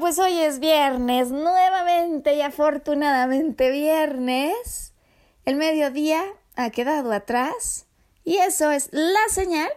Pues 0.00 0.18
hoy 0.20 0.38
es 0.38 0.60
viernes, 0.60 1.30
nuevamente 1.30 2.34
y 2.34 2.40
afortunadamente 2.40 3.70
viernes. 3.70 4.92
El 5.44 5.56
mediodía 5.56 6.22
ha 6.54 6.70
quedado 6.70 7.12
atrás 7.12 7.86
y 8.24 8.36
eso 8.36 8.70
es 8.70 8.88
la 8.92 9.20
señal 9.28 9.68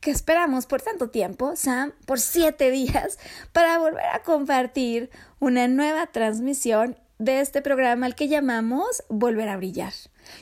que 0.00 0.12
esperamos 0.12 0.66
por 0.66 0.82
tanto 0.82 1.10
tiempo, 1.10 1.56
Sam, 1.56 1.92
por 2.06 2.20
siete 2.20 2.70
días, 2.70 3.18
para 3.52 3.78
volver 3.78 4.06
a 4.06 4.22
compartir 4.22 5.10
una 5.40 5.66
nueva 5.66 6.06
transmisión 6.06 6.96
de 7.18 7.40
este 7.40 7.60
programa 7.60 8.06
al 8.06 8.14
que 8.14 8.28
llamamos 8.28 9.02
Volver 9.08 9.48
a 9.48 9.56
Brillar. 9.56 9.92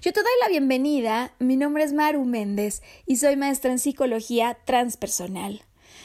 Yo 0.02 0.12
te 0.12 0.20
doy 0.20 0.32
la 0.42 0.48
bienvenida, 0.48 1.32
mi 1.38 1.56
nombre 1.56 1.82
es 1.82 1.92
Maru 1.92 2.24
Méndez 2.24 2.82
y 3.06 3.16
soy 3.16 3.36
maestra 3.36 3.72
en 3.72 3.78
psicología 3.78 4.58
transpersonal. 4.64 5.64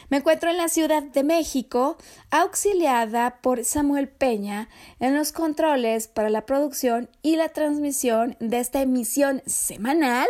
Me 0.10 0.18
encuentro 0.18 0.50
en 0.50 0.58
la 0.58 0.70
Ciudad 0.70 1.04
de 1.04 1.24
México, 1.24 1.96
auxiliada 2.32 3.42
por 3.42 3.64
Samuel 3.64 4.10
Peña 4.10 4.68
en 5.00 5.16
los 5.16 5.32
controles 5.32 6.08
para 6.08 6.32
la 6.32 6.48
producción 6.48 7.12
y 7.22 7.36
la 7.36 7.50
transmisión 7.50 8.36
de 8.40 8.60
esta 8.60 8.82
emisión 8.82 9.44
semanal. 9.46 10.28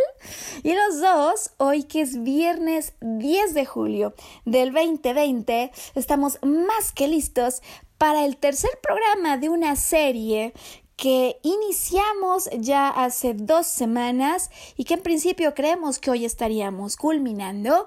Y 0.63 0.73
los 0.73 0.99
dos, 0.99 1.51
hoy 1.57 1.83
que 1.83 2.01
es 2.01 2.21
viernes 2.23 2.93
10 2.99 3.53
de 3.53 3.65
julio 3.65 4.13
del 4.43 4.73
2020, 4.73 5.71
estamos 5.95 6.39
más 6.41 6.91
que 6.91 7.07
listos 7.07 7.61
para 7.97 8.25
el 8.25 8.35
tercer 8.35 8.71
programa 8.83 9.37
de 9.37 9.47
una 9.47 9.77
serie 9.77 10.53
que 10.97 11.39
iniciamos 11.43 12.49
ya 12.57 12.89
hace 12.89 13.33
dos 13.33 13.65
semanas 13.67 14.51
y 14.75 14.83
que 14.83 14.95
en 14.95 15.01
principio 15.01 15.53
creemos 15.53 15.97
que 15.97 16.11
hoy 16.11 16.25
estaríamos 16.25 16.97
culminando 16.97 17.85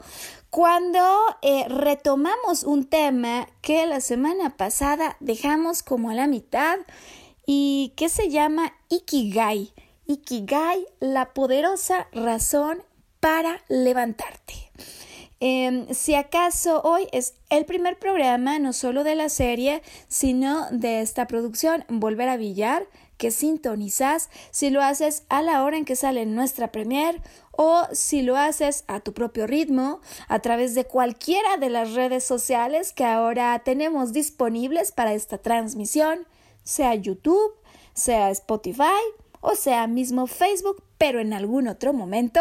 cuando 0.53 1.01
eh, 1.41 1.65
retomamos 1.67 2.65
un 2.65 2.85
tema 2.85 3.49
que 3.63 3.87
la 3.87 4.03
semana 4.03 4.55
pasada 4.59 5.17
dejamos 5.19 5.83
como 5.83 6.11
a 6.11 6.15
la 6.15 6.27
mitad 6.27 6.77
y 7.47 7.95
que 7.97 8.11
se 8.11 8.29
llama 8.29 8.75
Ikigai. 8.91 9.73
Ikigai, 10.05 10.87
la 11.01 11.33
poderosa 11.33 12.07
razón 12.13 12.83
para 13.19 13.63
levantarte. 13.71 14.71
Em, 15.41 15.89
si 15.89 16.15
acaso 16.15 16.83
hoy 16.83 17.09
es 17.13 17.33
el 17.49 17.65
primer 17.65 17.99
programa, 17.99 18.59
no 18.59 18.75
solo 18.75 19.05
de 19.05 19.15
la 19.15 19.31
serie, 19.31 19.81
sino 20.09 20.71
de 20.71 21.01
esta 21.01 21.27
producción, 21.27 21.87
Volver 21.89 22.29
a 22.29 22.37
Billar, 22.37 22.87
que 23.23 23.31
sintonizas, 23.31 24.31
si 24.51 24.71
lo 24.71 24.83
haces 24.83 25.23
a 25.29 25.43
la 25.43 25.63
hora 25.63 25.77
en 25.77 25.85
que 25.85 25.95
sale 25.95 26.27
nuestra 26.27 26.73
premier 26.73 27.23
o 27.53 27.85
si 27.93 28.23
lo 28.23 28.37
haces 28.37 28.83
a 28.89 28.99
tu 28.99 29.15
propio 29.15 29.47
ritmo 29.47 30.01
a 30.27 30.41
través 30.41 30.75
de 30.75 30.87
cualquiera 30.87 31.57
de 31.57 31.71
las 31.71 31.93
redes 31.95 32.25
sociales 32.25 32.93
que 32.93 33.05
ahora 33.05 33.57
tenemos 33.65 34.13
disponibles 34.13 34.91
para 34.91 35.15
esta 35.15 35.39
transmisión, 35.39 36.27
sea 36.65 36.97
YouTube, 36.97 37.55
sea 37.95 38.31
Spotify 38.31 38.83
o 39.43 39.55
sea 39.55 39.87
mismo 39.87 40.27
Facebook, 40.27 40.83
pero 40.97 41.19
en 41.19 41.33
algún 41.33 41.67
otro 41.67 41.93
momento, 41.93 42.41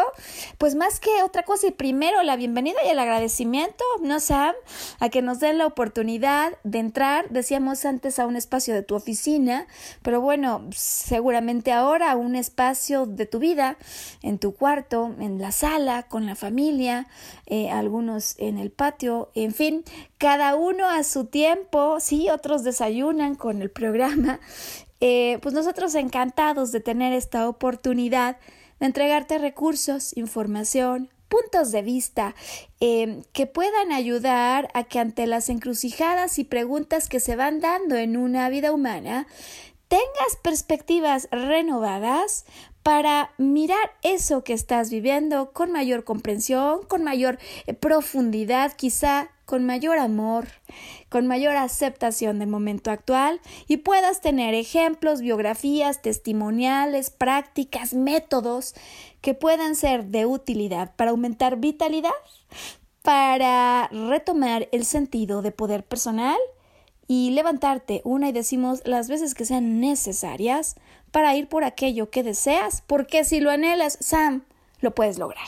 pues 0.60 0.76
más 0.76 1.00
que 1.00 1.24
otra 1.24 1.42
cosa 1.42 1.66
y 1.66 1.72
primero 1.72 2.22
la 2.22 2.36
bienvenida 2.36 2.78
y 2.86 2.90
el 2.90 3.00
agradecimiento, 3.00 3.84
¿no, 4.04 4.20
Sam? 4.20 4.54
A 5.00 5.10
que 5.10 5.24
nos 5.24 5.40
den 5.40 5.58
la 5.58 5.66
oportunidad 5.66 6.54
de 6.64 6.78
entrar, 6.78 7.28
decíamos 7.32 7.86
antes, 7.86 8.20
a 8.20 8.28
un 8.28 8.36
espacio 8.36 8.76
de 8.76 8.84
tu 8.84 8.94
oficina, 8.94 9.66
pero 10.04 10.22
bueno, 10.22 10.70
seguramente 10.76 11.72
ahora 11.72 12.12
a 12.12 12.16
un 12.16 12.36
espacio 12.36 13.08
de 13.08 13.26
tu 13.26 13.40
vida, 13.40 13.78
en 14.22 14.38
tu 14.38 14.54
cuarto, 14.54 15.16
en 15.20 15.42
la 15.42 15.52
sala, 15.52 16.04
con 16.04 16.28
la 16.28 16.36
familia, 16.36 17.08
eh, 17.48 17.72
algunos 17.72 18.36
en 18.38 18.60
el 18.60 18.70
patio, 18.70 19.32
en 19.34 19.56
fin, 19.56 19.84
cada 20.20 20.54
uno 20.54 20.88
a 20.88 21.04
su 21.04 21.26
tiempo, 21.26 22.00
sí, 22.00 22.30
otros 22.30 22.64
desayunan 22.64 23.34
con 23.34 23.64
el 23.64 23.72
programa 23.72 24.40
eh, 25.02 25.40
pues 25.42 25.54
nosotros 25.54 25.96
encantados 25.96 26.72
de 26.72 26.80
tener 26.80 27.12
esta 27.12 27.50
oportunidad 27.50 28.38
de 28.80 28.86
entregarte 28.86 29.38
recursos, 29.38 30.16
información, 30.16 31.10
puntos 31.28 31.72
de 31.72 31.82
vista 31.82 32.36
eh, 32.80 33.24
que 33.34 33.48
puedan 33.48 33.92
ayudar 33.92 34.70
a 34.74 34.84
que 34.84 35.00
ante 35.00 35.28
las 35.28 35.50
encrucijadas 35.50 36.38
y 36.40 36.44
preguntas 36.44 37.10
que 37.10 37.20
se 37.20 37.36
van 37.36 37.62
dando 37.62 37.96
en 37.96 38.18
una 38.18 38.50
vida 38.50 38.72
humana, 38.72 39.28
tengas 39.88 40.38
perspectivas 40.42 41.28
renovadas 41.32 42.46
para 42.84 43.32
mirar 43.38 43.92
eso 44.02 44.44
que 44.44 44.54
estás 44.54 44.90
viviendo 44.90 45.52
con 45.52 45.72
mayor 45.72 46.04
comprensión, 46.04 46.82
con 46.88 47.04
mayor 47.04 47.38
eh, 47.68 47.74
profundidad, 47.74 48.74
quizá 48.74 49.30
con 49.46 49.66
mayor 49.66 50.00
amor, 50.00 50.48
con 51.10 51.28
mayor 51.28 51.58
aceptación 51.58 52.40
del 52.40 52.48
momento 52.48 52.90
actual 52.90 53.42
y 53.68 53.78
puedas 53.78 54.22
tener 54.22 54.54
ejemplos, 54.54 55.20
biografías, 55.20 56.02
testimoniales, 56.02 57.10
prácticas, 57.10 57.94
métodos 57.94 58.74
que 59.20 59.34
puedan 59.34 59.76
ser 59.76 60.06
de 60.06 60.26
utilidad 60.26 60.96
para 60.96 61.12
aumentar 61.12 61.58
vitalidad, 61.58 62.12
para 63.02 63.90
retomar 63.90 64.70
el 64.72 64.86
sentido 64.86 65.42
de 65.42 65.52
poder 65.52 65.84
personal 65.84 66.38
y 67.08 67.32
levantarte 67.32 68.02
una 68.06 68.30
y 68.30 68.32
decimos 68.32 68.82
las 68.86 69.10
veces 69.10 69.36
que 69.36 69.44
sean 69.44 69.82
necesarias 69.82 70.76
para 71.12 71.36
ir 71.36 71.48
por 71.48 71.64
aquello 71.64 72.10
que 72.10 72.24
deseas, 72.24 72.84
porque 72.88 73.24
si 73.24 73.40
lo 73.40 73.52
anhelas, 73.52 73.98
Sam, 74.02 74.44
lo 74.80 74.96
puedes 74.96 75.20
lograr. 75.20 75.48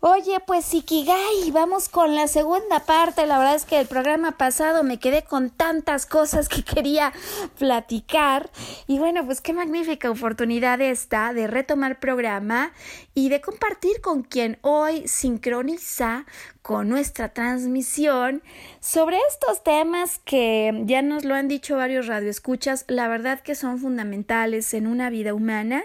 Oye, 0.00 0.40
pues 0.46 0.74
Ikigai, 0.74 1.50
vamos 1.52 1.88
con 1.88 2.14
la 2.14 2.28
segunda 2.28 2.80
parte. 2.80 3.24
La 3.24 3.38
verdad 3.38 3.54
es 3.54 3.64
que 3.64 3.80
el 3.80 3.86
programa 3.86 4.32
pasado 4.32 4.84
me 4.84 4.98
quedé 4.98 5.22
con 5.22 5.48
tantas 5.48 6.04
cosas 6.04 6.50
que 6.50 6.62
quería 6.74 7.14
platicar. 7.58 8.50
Y 8.86 8.98
bueno, 8.98 9.24
pues 9.24 9.40
qué 9.40 9.54
magnífica 9.54 10.10
oportunidad 10.10 10.82
esta 10.82 11.32
de 11.32 11.46
retomar 11.46 11.98
programa 11.98 12.72
y 13.14 13.30
de 13.30 13.40
compartir 13.40 14.02
con 14.02 14.22
quien 14.22 14.58
hoy 14.60 15.08
sincroniza 15.08 16.26
con 16.60 16.90
nuestra 16.90 17.30
transmisión 17.30 18.42
sobre 18.80 19.16
estos 19.30 19.64
temas 19.64 20.18
que 20.24 20.82
ya 20.84 21.00
nos 21.00 21.24
lo 21.24 21.34
han 21.34 21.48
dicho 21.48 21.76
varios 21.76 22.06
radioescuchas, 22.06 22.84
la 22.88 23.08
verdad 23.08 23.40
que 23.40 23.54
son 23.54 23.78
fundamentales 23.78 24.74
en 24.74 24.88
una 24.88 25.08
vida 25.08 25.32
humana. 25.32 25.84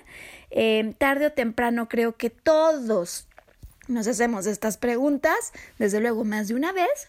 Eh, 0.50 0.96
tarde 0.98 1.28
o 1.28 1.32
temprano 1.32 1.88
creo 1.88 2.18
que 2.18 2.30
todos, 2.30 3.28
nos 3.92 4.08
hacemos 4.08 4.46
estas 4.46 4.78
preguntas, 4.78 5.54
desde 5.78 6.00
luego 6.00 6.24
más 6.24 6.48
de 6.48 6.56
una 6.56 6.72
vez, 6.72 7.08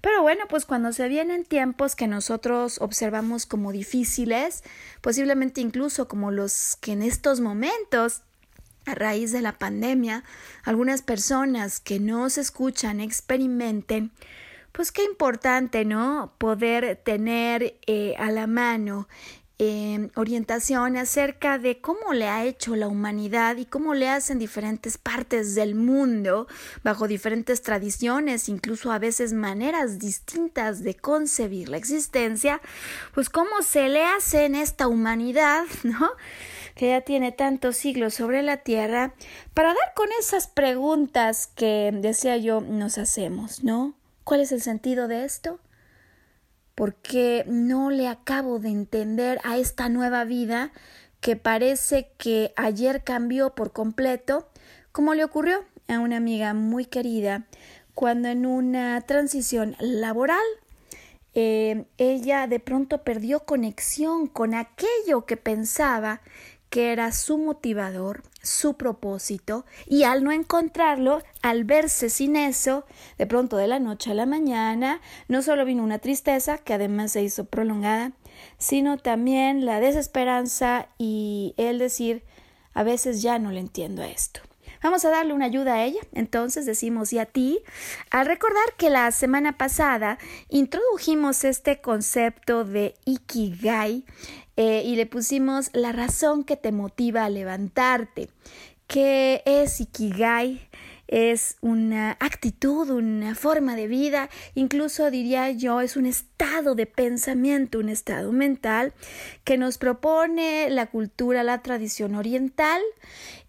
pero 0.00 0.22
bueno, 0.22 0.44
pues 0.48 0.64
cuando 0.64 0.92
se 0.92 1.08
vienen 1.08 1.44
tiempos 1.44 1.94
que 1.94 2.06
nosotros 2.06 2.80
observamos 2.80 3.46
como 3.46 3.72
difíciles, 3.72 4.62
posiblemente 5.00 5.60
incluso 5.60 6.08
como 6.08 6.30
los 6.30 6.76
que 6.80 6.92
en 6.92 7.02
estos 7.02 7.40
momentos 7.40 8.22
a 8.86 8.94
raíz 8.94 9.32
de 9.32 9.42
la 9.42 9.52
pandemia, 9.52 10.24
algunas 10.64 11.02
personas 11.02 11.78
que 11.78 12.00
no 12.00 12.28
se 12.30 12.40
escuchan 12.40 13.00
experimenten, 13.00 14.10
pues 14.72 14.90
qué 14.90 15.04
importante, 15.04 15.84
¿no? 15.84 16.32
Poder 16.38 16.96
tener 17.04 17.78
eh, 17.86 18.14
a 18.18 18.30
la 18.30 18.46
mano 18.46 19.06
eh, 19.64 20.10
orientación 20.16 20.96
acerca 20.96 21.56
de 21.56 21.80
cómo 21.80 22.14
le 22.14 22.26
ha 22.26 22.44
hecho 22.44 22.74
la 22.74 22.88
humanidad 22.88 23.58
y 23.58 23.64
cómo 23.64 23.94
le 23.94 24.08
hacen 24.08 24.40
diferentes 24.40 24.98
partes 24.98 25.54
del 25.54 25.76
mundo, 25.76 26.48
bajo 26.82 27.06
diferentes 27.06 27.62
tradiciones, 27.62 28.48
incluso 28.48 28.90
a 28.90 28.98
veces 28.98 29.32
maneras 29.32 30.00
distintas 30.00 30.82
de 30.82 30.96
concebir 30.96 31.68
la 31.68 31.76
existencia, 31.76 32.60
pues 33.14 33.30
cómo 33.30 33.62
se 33.62 33.88
le 33.88 34.04
hace 34.04 34.46
en 34.46 34.56
esta 34.56 34.88
humanidad, 34.88 35.62
¿no? 35.84 36.10
que 36.74 36.88
ya 36.88 37.02
tiene 37.02 37.30
tantos 37.30 37.76
siglos 37.76 38.14
sobre 38.14 38.42
la 38.42 38.56
tierra, 38.56 39.14
para 39.54 39.68
dar 39.68 39.94
con 39.94 40.08
esas 40.18 40.48
preguntas 40.48 41.46
que, 41.46 41.92
decía 41.94 42.36
yo, 42.36 42.62
nos 42.62 42.98
hacemos, 42.98 43.62
¿no? 43.62 43.94
¿Cuál 44.24 44.40
es 44.40 44.50
el 44.50 44.60
sentido 44.60 45.06
de 45.06 45.24
esto? 45.24 45.60
Porque 46.74 47.44
no 47.46 47.90
le 47.90 48.08
acabo 48.08 48.58
de 48.58 48.68
entender 48.68 49.38
a 49.44 49.58
esta 49.58 49.88
nueva 49.88 50.24
vida 50.24 50.72
que 51.20 51.36
parece 51.36 52.10
que 52.18 52.52
ayer 52.56 53.04
cambió 53.04 53.54
por 53.54 53.72
completo, 53.72 54.48
como 54.90 55.14
le 55.14 55.24
ocurrió 55.24 55.64
a 55.88 55.98
una 55.98 56.16
amiga 56.16 56.54
muy 56.54 56.84
querida 56.84 57.46
cuando 57.94 58.28
en 58.28 58.46
una 58.46 59.00
transición 59.02 59.76
laboral 59.78 60.42
eh, 61.34 61.86
ella 61.96 62.46
de 62.46 62.60
pronto 62.60 63.02
perdió 63.04 63.40
conexión 63.40 64.26
con 64.26 64.54
aquello 64.54 65.24
que 65.24 65.36
pensaba 65.36 66.20
que 66.72 66.90
era 66.90 67.12
su 67.12 67.36
motivador, 67.36 68.22
su 68.40 68.78
propósito, 68.78 69.66
y 69.86 70.04
al 70.04 70.24
no 70.24 70.32
encontrarlo, 70.32 71.22
al 71.42 71.64
verse 71.64 72.08
sin 72.08 72.34
eso, 72.34 72.86
de 73.18 73.26
pronto 73.26 73.58
de 73.58 73.66
la 73.66 73.78
noche 73.78 74.10
a 74.10 74.14
la 74.14 74.24
mañana, 74.24 75.02
no 75.28 75.42
solo 75.42 75.66
vino 75.66 75.84
una 75.84 75.98
tristeza, 75.98 76.56
que 76.56 76.72
además 76.72 77.12
se 77.12 77.22
hizo 77.22 77.44
prolongada, 77.44 78.12
sino 78.56 78.96
también 78.96 79.66
la 79.66 79.80
desesperanza 79.80 80.88
y 80.96 81.52
el 81.58 81.78
decir, 81.78 82.24
a 82.72 82.84
veces 82.84 83.20
ya 83.20 83.38
no 83.38 83.50
le 83.50 83.60
entiendo 83.60 84.00
a 84.00 84.08
esto. 84.08 84.40
Vamos 84.82 85.04
a 85.04 85.10
darle 85.10 85.32
una 85.32 85.44
ayuda 85.44 85.74
a 85.74 85.84
ella, 85.84 86.00
entonces 86.12 86.66
decimos 86.66 87.12
y 87.12 87.18
a 87.20 87.26
ti, 87.26 87.60
al 88.10 88.26
recordar 88.26 88.64
que 88.76 88.90
la 88.90 89.10
semana 89.12 89.56
pasada 89.56 90.18
introdujimos 90.48 91.44
este 91.44 91.80
concepto 91.80 92.64
de 92.64 92.94
Ikigai, 93.04 94.04
eh, 94.56 94.82
y 94.84 94.96
le 94.96 95.06
pusimos 95.06 95.70
la 95.72 95.92
razón 95.92 96.44
que 96.44 96.56
te 96.56 96.72
motiva 96.72 97.24
a 97.24 97.30
levantarte. 97.30 98.28
¿Qué 98.86 99.42
es 99.46 99.80
Ikigai? 99.80 100.68
Es 101.08 101.56
una 101.60 102.16
actitud, 102.20 102.88
una 102.90 103.34
forma 103.34 103.76
de 103.76 103.86
vida, 103.86 104.30
incluso 104.54 105.10
diría 105.10 105.50
yo, 105.50 105.82
es 105.82 105.96
un 105.96 106.06
estado 106.06 106.74
de 106.74 106.86
pensamiento, 106.86 107.78
un 107.78 107.90
estado 107.90 108.32
mental 108.32 108.94
que 109.44 109.58
nos 109.58 109.76
propone 109.76 110.70
la 110.70 110.86
cultura, 110.86 111.42
la 111.42 111.60
tradición 111.60 112.14
oriental 112.14 112.80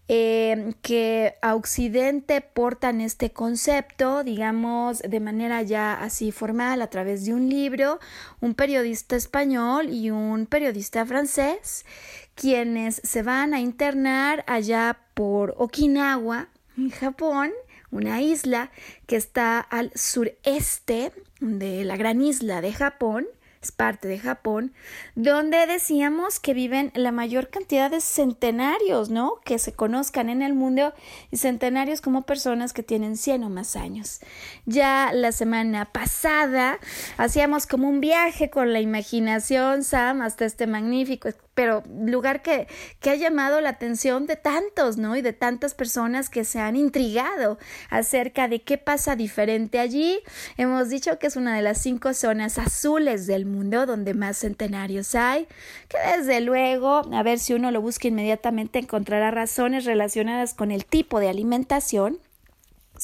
eh, 0.08 0.74
que 0.82 1.36
a 1.40 1.54
Occidente 1.54 2.40
portan 2.42 3.00
este 3.00 3.30
concepto, 3.30 4.22
digamos, 4.22 4.98
de 4.98 5.20
manera 5.20 5.62
ya 5.62 5.94
así 5.94 6.30
formal 6.30 6.82
a 6.82 6.88
través 6.88 7.24
de 7.24 7.32
un 7.32 7.48
libro, 7.48 7.98
un 8.40 8.54
periodista 8.54 9.16
español 9.16 9.88
y 9.88 10.10
un 10.10 10.46
periodista 10.46 11.06
francés, 11.06 11.86
quienes 12.34 13.00
se 13.02 13.22
van 13.22 13.54
a 13.54 13.60
internar 13.60 14.44
allá 14.46 14.98
por 15.14 15.54
Okinawa, 15.56 16.48
en 16.76 16.90
Japón, 16.90 17.52
una 17.90 18.20
isla 18.20 18.70
que 19.06 19.16
está 19.16 19.60
al 19.60 19.92
sureste 19.94 21.12
de 21.40 21.84
la 21.84 21.96
gran 21.96 22.20
isla 22.20 22.60
de 22.60 22.72
Japón, 22.72 23.26
parte 23.72 24.08
de 24.08 24.18
Japón, 24.18 24.72
donde 25.14 25.66
decíamos 25.66 26.40
que 26.40 26.54
viven 26.54 26.92
la 26.94 27.12
mayor 27.12 27.48
cantidad 27.48 27.90
de 27.90 28.00
centenarios, 28.00 29.10
¿no? 29.10 29.40
Que 29.44 29.58
se 29.58 29.72
conozcan 29.72 30.28
en 30.28 30.42
el 30.42 30.54
mundo 30.54 30.94
y 31.30 31.36
centenarios 31.36 32.00
como 32.00 32.22
personas 32.22 32.72
que 32.72 32.82
tienen 32.82 33.16
100 33.16 33.44
o 33.44 33.50
más 33.50 33.76
años. 33.76 34.20
Ya 34.66 35.10
la 35.12 35.32
semana 35.32 35.86
pasada 35.86 36.78
hacíamos 37.16 37.66
como 37.66 37.88
un 37.88 38.00
viaje 38.00 38.50
con 38.50 38.72
la 38.72 38.80
imaginación, 38.80 39.84
Sam, 39.84 40.22
hasta 40.22 40.44
este 40.44 40.66
magnífico 40.66 41.28
pero 41.54 41.82
lugar 41.88 42.42
que, 42.42 42.66
que 43.00 43.10
ha 43.10 43.14
llamado 43.14 43.60
la 43.60 43.70
atención 43.70 44.26
de 44.26 44.36
tantos, 44.36 44.96
¿no? 44.96 45.16
Y 45.16 45.22
de 45.22 45.32
tantas 45.32 45.74
personas 45.74 46.28
que 46.28 46.44
se 46.44 46.60
han 46.60 46.76
intrigado 46.76 47.58
acerca 47.90 48.48
de 48.48 48.62
qué 48.62 48.78
pasa 48.78 49.16
diferente 49.16 49.78
allí. 49.78 50.20
Hemos 50.56 50.88
dicho 50.88 51.18
que 51.18 51.26
es 51.26 51.36
una 51.36 51.56
de 51.56 51.62
las 51.62 51.80
cinco 51.80 52.14
zonas 52.14 52.58
azules 52.58 53.26
del 53.26 53.46
mundo 53.46 53.86
donde 53.86 54.14
más 54.14 54.38
centenarios 54.38 55.14
hay, 55.14 55.46
que 55.88 55.98
desde 56.16 56.40
luego, 56.40 57.02
a 57.12 57.22
ver 57.22 57.38
si 57.38 57.54
uno 57.54 57.70
lo 57.70 57.80
busca 57.80 58.08
inmediatamente, 58.08 58.78
encontrará 58.78 59.30
razones 59.30 59.84
relacionadas 59.84 60.54
con 60.54 60.70
el 60.70 60.84
tipo 60.84 61.20
de 61.20 61.28
alimentación 61.28 62.18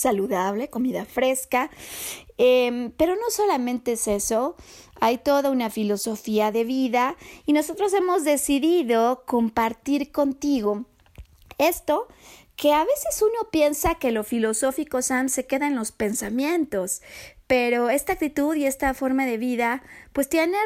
saludable, 0.00 0.68
comida 0.68 1.04
fresca, 1.04 1.70
em, 2.38 2.90
pero 2.96 3.14
no 3.16 3.30
solamente 3.30 3.92
es 3.92 4.08
eso, 4.08 4.56
hay 5.00 5.18
toda 5.18 5.50
una 5.50 5.70
filosofía 5.70 6.52
de 6.52 6.64
vida 6.64 7.16
y 7.46 7.52
nosotros 7.52 7.92
hemos 7.92 8.24
decidido 8.24 9.24
compartir 9.26 10.12
contigo 10.12 10.84
esto 11.58 12.08
que 12.56 12.74
a 12.74 12.84
veces 12.84 13.22
uno 13.22 13.50
piensa 13.50 13.94
que 13.94 14.12
lo 14.12 14.22
filosófico, 14.22 15.00
Sam, 15.00 15.30
se 15.30 15.46
queda 15.46 15.66
en 15.66 15.76
los 15.76 15.92
pensamientos, 15.92 17.00
pero 17.50 17.90
esta 17.90 18.12
actitud 18.12 18.54
y 18.54 18.64
esta 18.64 18.94
forma 18.94 19.26
de 19.26 19.36
vida 19.36 19.82
pues 20.12 20.28
tiene 20.28 20.56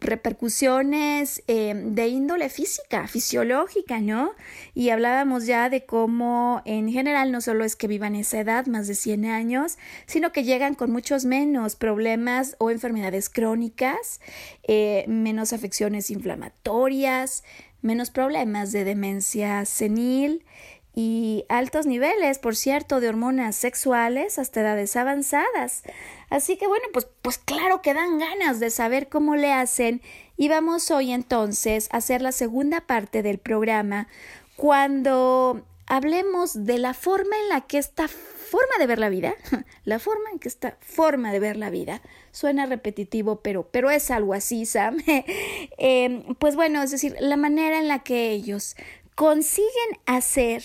repercusiones 0.00 1.42
eh, 1.46 1.74
de 1.76 2.08
índole 2.08 2.48
física, 2.48 3.06
fisiológica, 3.06 4.00
¿no? 4.00 4.32
Y 4.72 4.88
hablábamos 4.88 5.44
ya 5.44 5.68
de 5.68 5.84
cómo 5.84 6.62
en 6.64 6.90
general 6.90 7.32
no 7.32 7.42
solo 7.42 7.66
es 7.66 7.76
que 7.76 7.86
vivan 7.86 8.14
esa 8.14 8.40
edad, 8.40 8.64
más 8.64 8.88
de 8.88 8.94
100 8.94 9.26
años, 9.26 9.76
sino 10.06 10.32
que 10.32 10.42
llegan 10.42 10.74
con 10.74 10.90
muchos 10.90 11.26
menos 11.26 11.76
problemas 11.76 12.56
o 12.58 12.70
enfermedades 12.70 13.28
crónicas, 13.28 14.22
eh, 14.62 15.04
menos 15.08 15.52
afecciones 15.52 16.08
inflamatorias, 16.10 17.44
menos 17.82 18.08
problemas 18.08 18.72
de 18.72 18.84
demencia 18.84 19.66
senil, 19.66 20.46
y 20.94 21.44
altos 21.48 21.86
niveles, 21.86 22.38
por 22.38 22.54
cierto, 22.54 23.00
de 23.00 23.08
hormonas 23.08 23.56
sexuales 23.56 24.38
hasta 24.38 24.60
edades 24.60 24.94
avanzadas. 24.96 25.82
Así 26.28 26.56
que 26.56 26.66
bueno, 26.66 26.84
pues, 26.92 27.08
pues 27.22 27.38
claro 27.38 27.80
que 27.80 27.94
dan 27.94 28.18
ganas 28.18 28.60
de 28.60 28.70
saber 28.70 29.08
cómo 29.08 29.36
le 29.36 29.52
hacen 29.52 30.02
y 30.36 30.48
vamos 30.48 30.90
hoy 30.90 31.12
entonces 31.12 31.88
a 31.92 31.98
hacer 31.98 32.20
la 32.20 32.32
segunda 32.32 32.82
parte 32.82 33.22
del 33.22 33.38
programa 33.38 34.08
cuando 34.56 35.64
hablemos 35.86 36.64
de 36.66 36.78
la 36.78 36.94
forma 36.94 37.36
en 37.42 37.48
la 37.48 37.62
que 37.62 37.78
esta 37.78 38.08
forma 38.08 38.72
de 38.78 38.86
ver 38.86 38.98
la 38.98 39.08
vida, 39.08 39.34
la 39.84 39.98
forma 39.98 40.30
en 40.30 40.38
que 40.38 40.48
esta 40.48 40.76
forma 40.80 41.32
de 41.32 41.40
ver 41.40 41.56
la 41.56 41.70
vida, 41.70 42.02
suena 42.32 42.66
repetitivo, 42.66 43.40
pero, 43.40 43.68
pero 43.70 43.90
es 43.90 44.10
algo 44.10 44.34
así, 44.34 44.66
Sam. 44.66 44.98
eh, 45.06 46.22
pues 46.38 46.54
bueno, 46.54 46.82
es 46.82 46.90
decir, 46.90 47.16
la 47.18 47.36
manera 47.36 47.78
en 47.78 47.88
la 47.88 48.00
que 48.00 48.30
ellos 48.30 48.76
consiguen 49.14 49.98
hacer 50.06 50.62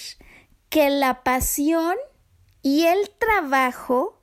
que 0.69 0.89
la 0.89 1.23
pasión 1.23 1.95
y 2.61 2.85
el 2.85 3.09
trabajo 3.17 4.17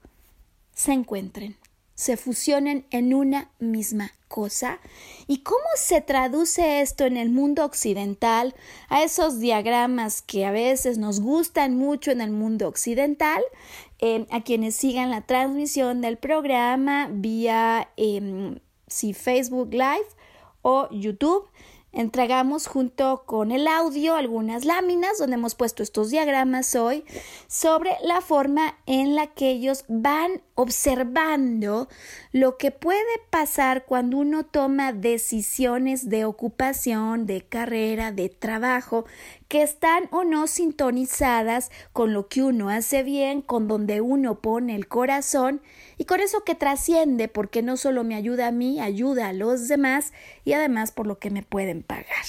se 0.74 0.92
encuentren, 0.92 1.56
se 1.94 2.16
fusionen 2.16 2.86
en 2.90 3.14
una 3.14 3.50
misma 3.58 4.12
cosa. 4.28 4.80
¿Y 5.28 5.38
cómo 5.38 5.64
se 5.76 6.00
traduce 6.00 6.80
esto 6.80 7.04
en 7.04 7.16
el 7.16 7.30
mundo 7.30 7.64
occidental 7.64 8.54
a 8.88 9.04
esos 9.04 9.38
diagramas 9.38 10.22
que 10.22 10.44
a 10.44 10.50
veces 10.50 10.98
nos 10.98 11.20
gustan 11.20 11.76
mucho 11.76 12.10
en 12.10 12.20
el 12.20 12.32
mundo 12.32 12.68
occidental? 12.68 13.42
A 14.30 14.42
quienes 14.42 14.74
sigan 14.74 15.10
la 15.10 15.22
transmisión 15.22 16.02
del 16.02 16.18
programa 16.18 17.08
vía 17.10 17.88
em, 17.96 18.58
si 18.86 19.14
Facebook 19.14 19.72
Live 19.72 20.08
o 20.60 20.90
YouTube 20.90 21.48
entregamos 21.94 22.66
junto 22.66 23.24
con 23.24 23.52
el 23.52 23.66
audio 23.66 24.14
algunas 24.14 24.64
láminas 24.64 25.18
donde 25.18 25.34
hemos 25.34 25.54
puesto 25.54 25.82
estos 25.82 26.10
diagramas 26.10 26.74
hoy 26.74 27.04
sobre 27.46 27.90
la 28.02 28.20
forma 28.20 28.76
en 28.86 29.14
la 29.14 29.28
que 29.28 29.50
ellos 29.50 29.84
van 29.88 30.42
observando 30.54 31.88
lo 32.32 32.56
que 32.56 32.70
puede 32.70 33.00
pasar 33.30 33.84
cuando 33.86 34.18
uno 34.18 34.44
toma 34.44 34.92
decisiones 34.92 36.08
de 36.08 36.24
ocupación, 36.24 37.26
de 37.26 37.42
carrera, 37.42 38.12
de 38.12 38.28
trabajo, 38.28 39.04
que 39.48 39.62
están 39.62 40.08
o 40.10 40.24
no 40.24 40.46
sintonizadas 40.46 41.70
con 41.92 42.12
lo 42.12 42.28
que 42.28 42.42
uno 42.42 42.70
hace 42.70 43.02
bien, 43.02 43.42
con 43.42 43.68
donde 43.68 44.00
uno 44.00 44.40
pone 44.40 44.74
el 44.74 44.88
corazón 44.88 45.60
y 45.98 46.04
con 46.04 46.20
eso 46.20 46.44
que 46.44 46.54
trasciende 46.54 47.28
porque 47.28 47.62
no 47.62 47.76
solo 47.76 48.04
me 48.04 48.14
ayuda 48.14 48.48
a 48.48 48.52
mí, 48.52 48.80
ayuda 48.80 49.28
a 49.28 49.32
los 49.32 49.68
demás 49.68 50.12
y 50.44 50.52
además 50.52 50.92
por 50.92 51.06
lo 51.06 51.18
que 51.18 51.30
me 51.30 51.42
pueden 51.42 51.82
pagar. 51.82 52.24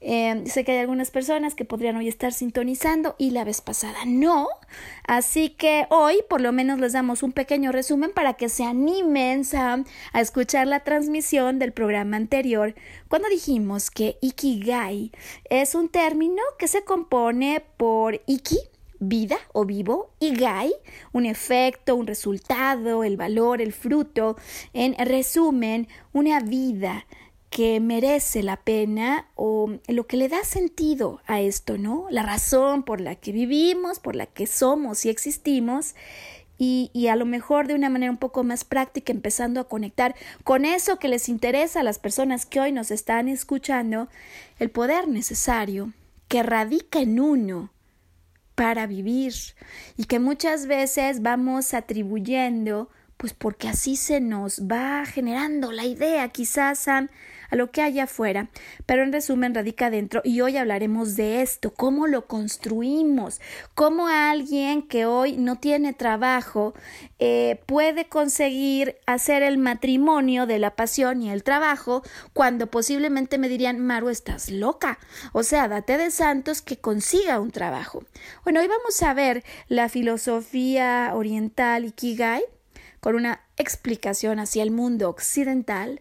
Eh, 0.00 0.44
sé 0.46 0.64
que 0.64 0.72
hay 0.72 0.78
algunas 0.78 1.10
personas 1.10 1.54
que 1.54 1.64
podrían 1.64 1.96
hoy 1.96 2.08
estar 2.08 2.32
sintonizando 2.32 3.16
y 3.18 3.30
la 3.30 3.44
vez 3.44 3.60
pasada 3.60 3.98
no. 4.06 4.46
Así 5.06 5.50
que 5.50 5.86
hoy 5.90 6.16
por 6.28 6.40
lo 6.40 6.52
menos 6.52 6.78
les 6.78 6.92
damos 6.92 7.22
un 7.22 7.32
pequeño 7.32 7.72
resumen 7.72 8.12
para 8.14 8.34
que 8.34 8.48
se 8.48 8.64
animen 8.64 9.42
a 9.52 10.20
escuchar 10.20 10.66
la 10.66 10.80
transmisión 10.80 11.58
del 11.58 11.72
programa 11.72 12.16
anterior 12.16 12.74
cuando 13.08 13.28
dijimos 13.28 13.90
que 13.90 14.18
Ikigai 14.20 15.12
es 15.50 15.74
un 15.74 15.88
término 15.88 16.42
que 16.58 16.68
se 16.68 16.84
compone 16.84 17.62
por 17.76 18.20
Iki, 18.26 18.58
vida 19.00 19.38
o 19.52 19.64
vivo, 19.64 20.10
y 20.18 20.34
gai, 20.34 20.72
un 21.12 21.26
efecto, 21.26 21.94
un 21.94 22.06
resultado, 22.06 23.04
el 23.04 23.16
valor, 23.16 23.60
el 23.62 23.72
fruto, 23.72 24.36
en 24.72 24.94
resumen, 24.96 25.88
una 26.12 26.40
vida 26.40 27.06
que 27.50 27.80
merece 27.80 28.42
la 28.42 28.56
pena 28.56 29.28
o 29.34 29.78
lo 29.86 30.06
que 30.06 30.16
le 30.16 30.28
da 30.28 30.44
sentido 30.44 31.20
a 31.26 31.40
esto, 31.40 31.78
¿no? 31.78 32.06
La 32.10 32.22
razón 32.22 32.82
por 32.82 33.00
la 33.00 33.14
que 33.14 33.32
vivimos, 33.32 34.00
por 34.00 34.16
la 34.16 34.26
que 34.26 34.46
somos 34.46 35.04
y 35.04 35.08
existimos. 35.08 35.94
Y, 36.60 36.90
y, 36.92 37.06
a 37.06 37.14
lo 37.14 37.24
mejor 37.24 37.68
de 37.68 37.74
una 37.76 37.88
manera 37.88 38.10
un 38.10 38.18
poco 38.18 38.42
más 38.42 38.64
práctica, 38.64 39.12
empezando 39.12 39.60
a 39.60 39.68
conectar 39.68 40.16
con 40.42 40.64
eso 40.64 40.98
que 40.98 41.06
les 41.06 41.28
interesa 41.28 41.80
a 41.80 41.84
las 41.84 42.00
personas 42.00 42.46
que 42.46 42.58
hoy 42.58 42.72
nos 42.72 42.90
están 42.90 43.28
escuchando, 43.28 44.08
el 44.58 44.68
poder 44.68 45.06
necesario 45.06 45.92
que 46.26 46.42
radica 46.42 47.00
en 47.00 47.20
uno 47.20 47.70
para 48.56 48.88
vivir 48.88 49.32
y 49.96 50.06
que 50.06 50.18
muchas 50.18 50.66
veces 50.66 51.22
vamos 51.22 51.74
atribuyendo 51.74 52.90
pues 53.16 53.32
porque 53.32 53.68
así 53.68 53.94
se 53.96 54.20
nos 54.20 54.62
va 54.62 55.04
generando 55.06 55.70
la 55.70 55.84
idea 55.84 56.28
quizás 56.30 56.88
a 57.50 57.56
lo 57.56 57.70
que 57.70 57.82
hay 57.82 58.00
afuera, 58.00 58.48
pero 58.86 59.02
en 59.02 59.12
resumen 59.12 59.54
radica 59.54 59.90
dentro 59.90 60.20
y 60.24 60.40
hoy 60.40 60.56
hablaremos 60.56 61.16
de 61.16 61.42
esto, 61.42 61.72
cómo 61.72 62.06
lo 62.06 62.26
construimos, 62.26 63.40
cómo 63.74 64.08
alguien 64.08 64.82
que 64.82 65.06
hoy 65.06 65.36
no 65.36 65.56
tiene 65.56 65.92
trabajo 65.92 66.74
eh, 67.18 67.60
puede 67.66 68.06
conseguir 68.06 68.96
hacer 69.06 69.42
el 69.42 69.58
matrimonio 69.58 70.46
de 70.46 70.58
la 70.58 70.76
pasión 70.76 71.22
y 71.22 71.30
el 71.30 71.42
trabajo 71.42 72.02
cuando 72.32 72.68
posiblemente 72.68 73.38
me 73.38 73.48
dirían, 73.48 73.80
Maru, 73.80 74.08
estás 74.08 74.50
loca, 74.50 74.98
o 75.32 75.42
sea, 75.42 75.68
date 75.68 75.98
de 75.98 76.10
santos 76.10 76.62
que 76.62 76.78
consiga 76.78 77.40
un 77.40 77.50
trabajo. 77.50 78.04
Bueno, 78.44 78.60
hoy 78.60 78.68
vamos 78.68 79.02
a 79.02 79.14
ver 79.14 79.44
la 79.68 79.88
filosofía 79.88 81.12
oriental 81.14 81.84
Ikigai 81.84 82.42
con 83.00 83.14
una 83.14 83.40
explicación 83.56 84.38
hacia 84.38 84.62
el 84.62 84.70
mundo 84.70 85.08
occidental 85.08 86.00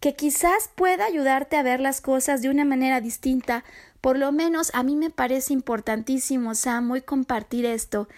que 0.00 0.14
quizás 0.14 0.70
pueda 0.74 1.04
ayudarte 1.04 1.56
a 1.56 1.62
ver 1.62 1.80
las 1.80 2.00
cosas 2.00 2.42
de 2.42 2.48
una 2.48 2.64
manera 2.64 3.00
distinta. 3.00 3.64
Por 4.00 4.18
lo 4.18 4.32
menos 4.32 4.70
a 4.74 4.82
mí 4.82 4.96
me 4.96 5.10
parece 5.10 5.52
importantísimo, 5.52 6.54
Sam, 6.54 6.90
hoy 6.90 7.02
compartir 7.02 7.66
esto, 7.66 8.08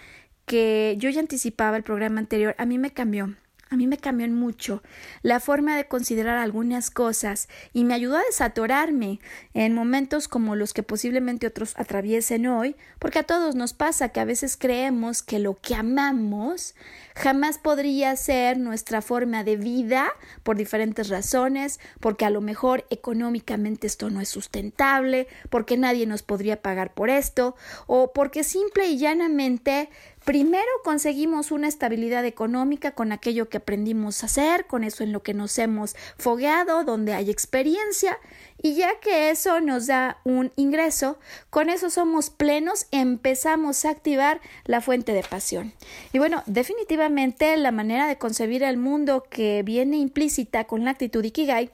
que 0.46 0.94
yo 0.98 1.10
ya 1.10 1.20
anticipaba 1.20 1.76
el 1.76 1.82
programa 1.82 2.20
anterior, 2.20 2.54
a 2.58 2.66
mí 2.66 2.78
me 2.78 2.92
cambió. 2.92 3.34
A 3.72 3.76
mí 3.76 3.86
me 3.86 3.96
cambió 3.96 4.28
mucho 4.28 4.82
la 5.22 5.40
forma 5.40 5.78
de 5.78 5.88
considerar 5.88 6.36
algunas 6.36 6.90
cosas 6.90 7.48
y 7.72 7.84
me 7.84 7.94
ayudó 7.94 8.18
a 8.18 8.22
desatorarme 8.22 9.18
en 9.54 9.74
momentos 9.74 10.28
como 10.28 10.56
los 10.56 10.74
que 10.74 10.82
posiblemente 10.82 11.46
otros 11.46 11.72
atraviesen 11.78 12.46
hoy, 12.46 12.76
porque 12.98 13.20
a 13.20 13.22
todos 13.22 13.54
nos 13.54 13.72
pasa 13.72 14.10
que 14.10 14.20
a 14.20 14.26
veces 14.26 14.58
creemos 14.58 15.22
que 15.22 15.38
lo 15.38 15.58
que 15.58 15.74
amamos 15.74 16.74
jamás 17.14 17.56
podría 17.56 18.14
ser 18.16 18.58
nuestra 18.58 19.00
forma 19.00 19.42
de 19.42 19.56
vida 19.56 20.12
por 20.42 20.56
diferentes 20.56 21.08
razones, 21.08 21.80
porque 21.98 22.26
a 22.26 22.30
lo 22.30 22.42
mejor 22.42 22.84
económicamente 22.90 23.86
esto 23.86 24.10
no 24.10 24.20
es 24.20 24.28
sustentable, 24.28 25.28
porque 25.48 25.78
nadie 25.78 26.06
nos 26.06 26.22
podría 26.22 26.60
pagar 26.60 26.92
por 26.92 27.08
esto, 27.08 27.56
o 27.86 28.12
porque 28.12 28.44
simple 28.44 28.88
y 28.88 28.98
llanamente 28.98 29.88
Primero 30.24 30.68
conseguimos 30.84 31.50
una 31.50 31.66
estabilidad 31.66 32.24
económica 32.24 32.92
con 32.92 33.10
aquello 33.10 33.48
que 33.48 33.56
aprendimos 33.56 34.22
a 34.22 34.26
hacer, 34.26 34.66
con 34.66 34.84
eso 34.84 35.02
en 35.02 35.12
lo 35.12 35.22
que 35.22 35.34
nos 35.34 35.58
hemos 35.58 35.96
fogueado, 36.16 36.84
donde 36.84 37.12
hay 37.12 37.28
experiencia, 37.28 38.18
y 38.62 38.74
ya 38.74 39.00
que 39.00 39.30
eso 39.30 39.60
nos 39.60 39.88
da 39.88 40.18
un 40.24 40.52
ingreso, 40.54 41.18
con 41.50 41.68
eso 41.68 41.90
somos 41.90 42.30
plenos, 42.30 42.86
empezamos 42.92 43.84
a 43.84 43.90
activar 43.90 44.40
la 44.64 44.80
fuente 44.80 45.12
de 45.12 45.24
pasión. 45.24 45.72
Y 46.12 46.18
bueno, 46.18 46.44
definitivamente 46.46 47.56
la 47.56 47.72
manera 47.72 48.06
de 48.06 48.18
concebir 48.18 48.62
el 48.62 48.76
mundo 48.76 49.24
que 49.28 49.62
viene 49.64 49.96
implícita 49.96 50.64
con 50.64 50.84
la 50.84 50.92
actitud 50.92 51.24
Ikigai 51.24 51.70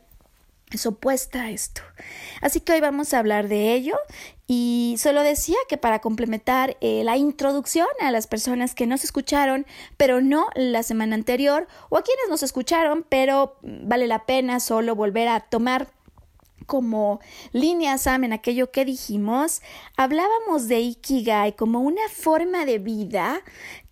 es 0.72 0.86
opuesta 0.86 1.42
a 1.42 1.50
esto. 1.50 1.82
Así 2.40 2.60
que 2.60 2.72
hoy 2.72 2.80
vamos 2.80 3.14
a 3.14 3.18
hablar 3.18 3.48
de 3.48 3.74
ello 3.74 3.96
y 4.46 4.96
solo 4.98 5.22
decía 5.22 5.56
que 5.68 5.76
para 5.76 6.00
complementar 6.00 6.76
eh, 6.80 7.02
la 7.04 7.16
introducción 7.16 7.86
a 8.00 8.10
las 8.10 8.26
personas 8.26 8.74
que 8.74 8.86
nos 8.86 9.04
escucharon, 9.04 9.66
pero 9.96 10.20
no 10.20 10.48
la 10.54 10.82
semana 10.82 11.14
anterior, 11.14 11.68
o 11.90 11.96
a 11.96 12.02
quienes 12.02 12.28
nos 12.28 12.42
escucharon, 12.42 13.04
pero 13.08 13.56
vale 13.62 14.06
la 14.06 14.26
pena 14.26 14.60
solo 14.60 14.94
volver 14.94 15.28
a 15.28 15.40
tomar 15.40 15.88
como 16.66 17.20
línea 17.52 17.96
Sam 17.96 18.24
en 18.24 18.34
aquello 18.34 18.70
que 18.70 18.84
dijimos, 18.84 19.62
hablábamos 19.96 20.68
de 20.68 20.80
Ikigai 20.80 21.56
como 21.56 21.80
una 21.80 22.06
forma 22.10 22.66
de 22.66 22.78
vida 22.78 23.40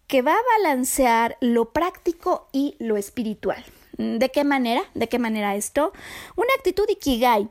que 0.06 0.23
va 0.23 0.35
a 0.35 0.59
balancear 0.59 1.37
lo 1.40 1.73
práctico 1.73 2.49
y 2.52 2.76
lo 2.78 2.97
espiritual. 2.97 3.64
¿De 3.99 4.31
qué 4.31 4.45
manera? 4.45 4.83
¿De 4.95 5.09
qué 5.09 5.19
manera 5.19 5.57
esto? 5.57 5.93
Una 6.37 6.53
actitud 6.57 6.85
Ikigai 6.88 7.49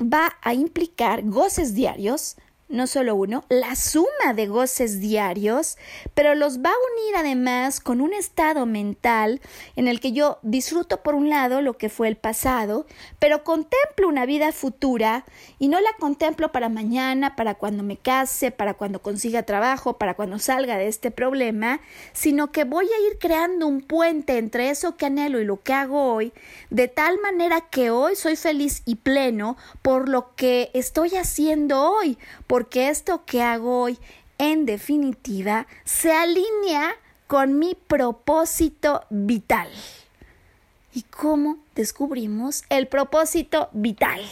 va 0.00 0.36
a 0.42 0.54
implicar 0.54 1.22
goces 1.24 1.74
diarios, 1.74 2.36
no 2.68 2.86
solo 2.86 3.14
uno, 3.14 3.44
la 3.48 3.76
suma 3.76 4.34
de 4.34 4.46
goces 4.46 5.00
diarios, 5.00 5.78
pero 6.14 6.34
los 6.34 6.58
va 6.58 6.70
a 6.70 7.02
unir 7.02 7.16
además 7.16 7.80
con 7.80 8.00
un 8.00 8.12
estado 8.12 8.66
mental 8.66 9.40
en 9.76 9.86
el 9.86 10.00
que 10.00 10.12
yo 10.12 10.38
disfruto 10.42 11.02
por 11.02 11.14
un 11.14 11.30
lado 11.30 11.62
lo 11.62 11.76
que 11.76 11.88
fue 11.88 12.08
el 12.08 12.16
pasado, 12.16 12.86
pero 13.18 13.44
contemplo 13.44 14.08
una 14.08 14.26
vida 14.26 14.50
futura 14.52 15.24
y 15.58 15.68
no 15.68 15.80
la 15.80 15.92
contemplo 15.98 16.50
para 16.50 16.68
mañana, 16.68 17.36
para 17.36 17.54
cuando 17.54 17.82
me 17.82 17.96
case, 17.96 18.50
para 18.50 18.74
cuando 18.74 19.00
consiga 19.00 19.44
trabajo, 19.44 19.96
para 19.98 20.14
cuando 20.14 20.38
salga 20.38 20.76
de 20.76 20.88
este 20.88 21.10
problema, 21.10 21.80
sino 22.12 22.50
que 22.50 22.64
voy 22.64 22.86
a 22.86 23.10
ir 23.10 23.18
creando 23.18 23.66
un 23.66 23.80
puente 23.80 24.38
entre 24.38 24.70
eso 24.70 24.96
que 24.96 25.06
anhelo 25.06 25.40
y 25.40 25.44
lo 25.44 25.62
que 25.62 25.72
hago 25.72 26.12
hoy, 26.12 26.32
de 26.70 26.88
tal 26.88 27.20
manera 27.20 27.60
que 27.60 27.90
hoy 27.90 28.16
soy 28.16 28.34
feliz 28.36 28.82
y 28.84 28.96
pleno 28.96 29.56
por 29.82 30.08
lo 30.08 30.34
que 30.34 30.70
estoy 30.74 31.16
haciendo 31.16 31.90
hoy, 31.90 32.18
porque 32.56 32.88
esto 32.88 33.26
que 33.26 33.42
hago 33.42 33.82
hoy, 33.82 33.98
en 34.38 34.64
definitiva, 34.64 35.66
se 35.84 36.10
alinea 36.10 36.96
con 37.26 37.58
mi 37.58 37.74
propósito 37.74 39.04
vital. 39.10 39.68
¿Y 40.94 41.02
cómo 41.02 41.58
descubrimos 41.74 42.64
el 42.70 42.88
propósito 42.88 43.68
vital? 43.74 44.22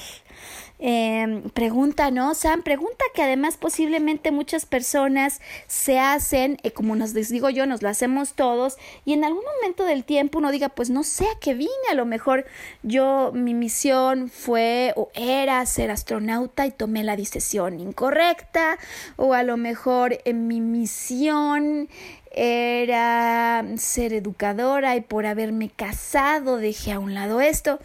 Eh, 0.81 1.43
pregunta, 1.55 2.11
¿no? 2.11 2.35
Sam, 2.35 2.63
pregunta 2.63 3.05
que 3.15 3.23
además 3.23 3.57
posiblemente 3.57 4.33
muchas 4.33 4.67
personas 4.67 5.41
se 5.69 6.01
hacen, 6.01 6.59
eh, 6.65 6.73
como 6.73 6.97
nos 6.97 7.15
les 7.15 7.29
digo 7.29 7.49
yo, 7.49 7.65
nos 7.67 7.81
lo 7.81 7.89
hacemos 7.89 8.35
todos, 8.35 8.77
y 9.05 9.13
en 9.13 9.25
algún 9.25 9.45
momento 9.45 9.85
del 9.85 10.05
tiempo 10.05 10.39
uno 10.39 10.51
diga, 10.51 10.71
pues 10.71 10.91
no 10.91 11.05
sé 11.05 11.27
a 11.27 11.39
qué 11.41 11.55
vine, 11.55 11.71
a 11.91 11.95
lo 11.95 12.07
mejor 12.07 12.45
yo, 12.83 13.31
mi 13.33 13.55
misión 13.55 14.29
fue 14.29 14.93
o 14.97 15.11
era 15.15 15.65
ser 15.65 15.93
astronauta 15.93 16.67
y 16.67 16.73
tomé 16.73 17.05
la 17.05 17.17
decisión 17.17 17.79
incorrecta, 17.79 18.77
o 19.17 19.33
a 19.33 19.45
lo 19.45 19.57
mejor 19.57 20.19
en 20.25 20.49
mi 20.49 20.61
misión 20.61 21.89
era 22.35 23.65
ser 23.77 24.13
educadora 24.13 24.97
y 24.97 25.01
por 25.01 25.27
haberme 25.27 25.71
casado 25.71 26.57
dejé 26.57 26.93
a 26.93 26.99
un 26.99 27.15
lado 27.15 27.41
esto. 27.41 27.79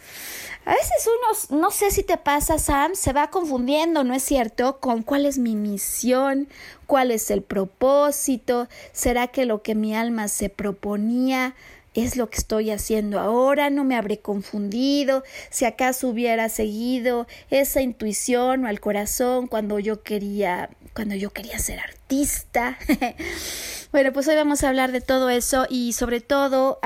A 0.64 0.74
veces 0.74 1.08
uno, 1.48 1.60
no 1.60 1.70
sé 1.70 1.90
si 1.90 2.02
te 2.02 2.16
pasa, 2.16 2.58
Sam, 2.58 2.94
se 2.94 3.12
va 3.12 3.30
confundiendo, 3.30 4.04
¿no 4.04 4.14
es 4.14 4.22
cierto?, 4.22 4.78
con 4.78 5.02
cuál 5.02 5.24
es 5.24 5.38
mi 5.38 5.56
misión, 5.56 6.48
cuál 6.86 7.10
es 7.10 7.30
el 7.30 7.42
propósito, 7.42 8.68
será 8.92 9.28
que 9.28 9.46
lo 9.46 9.62
que 9.62 9.74
mi 9.74 9.94
alma 9.94 10.28
se 10.28 10.48
proponía 10.50 11.54
es 11.94 12.16
lo 12.16 12.30
que 12.30 12.38
estoy 12.38 12.70
haciendo 12.70 13.18
ahora, 13.18 13.70
no 13.70 13.84
me 13.84 13.96
habré 13.96 14.18
confundido, 14.20 15.24
si 15.50 15.64
acaso 15.64 16.08
hubiera 16.08 16.48
seguido 16.48 17.26
esa 17.50 17.80
intuición 17.80 18.64
o 18.64 18.68
al 18.68 18.80
corazón 18.80 19.46
cuando 19.46 19.78
yo 19.78 20.02
quería, 20.02 20.70
cuando 20.94 21.14
yo 21.14 21.30
quería 21.30 21.58
ser 21.58 21.80
artista. 21.80 22.78
Bueno, 23.92 24.12
pues 24.12 24.28
hoy 24.28 24.36
vamos 24.36 24.62
a 24.62 24.68
hablar 24.68 24.92
de 24.92 25.00
todo 25.00 25.30
eso 25.30 25.66
y 25.68 25.94
sobre 25.94 26.20
todo 26.20 26.78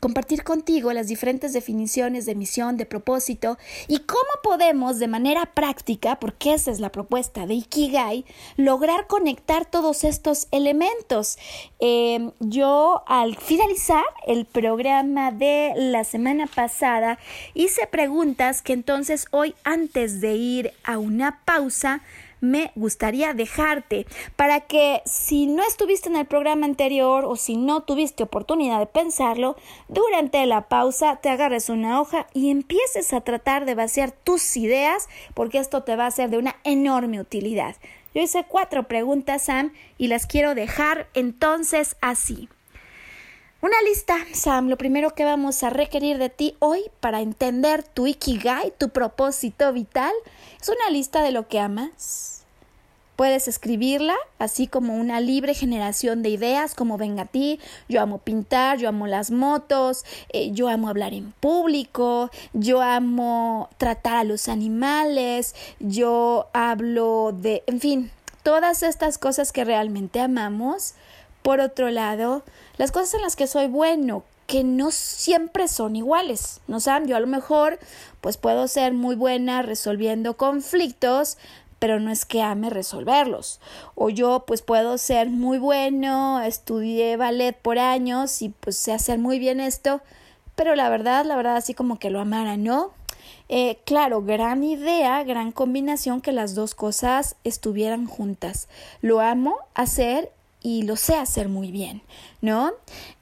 compartir 0.00 0.44
contigo 0.44 0.92
las 0.92 1.08
diferentes 1.08 1.54
definiciones 1.54 2.26
de 2.26 2.34
misión, 2.34 2.76
de 2.76 2.84
propósito 2.84 3.56
y 3.88 4.00
cómo 4.00 4.20
podemos 4.42 4.98
de 4.98 5.08
manera 5.08 5.46
práctica, 5.46 6.20
porque 6.20 6.52
esa 6.52 6.70
es 6.70 6.78
la 6.78 6.92
propuesta 6.92 7.46
de 7.46 7.54
Ikigai, 7.54 8.26
lograr 8.58 9.06
conectar 9.06 9.64
todos 9.64 10.04
estos 10.04 10.46
elementos. 10.50 11.38
Em, 11.80 12.32
yo 12.38 13.02
al 13.06 13.38
finalizar 13.38 14.04
el 14.26 14.44
programa 14.44 15.30
de 15.30 15.72
la 15.74 16.04
semana 16.04 16.46
pasada 16.54 17.18
hice 17.54 17.86
preguntas 17.86 18.60
que 18.60 18.74
entonces 18.74 19.24
hoy 19.30 19.54
antes 19.64 20.20
de 20.20 20.34
ir 20.34 20.72
a 20.84 20.98
una 20.98 21.40
pausa, 21.46 22.02
me 22.42 22.72
gustaría 22.74 23.32
dejarte 23.32 24.04
para 24.36 24.60
que 24.60 25.00
si 25.06 25.46
no 25.46 25.62
estuviste 25.62 26.08
en 26.08 26.16
el 26.16 26.26
programa 26.26 26.66
anterior 26.66 27.24
o 27.24 27.36
si 27.36 27.56
no 27.56 27.84
tuviste 27.84 28.24
oportunidad 28.24 28.80
de 28.80 28.86
pensarlo, 28.86 29.56
durante 29.88 30.44
la 30.44 30.68
pausa 30.68 31.20
te 31.22 31.30
agarres 31.30 31.70
una 31.70 32.00
hoja 32.00 32.26
y 32.34 32.50
empieces 32.50 33.12
a 33.12 33.20
tratar 33.22 33.64
de 33.64 33.76
vaciar 33.76 34.10
tus 34.10 34.56
ideas 34.56 35.08
porque 35.34 35.58
esto 35.58 35.84
te 35.84 35.96
va 35.96 36.06
a 36.06 36.10
ser 36.10 36.30
de 36.30 36.38
una 36.38 36.56
enorme 36.64 37.20
utilidad. 37.20 37.76
Yo 38.12 38.20
hice 38.20 38.44
cuatro 38.46 38.88
preguntas, 38.88 39.44
Sam, 39.44 39.72
y 39.96 40.08
las 40.08 40.26
quiero 40.26 40.54
dejar 40.54 41.08
entonces 41.14 41.96
así. 42.00 42.48
Una 43.62 43.80
lista, 43.88 44.16
Sam, 44.34 44.66
lo 44.66 44.76
primero 44.76 45.14
que 45.14 45.24
vamos 45.24 45.62
a 45.62 45.70
requerir 45.70 46.18
de 46.18 46.30
ti 46.30 46.56
hoy 46.58 46.82
para 46.98 47.20
entender 47.20 47.84
tu 47.84 48.08
Ikigai, 48.08 48.72
tu 48.76 48.88
propósito 48.88 49.72
vital, 49.72 50.10
es 50.60 50.68
una 50.68 50.90
lista 50.90 51.22
de 51.22 51.30
lo 51.30 51.46
que 51.46 51.60
amas, 51.60 52.42
Puedes 53.14 53.46
escribirla 53.46 54.16
así 54.40 54.66
como 54.66 54.96
una 54.96 55.20
libre 55.20 55.54
generación 55.54 56.24
de 56.24 56.30
ideas, 56.30 56.74
como 56.74 56.98
venga 56.98 57.22
a 57.22 57.26
ti. 57.26 57.60
Yo 57.88 58.00
amo 58.00 58.18
pintar, 58.18 58.78
yo 58.78 58.88
amo 58.88 59.06
las 59.06 59.30
motos, 59.30 60.04
eh, 60.30 60.50
yo 60.50 60.68
amo 60.68 60.88
hablar 60.88 61.14
en 61.14 61.30
público, 61.30 62.30
yo 62.54 62.80
amo 62.80 63.68
tratar 63.76 64.16
a 64.16 64.24
los 64.24 64.48
animales, 64.48 65.54
yo 65.78 66.48
hablo 66.52 67.32
de, 67.32 67.62
en 67.68 67.78
fin, 67.78 68.10
todas 68.42 68.82
estas 68.82 69.18
cosas 69.18 69.52
que 69.52 69.64
realmente 69.64 70.18
amamos. 70.18 70.94
Por 71.42 71.60
otro 71.60 71.90
lado, 71.90 72.42
las 72.76 72.92
cosas 72.92 73.14
en 73.14 73.22
las 73.22 73.36
que 73.36 73.46
soy 73.46 73.66
bueno, 73.66 74.24
que 74.46 74.64
no 74.64 74.90
siempre 74.90 75.68
son 75.68 75.96
iguales, 75.96 76.60
¿no 76.66 76.80
saben? 76.80 77.08
Yo 77.08 77.16
a 77.16 77.20
lo 77.20 77.26
mejor 77.26 77.78
pues 78.20 78.36
puedo 78.36 78.68
ser 78.68 78.92
muy 78.92 79.16
buena 79.16 79.62
resolviendo 79.62 80.36
conflictos, 80.36 81.38
pero 81.78 81.98
no 81.98 82.10
es 82.10 82.24
que 82.24 82.42
ame 82.42 82.70
resolverlos. 82.70 83.60
O 83.94 84.10
yo 84.10 84.44
pues 84.46 84.62
puedo 84.62 84.98
ser 84.98 85.30
muy 85.30 85.58
bueno, 85.58 86.40
estudié 86.40 87.16
ballet 87.16 87.56
por 87.56 87.78
años 87.78 88.42
y 88.42 88.50
pues 88.50 88.76
sé 88.76 88.92
hacer 88.92 89.18
muy 89.18 89.38
bien 89.38 89.58
esto, 89.58 90.00
pero 90.54 90.76
la 90.76 90.88
verdad, 90.88 91.24
la 91.24 91.36
verdad 91.36 91.56
así 91.56 91.74
como 91.74 91.98
que 91.98 92.10
lo 92.10 92.20
amara, 92.20 92.56
¿no? 92.56 92.92
Eh, 93.48 93.78
claro, 93.84 94.22
gran 94.22 94.64
idea, 94.64 95.22
gran 95.24 95.52
combinación 95.52 96.20
que 96.20 96.32
las 96.32 96.54
dos 96.54 96.74
cosas 96.74 97.36
estuvieran 97.44 98.06
juntas. 98.06 98.68
Lo 99.00 99.20
amo 99.20 99.58
hacer 99.74 100.30
y 100.62 100.82
lo 100.82 100.96
sé 100.96 101.16
hacer 101.16 101.48
muy 101.48 101.72
bien, 101.72 102.02
¿no? 102.40 102.72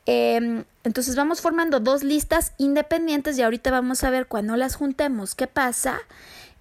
Em, 0.06 0.64
entonces 0.84 1.16
vamos 1.16 1.40
formando 1.40 1.80
dos 1.80 2.02
listas 2.02 2.52
independientes 2.58 3.38
y 3.38 3.42
ahorita 3.42 3.70
vamos 3.70 4.04
a 4.04 4.10
ver 4.10 4.26
cuando 4.26 4.56
las 4.56 4.74
juntemos 4.74 5.34
qué 5.34 5.46
pasa. 5.46 5.98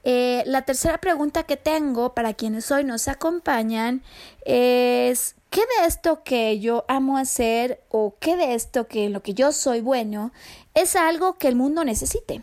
Eh, 0.03 0.43
la 0.45 0.61
tercera 0.63 0.99
pregunta 0.99 1.43
que 1.43 1.57
tengo 1.57 2.13
para 2.13 2.33
quienes 2.33 2.71
hoy 2.71 2.83
nos 2.85 3.07
acompañan 3.07 4.01
es 4.45 5.35
¿qué 5.49 5.61
de 5.61 5.87
esto 5.87 6.23
que 6.23 6.59
yo 6.59 6.85
amo 6.87 7.17
hacer 7.17 7.81
o 7.89 8.15
qué 8.19 8.37
de 8.37 8.53
esto 8.53 8.87
que 8.87 9.09
lo 9.09 9.21
que 9.21 9.33
yo 9.33 9.51
soy 9.51 9.81
bueno 9.81 10.31
es 10.73 10.95
algo 10.95 11.37
que 11.37 11.49
el 11.49 11.55
mundo 11.55 11.83
necesite? 11.83 12.41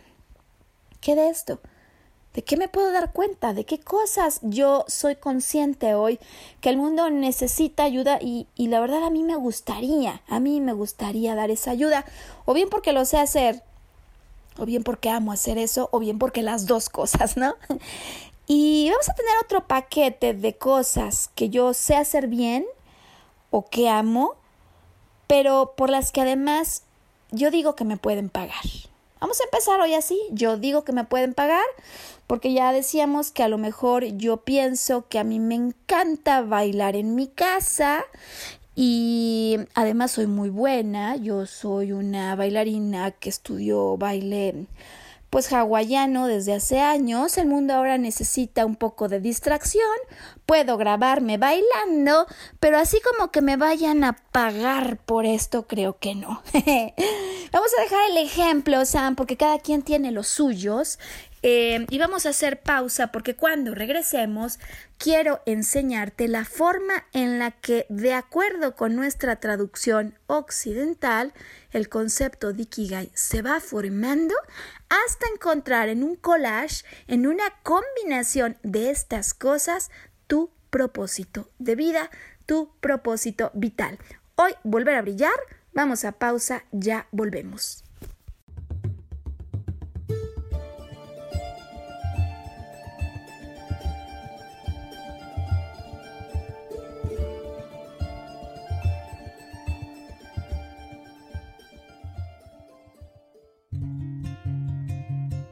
¿Qué 1.00 1.14
de 1.14 1.31
esto? 1.31 1.61
¿De 2.37 2.43
qué 2.43 2.57
me 2.57 2.69
puedo 2.69 2.93
dar 2.93 3.12
cuenta? 3.12 3.52
¿De 3.52 3.64
qué 3.64 3.81
cosas 3.81 4.38
yo 4.43 4.85
soy 4.87 5.16
consciente 5.16 5.95
hoy 5.95 6.21
que 6.61 6.69
el 6.69 6.76
mundo 6.76 7.11
necesita 7.11 7.83
ayuda 7.83 8.19
y, 8.21 8.47
y 8.55 8.69
la 8.69 8.78
verdad 8.78 9.02
a 9.02 9.11
mí 9.11 9.25
me 9.25 9.35
gustaría, 9.35 10.23
a 10.28 10.38
mí 10.38 10.61
me 10.61 10.75
gustaría 10.75 11.35
dar 11.35 11.50
esa 11.50 11.73
ayuda 11.73 12.05
o 12.45 12.55
bien 12.55 12.69
porque 12.69 12.93
lo 12.93 13.05
sé 13.05 13.19
hacer 13.19 13.62
o 14.59 14.64
bien 14.64 14.83
porque 14.83 15.11
amo 15.11 15.33
hacer 15.33 15.59
eso, 15.59 15.88
o 15.93 15.99
bien 15.99 16.19
porque 16.19 16.43
las 16.43 16.66
dos 16.66 16.88
cosas, 16.90 17.37
¿no? 17.37 17.57
Y 18.47 18.88
vamos 18.90 19.09
a 19.09 19.14
tener 19.14 19.33
otro 19.43 19.66
paquete 19.66 20.35
de 20.35 20.57
cosas 20.57 21.31
que 21.35 21.49
yo 21.49 21.75
sé 21.75 21.97
hacer 21.97 22.28
bien 22.28 22.64
o 23.50 23.66
que 23.66 23.88
amo, 23.88 24.35
pero 25.26 25.75
por 25.76 25.90
las 25.90 26.12
que 26.12 26.21
además 26.21 26.83
yo 27.33 27.50
digo 27.50 27.75
que 27.75 27.85
me 27.85 27.97
pueden 27.97 28.28
pagar. 28.28 28.62
Vamos 29.18 29.40
a 29.40 29.44
empezar 29.44 29.80
hoy 29.80 29.94
así. 29.94 30.20
Yo 30.30 30.58
digo 30.58 30.85
que 30.85 30.92
me 30.92 31.04
pueden 31.04 31.32
pagar 31.32 31.64
porque 32.26 32.52
ya 32.52 32.72
decíamos 32.72 33.31
que 33.31 33.42
a 33.42 33.48
lo 33.48 33.57
mejor 33.57 34.05
yo 34.05 34.38
pienso 34.38 35.09
que 35.09 35.18
a 35.18 35.24
mí 35.24 35.40
me 35.40 35.55
encanta 35.55 36.42
bailar 36.42 36.96
en 36.96 37.14
mi 37.14 37.26
casa 37.29 38.05
y 38.74 39.59
además 39.74 40.11
soy 40.11 40.26
muy 40.26 40.50
buena, 40.50 41.16
yo 41.16 41.46
soy 41.46 41.92
una 41.92 42.37
bailarina 42.37 43.11
que 43.11 43.31
estudió 43.31 43.96
baile 43.96 44.66
pues 45.37 45.53
hawaiano 45.53 46.29
desde 46.29 46.55
hace 46.55 46.81
años, 46.81 47.37
el 47.37 47.46
mundo 47.46 47.75
ahora 47.75 47.99
necesita 47.99 48.64
un 48.64 48.75
poco 48.75 49.07
de 49.07 49.20
distracción, 49.20 49.85
puedo 50.46 50.79
grabarme 50.79 51.37
bailando, 51.37 52.27
pero 52.59 52.79
así 52.79 53.03
como 53.03 53.31
que 53.31 53.42
me 53.42 53.59
vayan 53.59 54.03
a 54.03 54.14
pagar 54.33 54.96
por 54.96 55.27
esto, 55.27 55.66
creo 55.66 55.99
que 55.99 56.14
no. 56.14 56.40
Vamos 57.53 57.70
a 57.79 57.83
dejar 57.83 58.11
el 58.12 58.16
ejemplo, 58.16 58.83
Sam, 58.87 59.14
porque 59.14 59.37
cada 59.37 59.59
quien 59.59 59.83
tiene 59.83 60.11
los 60.11 60.27
suyos 60.27 60.99
eh, 61.48 61.87
y 61.90 61.98
vamos 61.98 62.26
a 62.26 62.30
hacer 62.30 62.61
pausa 62.61 63.12
porque 63.12 63.37
cuando 63.37 63.72
regresemos 63.72 64.59
quiero 64.98 65.42
enseñarte 65.46 66.26
la 66.26 66.44
forma 66.44 67.06
en 67.12 67.38
la 67.38 67.52
que, 67.52 67.87
de 67.88 68.14
acuerdo 68.14 68.74
con 68.74 68.96
nuestra 68.96 69.37
traducción 69.37 70.18
occidental, 70.26 71.32
el 71.70 71.88
concepto 71.88 72.52
de 72.52 72.62
Ikigai 72.62 73.12
se 73.14 73.42
va 73.42 73.61
formando 73.61 74.35
hasta 74.88 75.26
encontrar 75.32 75.88
en 75.88 76.02
un 76.02 76.16
collage, 76.16 76.85
en 77.06 77.28
una 77.28 77.44
combinación 77.62 78.59
de 78.64 78.90
estas 78.90 79.32
cosas, 79.32 79.92
tu 80.26 80.50
propósito 80.70 81.48
de 81.61 81.76
vida, 81.76 82.11
tu 82.46 82.72
propósito 82.80 83.52
vital. 83.54 84.00
Hoy 84.35 84.52
volver 84.64 84.96
a 84.96 85.02
brillar, 85.02 85.38
vamos 85.72 86.04
a 86.04 86.11
pausa, 86.11 86.64
ya 86.72 87.06
volvemos. 87.12 87.86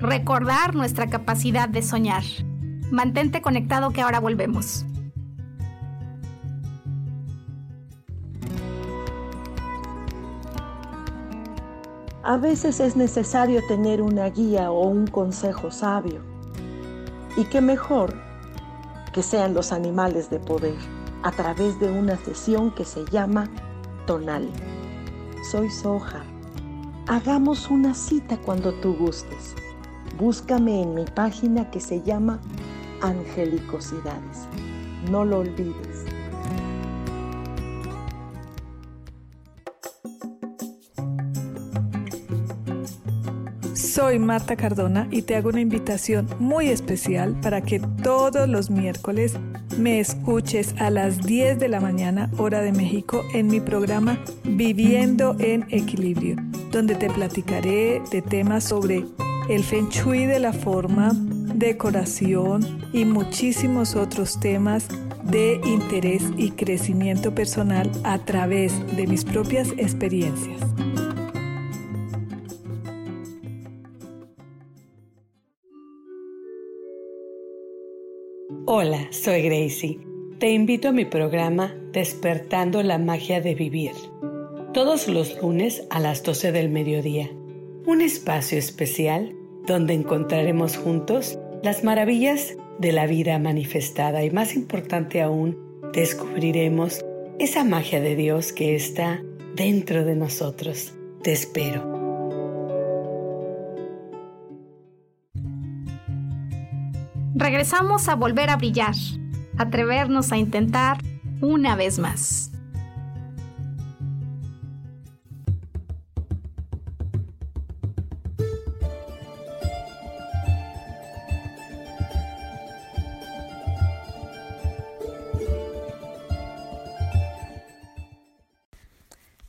Recordar 0.05 0.75
nuestra 0.75 1.09
capacidad 1.09 1.69
de 1.69 1.83
soñar. 1.83 2.23
Mantente 2.90 3.40
conectado 3.40 3.90
que 3.90 4.03
ahora 4.03 4.21
volvemos. 4.21 4.85
A 12.23 12.37
veces 12.37 12.81
es 12.81 12.97
necesario 12.97 13.61
tener 13.67 14.01
una 14.01 14.27
guía 14.31 14.71
o 14.71 14.87
un 14.88 15.07
consejo 15.07 15.71
sabio. 15.71 16.21
Y 17.37 17.45
qué 17.45 17.61
mejor 17.61 18.14
que 19.12 19.23
sean 19.23 19.55
los 19.55 19.73
animales 19.73 20.31
de 20.31 20.38
poder 20.38 20.77
a 21.23 21.33
través 21.33 21.79
de 21.81 21.90
una 21.90 22.17
sesión 22.19 22.71
que 22.71 22.85
se 22.85 23.05
llama 23.11 23.49
Tonal. 24.07 24.49
Soy 25.51 25.71
Soja. 25.71 26.23
Hagamos 27.07 27.71
una 27.71 27.95
cita 27.95 28.38
cuando 28.38 28.73
tú 28.75 28.95
gustes 28.95 29.55
búscame 30.18 30.83
en 30.83 30.94
mi 30.94 31.05
página 31.05 31.70
que 31.70 31.81
se 31.81 32.03
llama 32.03 32.40
Angelicosidades. 33.00 34.48
No 35.11 35.24
lo 35.24 35.40
olvides. 35.40 36.05
Soy 43.74 44.18
Marta 44.18 44.57
Cardona 44.57 45.07
y 45.11 45.22
te 45.22 45.37
hago 45.37 45.50
una 45.50 45.61
invitación 45.61 46.29
muy 46.40 46.68
especial 46.68 47.38
para 47.40 47.61
que 47.61 47.79
todos 47.79 48.48
los 48.48 48.68
miércoles 48.68 49.37
me 49.79 50.00
escuches 50.00 50.74
a 50.79 50.90
las 50.90 51.18
10 51.22 51.59
de 51.59 51.68
la 51.68 51.81
mañana 51.81 52.29
hora 52.37 52.61
de 52.61 52.72
México 52.72 53.22
en 53.33 53.46
mi 53.46 53.61
programa 53.61 54.18
Viviendo 54.42 55.37
en 55.38 55.66
Equilibrio, 55.70 56.37
donde 56.72 56.96
te 56.96 57.09
platicaré 57.09 58.03
de 58.11 58.20
temas 58.20 58.64
sobre 58.64 59.05
el 59.48 59.62
feng 59.62 59.88
shui 59.90 60.24
de 60.26 60.38
la 60.38 60.52
forma, 60.52 61.12
decoración 61.14 62.83
y 62.92 63.04
muchísimos 63.04 63.94
otros 63.94 64.40
temas 64.40 64.88
de 65.22 65.61
interés 65.64 66.22
y 66.37 66.52
crecimiento 66.52 67.35
personal 67.35 67.90
a 68.04 68.18
través 68.24 68.72
de 68.96 69.07
mis 69.07 69.24
propias 69.24 69.70
experiencias. 69.76 70.61
Hola, 78.66 79.09
soy 79.11 79.42
Gracie. 79.42 80.00
Te 80.38 80.50
invito 80.50 80.88
a 80.88 80.92
mi 80.92 81.04
programa 81.04 81.74
Despertando 81.92 82.83
la 82.83 82.98
Magia 82.98 83.40
de 83.40 83.54
Vivir, 83.54 83.92
todos 84.72 85.07
los 85.07 85.40
lunes 85.40 85.87
a 85.90 86.00
las 86.00 86.22
12 86.22 86.50
del 86.50 86.70
mediodía. 86.70 87.30
Un 87.87 88.01
espacio 88.01 88.59
especial 88.59 89.35
donde 89.66 89.92
encontraremos 89.92 90.77
juntos 90.77 91.38
las 91.62 91.85
maravillas 91.85 92.57
de 92.79 92.92
la 92.92 93.07
vida 93.07 93.38
manifestada 93.38 94.25
y 94.25 94.31
más 94.31 94.55
importante 94.55 95.20
aún, 95.20 95.59
descubriremos 95.92 97.05
esa 97.38 97.62
magia 97.62 98.01
de 98.01 98.16
Dios 98.16 98.53
que 98.53 98.75
está 98.75 99.23
dentro 99.55 100.05
de 100.05 100.16
nosotros. 100.16 100.94
Te 101.23 101.33
espero. 101.33 101.92
Regresamos 107.35 108.09
a 108.09 108.14
volver 108.14 108.49
a 108.49 108.57
brillar, 108.57 108.94
atrevernos 109.59 110.33
a 110.33 110.38
intentar 110.38 110.99
una 111.42 111.77
vez 111.77 111.99
más. 111.99 112.54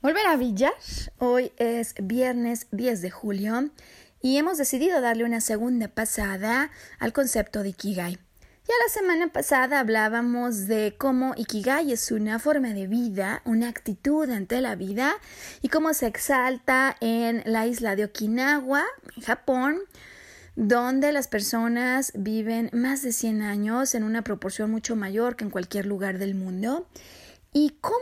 Volver 0.05 0.27
a 0.27 0.35
brillar. 0.35 0.73
Hoy 1.17 1.51
es 1.57 1.95
viernes 1.99 2.67
10 2.69 3.01
de 3.01 3.09
julio 3.09 3.71
y 4.21 4.37
hemos 4.37 4.59
decidido 4.59 5.01
darle 5.01 5.23
una 5.23 5.41
segunda 5.41 5.87
pasada 5.87 6.69
al 6.99 7.11
concepto 7.11 7.63
de 7.63 7.69
Ikigai. 7.69 8.13
Ya 8.13 8.73
la 8.85 8.93
semana 8.93 9.33
pasada 9.33 9.79
hablábamos 9.79 10.67
de 10.67 10.93
cómo 10.95 11.33
Ikigai 11.35 11.91
es 11.91 12.11
una 12.11 12.37
forma 12.37 12.67
de 12.73 12.85
vida, 12.85 13.41
una 13.45 13.67
actitud 13.67 14.29
ante 14.29 14.61
la 14.61 14.75
vida 14.75 15.15
y 15.63 15.69
cómo 15.69 15.91
se 15.95 16.05
exalta 16.05 16.95
en 17.01 17.41
la 17.43 17.65
isla 17.65 17.95
de 17.95 18.05
Okinawa, 18.05 18.83
en 19.15 19.23
Japón, 19.23 19.79
donde 20.55 21.13
las 21.13 21.27
personas 21.27 22.11
viven 22.13 22.69
más 22.73 23.01
de 23.01 23.11
100 23.11 23.41
años 23.41 23.95
en 23.95 24.03
una 24.03 24.21
proporción 24.21 24.69
mucho 24.69 24.95
mayor 24.95 25.35
que 25.35 25.45
en 25.45 25.49
cualquier 25.49 25.87
lugar 25.87 26.19
del 26.19 26.35
mundo. 26.35 26.87
Y 27.57 27.69
cómo 27.79 27.95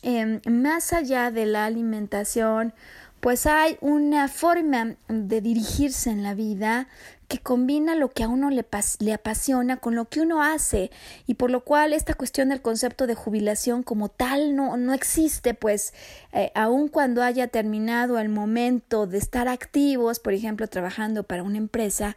em, 0.00 0.40
más 0.48 0.94
allá 0.94 1.30
de 1.30 1.44
la 1.44 1.66
alimentación, 1.66 2.72
pues 3.20 3.44
hay 3.44 3.76
una 3.82 4.26
forma 4.26 4.96
de 5.06 5.42
dirigirse 5.42 6.08
en 6.08 6.22
la 6.22 6.32
vida 6.32 6.88
que 7.30 7.38
combina 7.38 7.94
lo 7.94 8.10
que 8.10 8.24
a 8.24 8.28
uno 8.28 8.50
le, 8.50 8.66
apasiona 9.14 9.76
con 9.76 9.94
lo 9.94 10.06
que 10.06 10.20
uno 10.20 10.42
hace 10.42 10.90
y 11.28 11.34
por 11.34 11.52
lo 11.52 11.62
cual 11.62 11.92
esta 11.92 12.14
cuestión 12.14 12.48
del 12.48 12.60
concepto 12.60 13.06
de 13.06 13.14
jubilación 13.14 13.84
como 13.84 14.08
tal 14.08 14.56
no, 14.56 14.76
no 14.76 14.92
existe, 14.92 15.54
pues 15.54 15.94
eh, 16.32 16.50
aun 16.56 16.88
cuando 16.88 17.22
haya 17.22 17.46
terminado 17.46 18.18
el 18.18 18.30
momento 18.30 19.06
de 19.06 19.18
estar 19.18 19.46
activos, 19.46 20.18
por 20.18 20.32
ejemplo, 20.32 20.66
trabajando 20.66 21.22
para 21.22 21.44
una 21.44 21.58
empresa, 21.58 22.16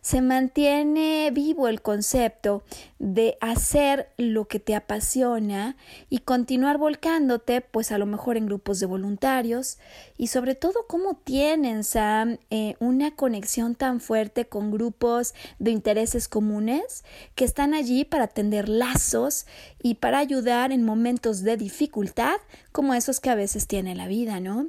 se 0.00 0.22
mantiene 0.22 1.30
vivo 1.30 1.68
el 1.68 1.82
concepto 1.82 2.62
de 2.98 3.36
hacer 3.42 4.08
lo 4.16 4.48
que 4.48 4.60
te 4.60 4.74
apasiona 4.74 5.76
y 6.08 6.20
continuar 6.20 6.78
volcándote, 6.78 7.60
pues 7.60 7.92
a 7.92 7.98
lo 7.98 8.06
mejor 8.06 8.38
en 8.38 8.46
grupos 8.46 8.80
de 8.80 8.86
voluntarios 8.86 9.78
y 10.16 10.28
sobre 10.28 10.54
todo 10.54 10.86
cómo 10.88 11.16
tienen, 11.22 11.84
Sam, 11.84 12.38
eh, 12.50 12.76
una 12.80 13.14
conexión 13.14 13.74
tan 13.74 14.00
fuerte 14.00 14.46
con 14.54 14.70
grupos 14.70 15.34
de 15.58 15.72
intereses 15.72 16.28
comunes 16.28 17.02
que 17.34 17.44
están 17.44 17.74
allí 17.74 18.04
para 18.04 18.28
tender 18.28 18.68
lazos 18.68 19.46
y 19.82 19.96
para 19.96 20.20
ayudar 20.20 20.70
en 20.70 20.84
momentos 20.84 21.42
de 21.42 21.56
dificultad 21.56 22.36
como 22.70 22.94
esos 22.94 23.18
que 23.18 23.30
a 23.30 23.34
veces 23.34 23.66
tiene 23.66 23.96
la 23.96 24.06
vida, 24.06 24.38
¿no? 24.38 24.68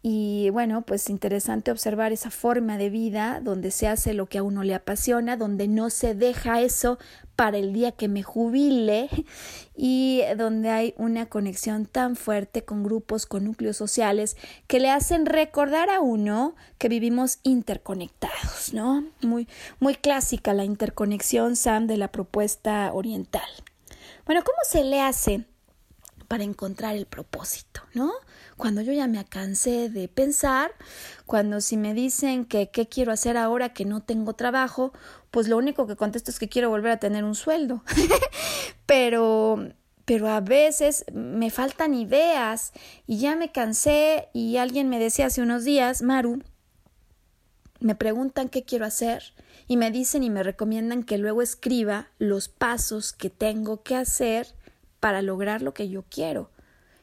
Y 0.00 0.48
bueno, 0.48 0.80
pues 0.80 1.10
interesante 1.10 1.70
observar 1.70 2.10
esa 2.12 2.30
forma 2.30 2.78
de 2.78 2.88
vida 2.88 3.42
donde 3.44 3.70
se 3.70 3.86
hace 3.86 4.14
lo 4.14 4.30
que 4.30 4.38
a 4.38 4.42
uno 4.42 4.62
le 4.62 4.74
apasiona, 4.74 5.36
donde 5.36 5.68
no 5.68 5.90
se 5.90 6.14
deja 6.14 6.62
eso 6.62 6.98
para 7.38 7.58
el 7.58 7.72
día 7.72 7.92
que 7.92 8.08
me 8.08 8.24
jubile 8.24 9.08
y 9.76 10.22
donde 10.36 10.70
hay 10.70 10.94
una 10.96 11.26
conexión 11.26 11.86
tan 11.86 12.16
fuerte 12.16 12.64
con 12.64 12.82
grupos, 12.82 13.26
con 13.26 13.44
núcleos 13.44 13.76
sociales 13.76 14.36
que 14.66 14.80
le 14.80 14.90
hacen 14.90 15.24
recordar 15.24 15.88
a 15.88 16.00
uno 16.00 16.56
que 16.78 16.88
vivimos 16.88 17.38
interconectados, 17.44 18.74
¿no? 18.74 19.04
Muy, 19.22 19.46
muy 19.78 19.94
clásica 19.94 20.52
la 20.52 20.64
interconexión, 20.64 21.54
Sam, 21.54 21.86
de 21.86 21.96
la 21.96 22.10
propuesta 22.10 22.92
oriental. 22.92 23.48
Bueno, 24.26 24.42
¿cómo 24.44 24.58
se 24.68 24.82
le 24.82 25.00
hace 25.00 25.44
para 26.28 26.44
encontrar 26.44 26.94
el 26.94 27.06
propósito, 27.06 27.82
¿no? 27.94 28.12
Cuando 28.56 28.82
yo 28.82 28.92
ya 28.92 29.06
me 29.06 29.24
cansé 29.24 29.88
de 29.88 30.08
pensar, 30.08 30.72
cuando 31.24 31.60
si 31.60 31.76
me 31.76 31.94
dicen 31.94 32.44
que 32.44 32.70
qué 32.70 32.86
quiero 32.86 33.12
hacer 33.12 33.36
ahora 33.36 33.72
que 33.72 33.86
no 33.86 34.02
tengo 34.02 34.34
trabajo, 34.34 34.92
pues 35.30 35.48
lo 35.48 35.56
único 35.56 35.86
que 35.86 35.96
contesto 35.96 36.30
es 36.30 36.38
que 36.38 36.48
quiero 36.48 36.70
volver 36.70 36.92
a 36.92 36.98
tener 36.98 37.24
un 37.24 37.34
sueldo. 37.34 37.82
pero 38.86 39.72
pero 40.08 40.30
a 40.30 40.40
veces 40.40 41.04
me 41.12 41.50
faltan 41.50 41.92
ideas 41.92 42.72
y 43.06 43.18
ya 43.18 43.36
me 43.36 43.52
cansé 43.52 44.30
y 44.32 44.56
alguien 44.56 44.88
me 44.88 44.98
decía 44.98 45.26
hace 45.26 45.42
unos 45.42 45.64
días, 45.64 46.00
Maru, 46.00 46.42
me 47.78 47.94
preguntan 47.94 48.48
qué 48.48 48.64
quiero 48.64 48.86
hacer 48.86 49.34
y 49.66 49.76
me 49.76 49.90
dicen 49.90 50.22
y 50.22 50.30
me 50.30 50.42
recomiendan 50.42 51.02
que 51.02 51.18
luego 51.18 51.42
escriba 51.42 52.08
los 52.18 52.48
pasos 52.48 53.12
que 53.12 53.28
tengo 53.28 53.82
que 53.82 53.96
hacer 53.96 54.46
para 54.98 55.20
lograr 55.20 55.60
lo 55.60 55.74
que 55.74 55.90
yo 55.90 56.04
quiero. 56.08 56.50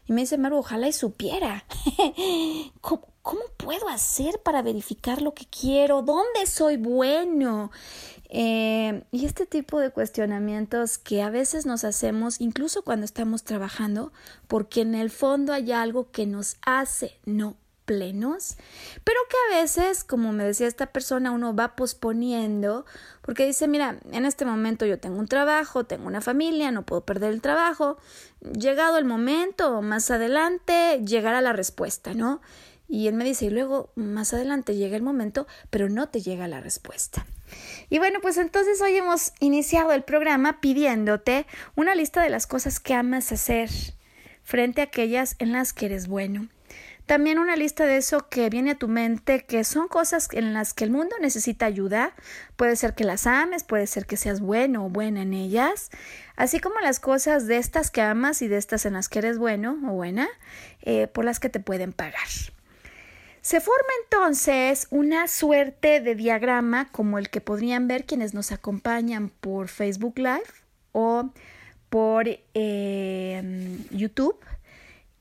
Y 0.08 0.14
me 0.14 0.22
dice 0.22 0.40
Maru, 0.40 0.58
ojalá 0.58 0.88
y 0.88 0.94
supiera. 0.94 1.64
¿Cómo, 2.82 3.08
¿Cómo, 3.26 3.42
puedo 3.58 3.90
hacer 3.90 4.40
para 4.44 4.62
verificar 4.62 5.24
lo 5.24 5.34
que 5.34 5.48
quiero? 5.48 6.04
¿Dónde 6.04 6.46
soy 6.46 6.78
bueno? 6.78 7.72
Eh, 8.30 9.04
y 9.12 9.26
este 9.26 9.48
tipo 9.48 9.80
de 9.80 9.90
cuestionamientos 9.90 11.00
que 11.00 11.24
a 11.24 11.32
veces 11.32 11.66
nos 11.66 11.84
hacemos, 11.86 12.40
incluso 12.40 12.84
cuando 12.84 13.04
estamos 13.04 13.44
trabajando, 13.44 14.14
porque 14.48 14.82
en 14.82 14.94
el 14.94 15.10
fondo 15.10 15.54
hay 15.54 15.72
algo 15.72 16.12
que 16.12 16.28
nos 16.28 16.58
hace 16.68 17.18
no 17.26 17.58
plenos, 17.86 18.58
pero 19.04 19.20
que 19.28 19.56
a 19.56 19.62
veces, 19.62 20.04
como 20.04 20.32
me 20.32 20.44
decía 20.44 20.68
esta 20.68 20.88
persona, 20.88 21.32
uno 21.32 21.56
va 21.56 21.76
posponiendo 21.76 22.86
porque 23.24 23.48
dice, 23.48 23.68
mira, 23.68 23.98
en 24.12 24.26
este 24.26 24.46
momento 24.46 24.86
yo 24.86 25.00
tengo 25.00 25.18
un 25.18 25.28
trabajo, 25.28 25.84
tengo 25.84 26.06
una 26.06 26.22
familia, 26.22 26.72
no 26.72 26.84
puedo 26.84 27.02
perder 27.02 27.34
el 27.34 27.42
trabajo, 27.42 27.98
llegado 28.42 29.00
el 29.00 29.06
momento, 29.06 29.82
más 29.82 30.12
adelante 30.12 31.02
llegará 31.04 31.42
la 31.42 31.54
respuesta, 31.54 32.14
¿no? 32.14 32.40
Y 32.88 33.08
él 33.08 33.16
me 33.16 33.24
dice, 33.24 33.46
y 33.46 33.50
luego 33.50 33.92
más 33.96 34.34
adelante 34.34 34.76
llega 34.76 34.96
el 34.96 35.04
momento, 35.04 35.48
pero 35.70 35.90
no 35.90 36.10
te 36.10 36.22
llega 36.22 36.48
la 36.48 36.62
respuesta. 36.62 37.26
Y 37.90 38.00
bueno, 38.00 38.20
pues 38.22 38.38
entonces 38.38 38.82
hoy 38.82 38.96
hemos 38.96 39.34
iniciado 39.40 39.92
el 39.92 40.04
programa 40.04 40.62
pidiéndote 40.62 41.46
una 41.76 41.96
lista 41.96 42.22
de 42.22 42.30
las 42.30 42.48
cosas 42.48 42.80
que 42.80 42.94
amas 42.94 43.32
hacer 43.32 43.70
frente 44.44 44.82
a 44.82 44.86
aquellas 44.86 45.36
en 45.40 45.52
las 45.52 45.74
que 45.74 45.88
eres 45.88 46.08
bueno. 46.08 46.48
También 47.06 47.38
una 47.38 47.56
lista 47.56 47.86
de 47.86 47.98
eso 47.98 48.30
que 48.30 48.50
viene 48.50 48.72
a 48.72 48.80
tu 48.80 48.88
mente, 48.88 49.46
que 49.46 49.64
son 49.64 49.88
cosas 49.88 50.28
en 50.32 50.54
las 50.54 50.74
que 50.74 50.86
el 50.86 50.90
mundo 50.90 51.16
necesita 51.22 51.68
ayuda. 51.68 52.14
Puede 52.56 52.76
ser 52.76 52.96
que 52.96 53.04
las 53.04 53.28
ames, 53.28 53.64
puede 53.64 53.86
ser 53.86 54.08
que 54.08 54.18
seas 54.18 54.42
bueno 54.42 54.86
o 54.86 54.90
buena 54.90 55.22
en 55.22 55.34
ellas, 55.34 55.92
así 56.36 56.60
como 56.60 56.80
las 56.80 57.00
cosas 57.00 57.46
de 57.46 57.58
estas 57.58 57.92
que 57.92 58.02
amas 58.02 58.42
y 58.42 58.48
de 58.48 58.58
estas 58.58 58.88
en 58.88 58.94
las 58.94 59.08
que 59.08 59.20
eres 59.20 59.38
bueno 59.38 59.78
o 59.86 59.92
buena, 59.92 60.28
eh, 60.82 61.06
por 61.06 61.26
las 61.26 61.40
que 61.40 61.50
te 61.50 61.60
pueden 61.60 61.94
pagar. 61.94 62.28
Se 63.46 63.62
forma 63.62 63.90
entonces 64.06 64.88
una 64.90 65.28
suerte 65.28 66.02
de 66.02 66.16
diagrama 66.16 66.92
como 66.92 67.20
el 67.20 67.30
que 67.30 67.42
podrían 67.42 67.88
ver 67.88 68.06
quienes 68.06 68.34
nos 68.34 68.52
acompañan 68.52 69.30
por 69.30 69.68
Facebook 69.68 70.18
Live 70.18 70.50
o 70.94 71.30
por 71.92 72.26
eh, 72.28 73.78
YouTube 73.92 74.40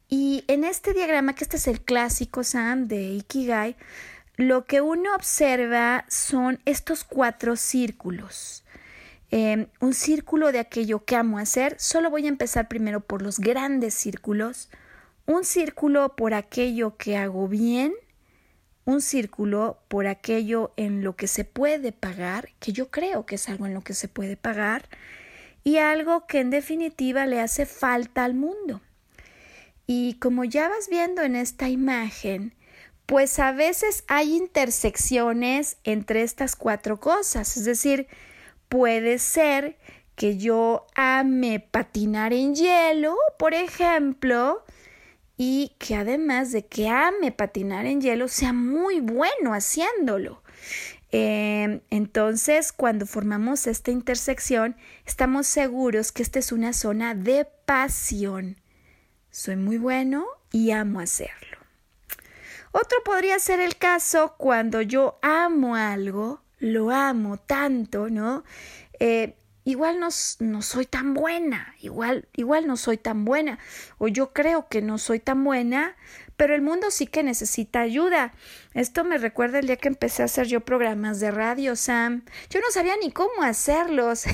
y 0.08 0.42
en 0.48 0.64
este 0.64 0.94
diagrama, 0.94 1.34
que 1.34 1.44
este 1.44 1.58
es 1.58 1.66
el 1.66 1.82
clásico 1.82 2.44
Sam 2.44 2.88
de 2.88 3.02
Ikigai, 3.02 3.76
lo 4.36 4.64
que 4.64 4.80
uno 4.80 5.14
observa 5.14 6.06
son 6.08 6.60
estos 6.64 7.04
cuatro 7.04 7.56
círculos. 7.56 8.64
Em, 9.30 9.66
un 9.80 9.92
círculo 9.92 10.50
de 10.50 10.60
aquello 10.60 11.04
que 11.04 11.16
amo 11.16 11.38
hacer. 11.38 11.76
Solo 11.78 12.08
voy 12.08 12.24
a 12.24 12.30
empezar 12.30 12.68
primero 12.68 13.00
por 13.00 13.20
los 13.20 13.38
grandes 13.38 13.92
círculos. 13.92 14.70
Un 15.26 15.44
círculo 15.44 16.16
por 16.16 16.32
aquello 16.32 16.96
que 16.96 17.18
hago 17.18 17.48
bien. 17.48 17.92
Un 18.84 19.00
círculo 19.00 19.78
por 19.88 20.06
aquello 20.06 20.72
en 20.76 21.02
lo 21.02 21.16
que 21.16 21.26
se 21.26 21.44
puede 21.44 21.92
pagar, 21.92 22.50
que 22.60 22.72
yo 22.72 22.90
creo 22.90 23.24
que 23.26 23.36
es 23.36 23.48
algo 23.48 23.66
en 23.66 23.74
lo 23.74 23.80
que 23.80 23.94
se 23.94 24.08
puede 24.08 24.36
pagar 24.36 24.88
y 25.64 25.78
algo 25.78 26.26
que 26.26 26.40
en 26.40 26.50
definitiva 26.50 27.26
le 27.26 27.40
hace 27.40 27.64
falta 27.66 28.24
al 28.24 28.34
mundo. 28.34 28.82
Y 29.86 30.14
como 30.14 30.44
ya 30.44 30.68
vas 30.68 30.88
viendo 30.88 31.22
en 31.22 31.36
esta 31.36 31.68
imagen, 31.68 32.54
pues 33.06 33.38
a 33.38 33.52
veces 33.52 34.04
hay 34.08 34.34
intersecciones 34.34 35.76
entre 35.84 36.22
estas 36.22 36.56
cuatro 36.56 37.00
cosas, 37.00 37.56
es 37.56 37.64
decir, 37.64 38.06
puede 38.68 39.18
ser 39.18 39.76
que 40.16 40.38
yo 40.38 40.86
ame 40.94 41.60
patinar 41.60 42.32
en 42.32 42.54
hielo, 42.54 43.16
por 43.38 43.52
ejemplo, 43.52 44.64
y 45.36 45.74
que 45.78 45.96
además 45.96 46.52
de 46.52 46.66
que 46.66 46.88
ame 46.88 47.32
patinar 47.32 47.86
en 47.86 48.00
hielo, 48.00 48.28
sea 48.28 48.52
muy 48.52 49.00
bueno 49.00 49.52
haciéndolo. 49.52 50.42
Em, 51.10 51.80
entonces, 51.90 52.72
cuando 52.72 53.06
formamos 53.06 53.66
esta 53.66 53.90
intersección, 53.90 54.76
estamos 55.06 55.46
seguros 55.46 56.12
que 56.12 56.22
esta 56.22 56.38
es 56.38 56.52
una 56.52 56.72
zona 56.72 57.14
de 57.14 57.46
pasión. 57.66 58.56
Soy 59.30 59.56
muy 59.56 59.78
bueno 59.78 60.26
y 60.50 60.70
amo 60.70 61.00
hacerlo. 61.00 61.58
Otro 62.72 62.98
podría 63.04 63.38
ser 63.38 63.60
el 63.60 63.76
caso 63.76 64.34
cuando 64.36 64.82
yo 64.82 65.18
amo 65.22 65.76
algo, 65.76 66.42
lo 66.58 66.90
amo 66.90 67.36
tanto, 67.36 68.10
¿no? 68.10 68.42
Eh, 68.98 69.36
igual 69.64 69.98
no, 69.98 70.08
no, 70.40 70.62
soy 70.62 70.86
tan 70.86 71.14
buena, 71.14 71.74
igual, 71.80 72.28
igual 72.34 72.66
no 72.66 72.76
soy 72.76 72.98
tan 72.98 73.24
buena, 73.24 73.58
o 73.98 74.08
yo 74.08 74.32
creo 74.32 74.68
que 74.68 74.82
no 74.82 74.98
soy 74.98 75.20
tan 75.20 75.42
buena, 75.42 75.96
pero 76.36 76.54
el 76.54 76.62
mundo 76.62 76.90
sí 76.90 77.06
que 77.06 77.22
necesita 77.22 77.80
ayuda. 77.80 78.32
Esto 78.74 79.04
me 79.04 79.18
recuerda 79.18 79.60
el 79.60 79.66
día 79.66 79.76
que 79.76 79.88
empecé 79.88 80.22
a 80.22 80.26
hacer 80.26 80.46
yo 80.46 80.60
programas 80.60 81.20
de 81.20 81.30
radio, 81.30 81.76
Sam. 81.76 82.24
Yo 82.50 82.60
no 82.60 82.66
sabía 82.70 82.94
ni 83.00 83.12
cómo 83.12 83.42
hacerlos. 83.42 84.24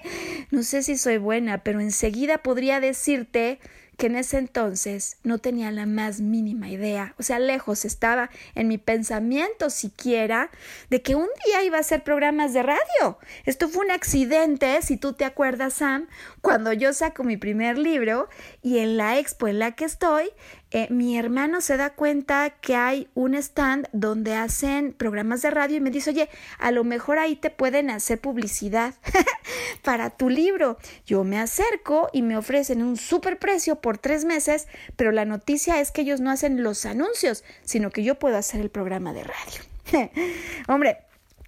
no 0.50 0.62
sé 0.64 0.82
si 0.82 0.96
soy 0.96 1.18
buena, 1.18 1.58
pero 1.58 1.80
enseguida 1.80 2.38
podría 2.38 2.80
decirte 2.80 3.60
que 3.96 4.06
en 4.06 4.16
ese 4.16 4.38
entonces 4.38 5.16
no 5.22 5.38
tenía 5.38 5.70
la 5.70 5.86
más 5.86 6.20
mínima 6.20 6.68
idea, 6.68 7.14
o 7.18 7.22
sea, 7.22 7.38
lejos 7.38 7.84
estaba 7.84 8.30
en 8.54 8.68
mi 8.68 8.78
pensamiento 8.78 9.70
siquiera 9.70 10.50
de 10.90 11.02
que 11.02 11.14
un 11.14 11.28
día 11.46 11.62
iba 11.64 11.78
a 11.78 11.80
hacer 11.80 12.02
programas 12.04 12.52
de 12.52 12.62
radio. 12.62 13.18
Esto 13.44 13.68
fue 13.68 13.84
un 13.84 13.90
accidente, 13.90 14.80
si 14.82 14.96
tú 14.96 15.12
te 15.12 15.24
acuerdas, 15.24 15.74
Sam, 15.74 16.08
cuando 16.40 16.72
yo 16.72 16.92
saco 16.92 17.24
mi 17.24 17.36
primer 17.36 17.78
libro 17.78 18.28
y 18.62 18.78
en 18.78 18.96
la 18.96 19.18
expo 19.18 19.48
en 19.48 19.58
la 19.58 19.72
que 19.72 19.84
estoy, 19.84 20.30
eh, 20.76 20.88
mi 20.90 21.16
hermano 21.16 21.60
se 21.60 21.76
da 21.76 21.90
cuenta 21.90 22.50
que 22.50 22.74
hay 22.74 23.06
un 23.14 23.36
stand 23.36 23.86
donde 23.92 24.34
hacen 24.34 24.92
programas 24.92 25.40
de 25.40 25.52
radio 25.52 25.76
y 25.76 25.80
me 25.80 25.92
dice, 25.92 26.10
oye, 26.10 26.28
a 26.58 26.72
lo 26.72 26.82
mejor 26.82 27.20
ahí 27.20 27.36
te 27.36 27.48
pueden 27.48 27.90
hacer 27.90 28.20
publicidad 28.20 28.92
para 29.84 30.10
tu 30.10 30.28
libro. 30.28 30.76
Yo 31.06 31.22
me 31.22 31.38
acerco 31.38 32.08
y 32.12 32.22
me 32.22 32.36
ofrecen 32.36 32.82
un 32.82 32.96
super 32.96 33.38
precio 33.38 33.80
por 33.80 33.98
tres 33.98 34.24
meses, 34.24 34.66
pero 34.96 35.12
la 35.12 35.24
noticia 35.24 35.80
es 35.80 35.92
que 35.92 36.00
ellos 36.00 36.20
no 36.20 36.32
hacen 36.32 36.64
los 36.64 36.86
anuncios, 36.86 37.44
sino 37.62 37.90
que 37.90 38.02
yo 38.02 38.18
puedo 38.18 38.36
hacer 38.36 38.60
el 38.60 38.70
programa 38.70 39.12
de 39.12 39.22
radio. 39.22 40.10
Hombre, 40.66 40.98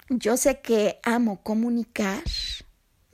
yo 0.09 0.37
sé 0.37 0.61
que 0.61 1.01
amo 1.03 1.43
comunicar 1.43 2.23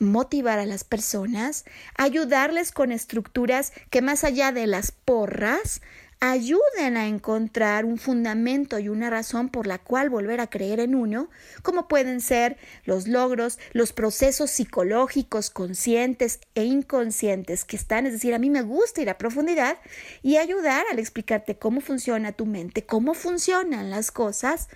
motivar 0.02 0.58
a 0.58 0.66
las 0.66 0.84
personas, 0.84 1.64
ayudarles 1.96 2.72
con 2.72 2.92
estructuras 2.92 3.72
que 3.88 4.02
más 4.02 4.24
allá 4.24 4.52
de 4.52 4.66
las 4.66 4.90
porras 4.90 5.80
ayuden 6.24 6.96
a 6.96 7.08
encontrar 7.08 7.84
un 7.84 7.98
fundamento 7.98 8.78
y 8.78 8.88
una 8.88 9.10
razón 9.10 9.48
por 9.48 9.66
la 9.66 9.78
cual 9.78 10.08
volver 10.08 10.40
a 10.40 10.46
creer 10.46 10.78
en 10.78 10.94
uno, 10.94 11.28
como 11.62 11.88
pueden 11.88 12.20
ser 12.20 12.58
los 12.84 13.08
logros, 13.08 13.58
los 13.72 13.92
procesos 13.92 14.52
psicológicos 14.52 15.50
conscientes 15.50 16.38
e 16.54 16.62
inconscientes 16.62 17.64
que 17.64 17.74
están, 17.74 18.06
es 18.06 18.12
decir, 18.12 18.34
a 18.34 18.38
mí 18.38 18.50
me 18.50 18.62
gusta 18.62 19.02
ir 19.02 19.10
a 19.10 19.18
profundidad 19.18 19.78
y 20.22 20.36
ayudar 20.36 20.84
al 20.92 21.00
explicarte 21.00 21.58
cómo 21.58 21.80
funciona 21.80 22.30
tu 22.30 22.46
mente, 22.46 22.86
cómo 22.86 23.14
funcionan 23.14 23.90
las 23.90 24.12
cosas, 24.12 24.68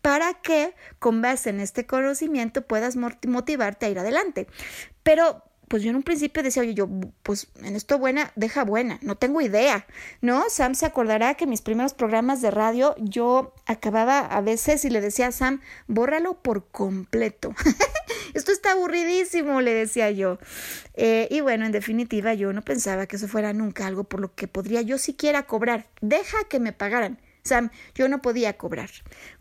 para 0.00 0.32
que 0.32 0.72
con 0.98 1.20
base 1.20 1.50
en 1.50 1.60
este 1.60 1.84
conocimiento 1.84 2.62
puedas 2.66 2.96
motivarte 2.96 3.84
a 3.84 3.88
ir 3.90 3.98
adelante. 3.98 4.46
Pero 5.02 5.42
pues 5.68 5.82
yo 5.82 5.90
en 5.90 5.96
un 5.96 6.02
principio 6.02 6.42
decía, 6.42 6.62
oye, 6.62 6.74
yo, 6.74 6.88
pues 7.22 7.48
en 7.62 7.76
esto 7.76 7.98
buena, 7.98 8.32
deja 8.36 8.64
buena, 8.64 8.98
no 9.02 9.16
tengo 9.16 9.40
idea, 9.40 9.86
¿no? 10.20 10.44
Sam 10.48 10.74
se 10.74 10.86
acordará 10.86 11.34
que 11.34 11.46
mis 11.46 11.62
primeros 11.62 11.94
programas 11.94 12.40
de 12.40 12.50
radio 12.50 12.94
yo 12.98 13.54
acababa 13.66 14.20
a 14.20 14.40
veces 14.40 14.84
y 14.84 14.90
le 14.90 15.00
decía 15.00 15.28
a 15.28 15.32
Sam, 15.32 15.60
bórralo 15.88 16.40
por 16.42 16.68
completo. 16.68 17.54
esto 18.34 18.52
está 18.52 18.72
aburridísimo, 18.72 19.60
le 19.60 19.74
decía 19.74 20.10
yo. 20.10 20.38
Eh, 20.94 21.28
y 21.30 21.40
bueno, 21.40 21.66
en 21.66 21.72
definitiva, 21.72 22.34
yo 22.34 22.52
no 22.52 22.62
pensaba 22.62 23.06
que 23.06 23.16
eso 23.16 23.28
fuera 23.28 23.52
nunca 23.52 23.86
algo 23.86 24.04
por 24.04 24.20
lo 24.20 24.34
que 24.34 24.48
podría 24.48 24.82
yo 24.82 24.98
siquiera 24.98 25.44
cobrar. 25.44 25.88
Deja 26.00 26.38
que 26.48 26.60
me 26.60 26.72
pagaran. 26.72 27.18
Sam, 27.46 27.70
yo 27.94 28.08
no 28.08 28.20
podía 28.22 28.56
cobrar. 28.56 28.90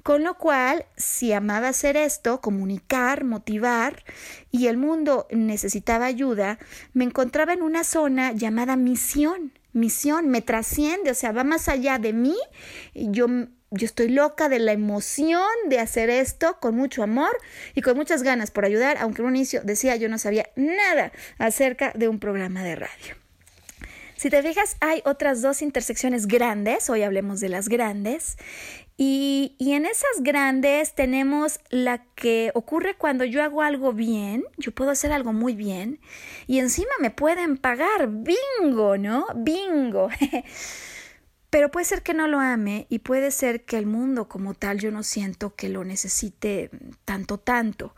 Con 0.04 0.24
lo 0.24 0.38
cual, 0.38 0.86
si 0.96 1.34
amaba 1.34 1.70
hacer 1.70 1.98
esto, 1.98 2.41
comunicar, 2.41 3.24
motivar, 3.24 4.04
y 4.52 4.68
el 4.68 4.78
mundo 4.78 5.28
necesitaba 5.32 6.06
ayuda, 6.06 6.60
me 6.94 7.04
encontraba 7.04 7.54
en 7.54 7.62
una 7.62 7.84
zona 7.84 8.32
llamada 8.32 8.76
misión. 8.76 9.52
Misión 9.74 10.30
me 10.30 10.41
trasciende, 10.41 11.12
o 11.12 11.15
sea, 11.15 11.34
va 11.34 11.44
más 11.44 11.68
allá 11.68 12.00
de 12.00 12.13
mí. 12.13 12.38
Yo 12.94 13.28
yo 13.72 13.86
estoy 13.86 14.10
loca 14.10 14.48
de 14.48 14.60
la 14.60 14.72
emoción 14.72 15.41
de 15.68 15.80
hacer 15.80 16.10
esto 16.10 16.60
con 16.62 16.76
mucho 16.76 17.04
amor 17.04 17.36
y 17.74 17.82
con 17.82 17.98
muchas 17.98 18.24
ganas 18.24 18.52
por 18.52 18.63
ayudar, 18.63 18.98
aunque 19.00 19.22
en 19.22 19.28
un 19.28 19.36
inicio 19.36 19.62
decía 19.63 19.96
yo 19.98 20.08
no 20.08 20.18
sabía 20.18 20.50
nada 20.56 21.12
acerca 21.39 21.91
de 21.94 22.08
un 22.08 22.20
programa 22.20 22.63
de 22.63 22.76
radio. 22.76 23.25
Si 24.17 24.30
te 24.30 24.41
fijas, 24.41 24.78
hay 24.80 25.01
otras 25.06 25.41
dos 25.41 25.62
intersecciones 25.62 26.28
grandes, 26.28 26.89
hoy 26.89 27.04
hablemos 27.04 27.41
de 27.41 27.49
las 27.49 27.67
grandes, 27.67 28.38
y, 28.97 29.58
en 29.60 29.86
esas 29.86 30.21
grandes 30.21 30.95
tenemos 30.95 31.60
la 31.69 32.06
que 32.15 32.51
ocurre 32.54 32.95
cuando 32.95 33.25
yo 33.25 33.43
hago 33.43 33.62
algo 33.62 33.91
bien, 33.91 34.45
yo 34.58 34.71
puedo 34.71 34.91
hacer 34.91 35.12
algo 35.12 35.34
muy 35.34 35.54
bien, 35.54 35.99
y 36.47 36.60
encima 36.60 36.91
me 37.01 37.12
pueden 37.12 37.58
pagar, 37.58 38.10
bingo, 38.10 38.97
¿no? 38.97 39.28
Bingo. 39.36 40.08
Pero 41.49 41.71
puede 41.71 41.86
ser 41.86 42.01
que 42.01 42.13
no 42.13 42.28
lo 42.28 42.39
ame 42.39 42.86
y 42.89 42.99
puede 42.99 43.32
ser 43.32 43.63
que 43.63 43.78
el 43.78 43.86
mundo 43.86 44.28
como 44.28 44.56
tal 44.56 44.80
yo 44.80 44.91
no 44.91 45.04
siento 45.04 45.56
que 45.56 45.69
lo 45.69 45.86
necesite 45.86 46.69
tanto, 47.06 47.38
tanto. 47.38 47.95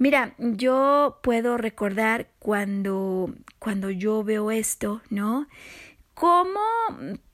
Mira, 0.00 0.34
yo 0.38 1.20
puedo 1.22 1.56
recordar 1.56 2.26
cuando, 2.40 3.32
cuando 3.60 3.90
yo 3.90 4.24
veo 4.24 4.50
esto, 4.50 5.00
¿no? 5.10 5.46
Como, 6.14 6.60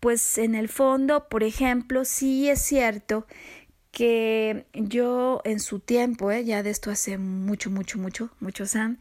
pues 0.00 0.36
en 0.36 0.54
el 0.54 0.68
fondo, 0.68 1.28
por 1.30 1.42
ejemplo, 1.42 2.04
sí 2.04 2.50
es 2.50 2.60
cierto 2.60 3.26
que 3.90 4.66
yo 4.74 5.40
en 5.44 5.60
su 5.60 5.78
tiempo, 5.80 6.30
¿eh? 6.30 6.44
ya 6.44 6.62
de 6.62 6.68
esto 6.70 6.90
hace 6.90 7.16
mucho, 7.16 7.70
mucho, 7.70 7.98
mucho, 7.98 8.30
mucho, 8.40 8.66
Sam, 8.66 8.98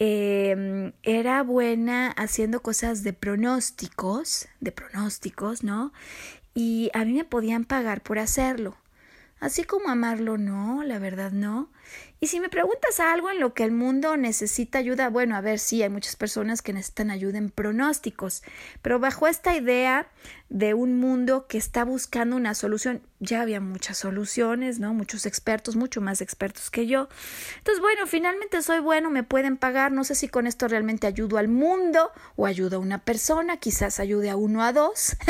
Em, 0.00 0.92
era 1.02 1.42
buena 1.42 2.12
haciendo 2.12 2.62
cosas 2.62 3.02
de 3.02 3.12
pronósticos, 3.12 4.46
de 4.60 4.70
pronósticos, 4.70 5.64
¿no? 5.64 5.92
Y 6.54 6.90
a 6.94 7.04
mí 7.04 7.14
me 7.14 7.24
podían 7.24 7.64
pagar 7.64 8.02
por 8.02 8.20
hacerlo. 8.20 8.76
Así 9.40 9.64
como 9.64 9.88
amarlo, 9.90 10.38
no, 10.38 10.84
la 10.84 11.00
verdad 11.00 11.32
no. 11.32 11.70
Y 12.20 12.26
si 12.26 12.40
me 12.40 12.48
preguntas 12.48 12.98
algo 12.98 13.30
en 13.30 13.38
lo 13.38 13.54
que 13.54 13.62
el 13.62 13.70
mundo 13.70 14.16
necesita 14.16 14.78
ayuda, 14.78 15.08
bueno, 15.08 15.36
a 15.36 15.40
ver, 15.40 15.60
sí, 15.60 15.82
hay 15.82 15.88
muchas 15.88 16.16
personas 16.16 16.62
que 16.62 16.72
necesitan 16.72 17.10
ayuda 17.10 17.38
en 17.38 17.50
pronósticos, 17.50 18.42
pero 18.82 18.98
bajo 18.98 19.28
esta 19.28 19.56
idea 19.56 20.08
de 20.48 20.74
un 20.74 20.98
mundo 20.98 21.46
que 21.46 21.58
está 21.58 21.84
buscando 21.84 22.34
una 22.34 22.54
solución, 22.54 23.02
ya 23.20 23.42
había 23.42 23.60
muchas 23.60 23.98
soluciones, 23.98 24.80
¿no? 24.80 24.94
Muchos 24.94 25.26
expertos, 25.26 25.76
mucho 25.76 26.00
más 26.00 26.20
expertos 26.20 26.70
que 26.70 26.86
yo. 26.86 27.08
Entonces, 27.58 27.80
bueno, 27.80 28.06
finalmente 28.06 28.62
soy 28.62 28.80
bueno, 28.80 29.10
me 29.10 29.22
pueden 29.22 29.56
pagar, 29.56 29.92
no 29.92 30.02
sé 30.04 30.14
si 30.14 30.28
con 30.28 30.46
esto 30.46 30.66
realmente 30.66 31.06
ayudo 31.06 31.38
al 31.38 31.48
mundo 31.48 32.10
o 32.36 32.46
ayudo 32.46 32.76
a 32.76 32.80
una 32.80 32.98
persona, 33.04 33.58
quizás 33.58 34.00
ayude 34.00 34.30
a 34.30 34.36
uno 34.36 34.62
a 34.62 34.72
dos. 34.72 35.16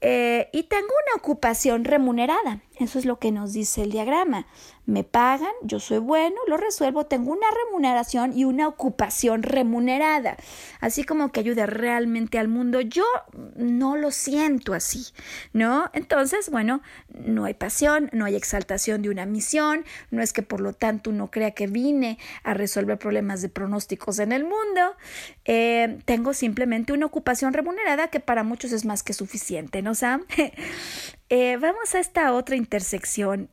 Eh, 0.00 0.50
y 0.52 0.64
tengo 0.64 0.86
una 0.86 1.20
ocupación 1.20 1.84
remunerada, 1.84 2.60
eso 2.78 2.98
es 2.98 3.04
lo 3.04 3.18
que 3.18 3.32
nos 3.32 3.52
dice 3.52 3.82
el 3.82 3.90
diagrama 3.90 4.46
me 4.86 5.02
pagan, 5.02 5.50
yo 5.62 5.80
soy 5.80 5.98
bueno, 5.98 6.36
lo 6.46 6.56
resuelvo, 6.56 7.06
tengo 7.06 7.32
una 7.32 7.48
remuneración 7.66 8.38
y 8.38 8.44
una 8.44 8.68
ocupación 8.68 9.42
remunerada, 9.42 10.36
así 10.80 11.02
como 11.02 11.32
que 11.32 11.40
ayude 11.40 11.66
realmente 11.66 12.38
al 12.38 12.46
mundo. 12.46 12.80
Yo 12.80 13.04
no 13.56 13.96
lo 13.96 14.12
siento 14.12 14.74
así, 14.74 15.06
¿no? 15.52 15.90
Entonces, 15.92 16.50
bueno, 16.50 16.82
no 17.08 17.44
hay 17.44 17.54
pasión, 17.54 18.10
no 18.12 18.24
hay 18.24 18.36
exaltación 18.36 19.02
de 19.02 19.10
una 19.10 19.26
misión, 19.26 19.84
no 20.10 20.22
es 20.22 20.32
que 20.32 20.42
por 20.42 20.60
lo 20.60 20.72
tanto 20.72 21.10
uno 21.10 21.30
crea 21.32 21.50
que 21.50 21.66
vine 21.66 22.18
a 22.44 22.54
resolver 22.54 22.96
problemas 22.96 23.42
de 23.42 23.48
pronósticos 23.48 24.20
en 24.20 24.30
el 24.30 24.44
mundo, 24.44 24.96
eh, 25.44 25.98
tengo 26.04 26.32
simplemente 26.32 26.92
una 26.92 27.06
ocupación 27.06 27.52
remunerada 27.52 28.08
que 28.08 28.20
para 28.20 28.44
muchos 28.44 28.70
es 28.70 28.84
más 28.84 29.02
que 29.02 29.12
suficiente, 29.12 29.82
¿no, 29.82 29.94
Sam? 29.94 30.24
Eh, 31.28 31.56
vamos 31.56 31.92
a 31.96 31.98
esta 31.98 32.32
otra 32.32 32.54
intersección 32.54 33.50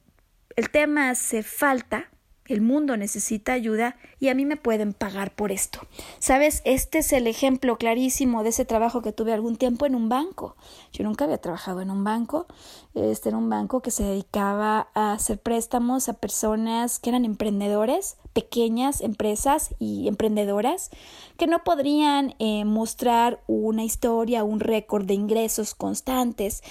el 0.56 0.70
tema 0.70 1.10
hace 1.10 1.44
falta, 1.44 2.10
el 2.46 2.62
mundo 2.62 2.98
necesita 2.98 3.54
ayuda 3.54 3.96
y 4.20 4.28
a 4.28 4.36
mí 4.36 4.46
me 4.46 4.58
pueden 4.58 4.94
pagar 4.94 5.34
por 5.34 5.52
esto. 5.52 5.80
Sabes, 6.20 6.62
este 6.66 7.00
es 7.00 7.14
el 7.14 7.28
ejemplo 7.28 7.78
clarísimo 7.78 8.44
de 8.44 8.50
ese 8.50 8.66
trabajo 8.66 9.02
que 9.02 9.14
tuve 9.14 9.32
algún 9.32 9.56
tiempo 9.56 9.86
en 9.86 9.96
un 9.96 10.10
banco. 10.10 10.58
Yo 10.92 11.06
nunca 11.06 11.24
había 11.24 11.38
trabajado 11.38 11.80
en 11.80 11.90
un 11.90 12.04
banco. 12.04 12.48
Este 12.96 13.30
era 13.30 13.38
un 13.38 13.50
banco 13.50 13.82
que 13.82 13.92
se 13.92 14.04
dedicaba 14.04 14.90
a 14.94 15.14
hacer 15.14 15.40
préstamos 15.40 16.10
a 16.10 16.14
personas 16.14 17.00
que 17.00 17.12
eran 17.12 17.24
emprendedores, 17.24 18.18
pequeñas 18.34 19.00
empresas 19.00 19.74
y 19.80 20.10
emprendedoras 20.10 20.90
que 21.38 21.48
no 21.48 21.64
podrían 21.64 22.36
eh, 22.40 22.66
mostrar 22.66 23.42
una 23.48 23.86
historia, 23.86 24.44
un 24.44 24.60
récord 24.60 25.06
de 25.06 25.14
ingresos 25.14 25.76
constantes 25.76 26.62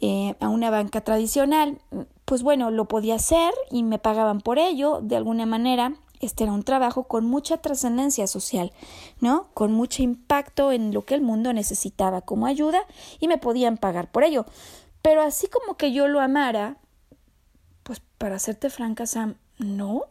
eh, 0.00 0.34
a 0.40 0.48
una 0.50 0.68
banca 0.68 1.00
tradicional 1.00 1.78
pues 2.26 2.42
bueno, 2.42 2.70
lo 2.70 2.86
podía 2.86 3.14
hacer 3.14 3.54
y 3.70 3.84
me 3.84 3.98
pagaban 3.98 4.40
por 4.40 4.58
ello, 4.58 5.00
de 5.00 5.16
alguna 5.16 5.46
manera. 5.46 5.94
Este 6.20 6.44
era 6.44 6.52
un 6.52 6.64
trabajo 6.64 7.04
con 7.04 7.24
mucha 7.24 7.58
trascendencia 7.58 8.26
social, 8.26 8.72
¿no? 9.20 9.48
Con 9.54 9.72
mucho 9.72 10.02
impacto 10.02 10.72
en 10.72 10.92
lo 10.92 11.04
que 11.04 11.14
el 11.14 11.20
mundo 11.20 11.52
necesitaba 11.52 12.22
como 12.22 12.46
ayuda 12.46 12.80
y 13.20 13.28
me 13.28 13.38
podían 13.38 13.76
pagar 13.76 14.10
por 14.10 14.24
ello. 14.24 14.44
Pero 15.02 15.22
así 15.22 15.46
como 15.46 15.76
que 15.76 15.92
yo 15.92 16.08
lo 16.08 16.20
amara, 16.20 16.78
pues 17.84 18.02
para 18.18 18.40
serte 18.40 18.70
franca, 18.70 19.06
Sam, 19.06 19.36
no. 19.58 20.02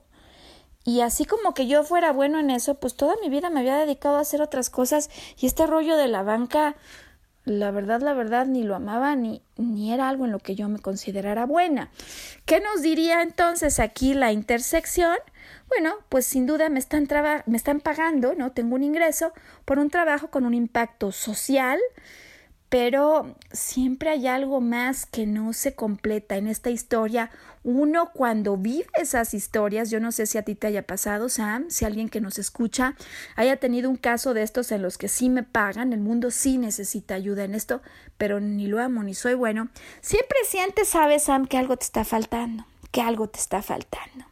Y 0.86 1.01
así 1.01 1.25
como 1.25 1.54
que 1.54 1.67
yo 1.67 1.84
fuera 1.84 2.13
bueno 2.13 2.39
en 2.39 2.49
eso, 2.49 2.75
pues 2.75 2.95
toda 2.95 3.15
mi 3.21 3.28
vida 3.28 3.49
me 3.49 3.60
había 3.60 3.75
dedicado 3.75 4.17
a 4.17 4.21
hacer 4.21 4.41
otras 4.41 4.69
cosas 4.69 5.10
y 5.38 5.47
este 5.47 5.67
rollo 5.67 5.97
de 5.97 6.08
la 6.08 6.23
banca, 6.23 6.75
la 7.45 7.69
verdad, 7.69 8.01
la 8.01 8.13
verdad, 8.13 8.47
ni 8.47 8.63
lo 8.63 8.75
amaba 8.75 9.15
ni, 9.15 9.41
ni 9.55 9.93
era 9.93 10.10
algo 10.10 10.25
en 10.25 10.31
lo 10.31 10.39
que 10.39 10.55
yo 10.55 10.67
me 10.67 10.79
considerara 10.79 11.45
buena. 11.45 11.89
¿Qué 12.45 12.60
nos 12.60 12.81
diría 12.81 13.21
entonces 13.21 13.79
aquí 13.79 14.15
la 14.15 14.31
intersección? 14.31 15.15
Bueno, 15.69 15.93
pues 16.10 16.25
sin 16.25 16.47
duda 16.47 16.69
me 16.69 16.79
están, 16.79 17.08
me 17.45 17.58
están 17.58 17.81
pagando, 17.81 18.34
¿no? 18.34 18.51
Tengo 18.51 18.75
un 18.75 18.84
ingreso 18.84 19.31
por 19.63 19.77
un 19.77 19.91
trabajo 19.91 20.29
con 20.29 20.45
un 20.45 20.55
impacto 20.55 21.12
social, 21.12 21.79
pero 22.69 23.36
siempre 23.51 24.10
hay 24.10 24.27
algo 24.27 24.60
más 24.60 25.05
que 25.05 25.27
no 25.27 25.53
se 25.53 25.75
completa 25.75 26.38
en 26.38 26.47
esta 26.47 26.71
historia. 26.71 27.29
Uno 27.67 28.12
cuando 28.13 28.58
vive 28.58 28.86
esas 28.93 29.34
historias, 29.34 29.89
yo 29.89 29.99
no 29.99 30.12
sé 30.12 30.28
si 30.28 30.38
a 30.38 30.43
ti 30.43 30.54
te 30.54 30.67
haya 30.67 30.86
pasado, 30.86 31.30
Sam, 31.30 31.65
si 31.69 31.84
alguien 31.84 32.10
que 32.10 32.21
nos 32.21 32.38
escucha 32.38 32.93
haya 33.36 33.58
tenido 33.58 33.89
un 33.89 33.95
caso 33.95 34.36
de 34.36 34.43
estos 34.43 34.71
en 34.71 34.84
los 34.84 34.99
que 34.99 35.08
sí 35.08 35.30
me 35.32 35.41
pagan, 35.41 35.91
el 35.91 35.99
mundo 35.99 36.30
sí 36.30 36.60
necesita 36.60 37.15
ayuda 37.15 37.43
en 37.43 37.56
esto, 37.56 37.82
pero 38.19 38.39
ni 38.39 38.67
lo 38.67 38.80
amo 38.80 39.01
ni 39.01 39.15
soy 39.15 39.34
bueno, 39.34 39.69
siempre 40.01 40.38
sientes, 40.47 40.89
sabes, 40.89 41.23
Sam, 41.23 41.47
que 41.47 41.58
algo 41.58 41.75
te 41.75 41.86
está 41.86 42.06
faltando, 42.06 42.67
que 42.91 43.01
algo 43.01 43.30
te 43.30 43.39
está 43.39 43.63
faltando. 43.63 44.25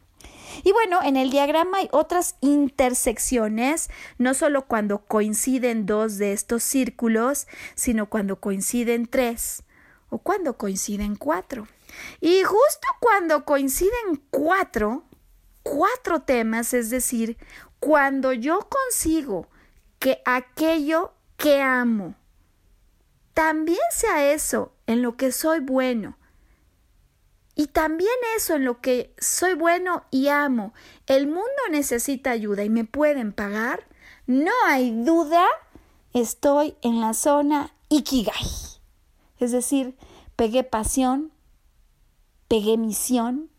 Y 0.62 0.70
bueno, 0.70 1.00
en 1.02 1.16
el 1.16 1.32
diagrama 1.32 1.78
hay 1.78 1.88
otras 1.90 2.36
intersecciones, 2.40 3.90
no 4.16 4.34
solo 4.34 4.66
cuando 4.66 5.06
coinciden 5.06 5.86
dos 5.86 6.18
de 6.18 6.34
estos 6.34 6.62
círculos, 6.62 7.48
sino 7.74 8.08
cuando 8.08 8.38
coinciden 8.38 9.08
tres 9.08 9.64
o 10.08 10.18
cuando 10.18 10.56
coinciden 10.56 11.16
cuatro. 11.16 11.66
Y 12.20 12.42
justo 12.42 12.88
cuando 13.00 13.44
coinciden 13.44 14.22
cuatro, 14.30 15.04
cuatro 15.62 16.22
temas, 16.22 16.74
es 16.74 16.90
decir, 16.90 17.36
cuando 17.80 18.32
yo 18.32 18.68
consigo 18.68 19.48
que 19.98 20.22
aquello 20.24 21.12
que 21.36 21.60
amo 21.60 22.14
también 23.34 23.80
sea 23.90 24.32
eso 24.32 24.72
en 24.86 25.02
lo 25.02 25.16
que 25.16 25.32
soy 25.32 25.58
bueno, 25.60 26.16
y 27.56 27.68
también 27.68 28.10
eso 28.36 28.54
en 28.54 28.64
lo 28.64 28.80
que 28.80 29.14
soy 29.18 29.54
bueno 29.54 30.04
y 30.10 30.28
amo, 30.28 30.74
el 31.06 31.26
mundo 31.26 31.44
necesita 31.70 32.30
ayuda 32.30 32.64
y 32.64 32.70
me 32.70 32.84
pueden 32.84 33.32
pagar, 33.32 33.86
no 34.26 34.52
hay 34.66 34.90
duda, 35.04 35.46
estoy 36.12 36.76
en 36.82 37.00
la 37.00 37.14
zona 37.14 37.72
Ikigai. 37.88 38.34
Es 39.38 39.52
decir, 39.52 39.96
pegué 40.36 40.64
pasión, 40.64 41.32
pegué 42.54 42.76
misión, 42.76 43.50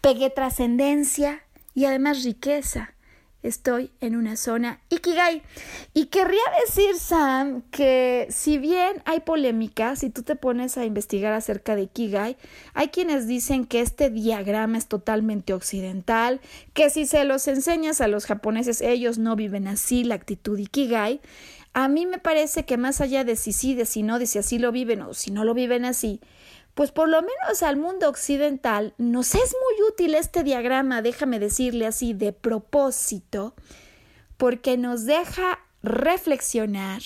pegué 0.00 0.30
trascendencia 0.30 1.42
y 1.74 1.84
además 1.84 2.24
riqueza 2.24 2.94
estoy 3.42 3.90
en 4.00 4.16
una 4.16 4.36
zona 4.36 4.80
Ikigai. 4.88 5.42
Y 5.92 6.06
querría 6.06 6.40
decir, 6.64 6.98
Sam, 6.98 7.60
que 7.70 8.26
si 8.30 8.56
bien 8.56 9.02
hay 9.04 9.20
polémica, 9.20 9.94
si 9.94 10.08
tú 10.08 10.22
te 10.22 10.36
pones 10.36 10.78
a 10.78 10.86
investigar 10.86 11.34
acerca 11.34 11.76
de 11.76 11.82
Ikigai, 11.82 12.38
hay 12.72 12.88
quienes 12.88 13.26
dicen 13.26 13.66
que 13.66 13.82
este 13.82 14.08
diagrama 14.08 14.78
es 14.78 14.86
totalmente 14.86 15.52
occidental, 15.52 16.40
que 16.72 16.88
si 16.88 17.04
se 17.04 17.24
los 17.24 17.46
enseñas 17.46 18.00
a 18.00 18.08
los 18.08 18.24
japoneses, 18.24 18.80
ellos 18.80 19.18
no 19.18 19.36
viven 19.36 19.68
así 19.68 20.02
la 20.02 20.14
actitud 20.14 20.58
Ikigai. 20.58 21.20
A 21.74 21.88
mí 21.88 22.06
me 22.06 22.16
parece 22.16 22.64
que 22.64 22.78
más 22.78 23.02
allá 23.02 23.22
de 23.24 23.36
si 23.36 23.52
sí, 23.52 23.74
de 23.74 23.84
si 23.84 24.02
no, 24.02 24.18
de 24.18 24.26
si 24.26 24.38
así 24.38 24.58
lo 24.58 24.72
viven 24.72 25.02
o 25.02 25.12
si 25.12 25.30
no 25.30 25.44
lo 25.44 25.52
viven 25.52 25.84
así, 25.84 26.22
pues 26.78 26.92
por 26.92 27.08
lo 27.08 27.20
menos 27.22 27.64
al 27.64 27.76
mundo 27.76 28.08
occidental 28.08 28.94
nos 28.98 29.34
es 29.34 29.52
muy 29.52 29.88
útil 29.88 30.14
este 30.14 30.44
diagrama, 30.44 31.02
déjame 31.02 31.40
decirle 31.40 31.86
así, 31.86 32.12
de 32.12 32.32
propósito, 32.32 33.56
porque 34.36 34.78
nos 34.78 35.04
deja 35.04 35.58
reflexionar 35.82 37.02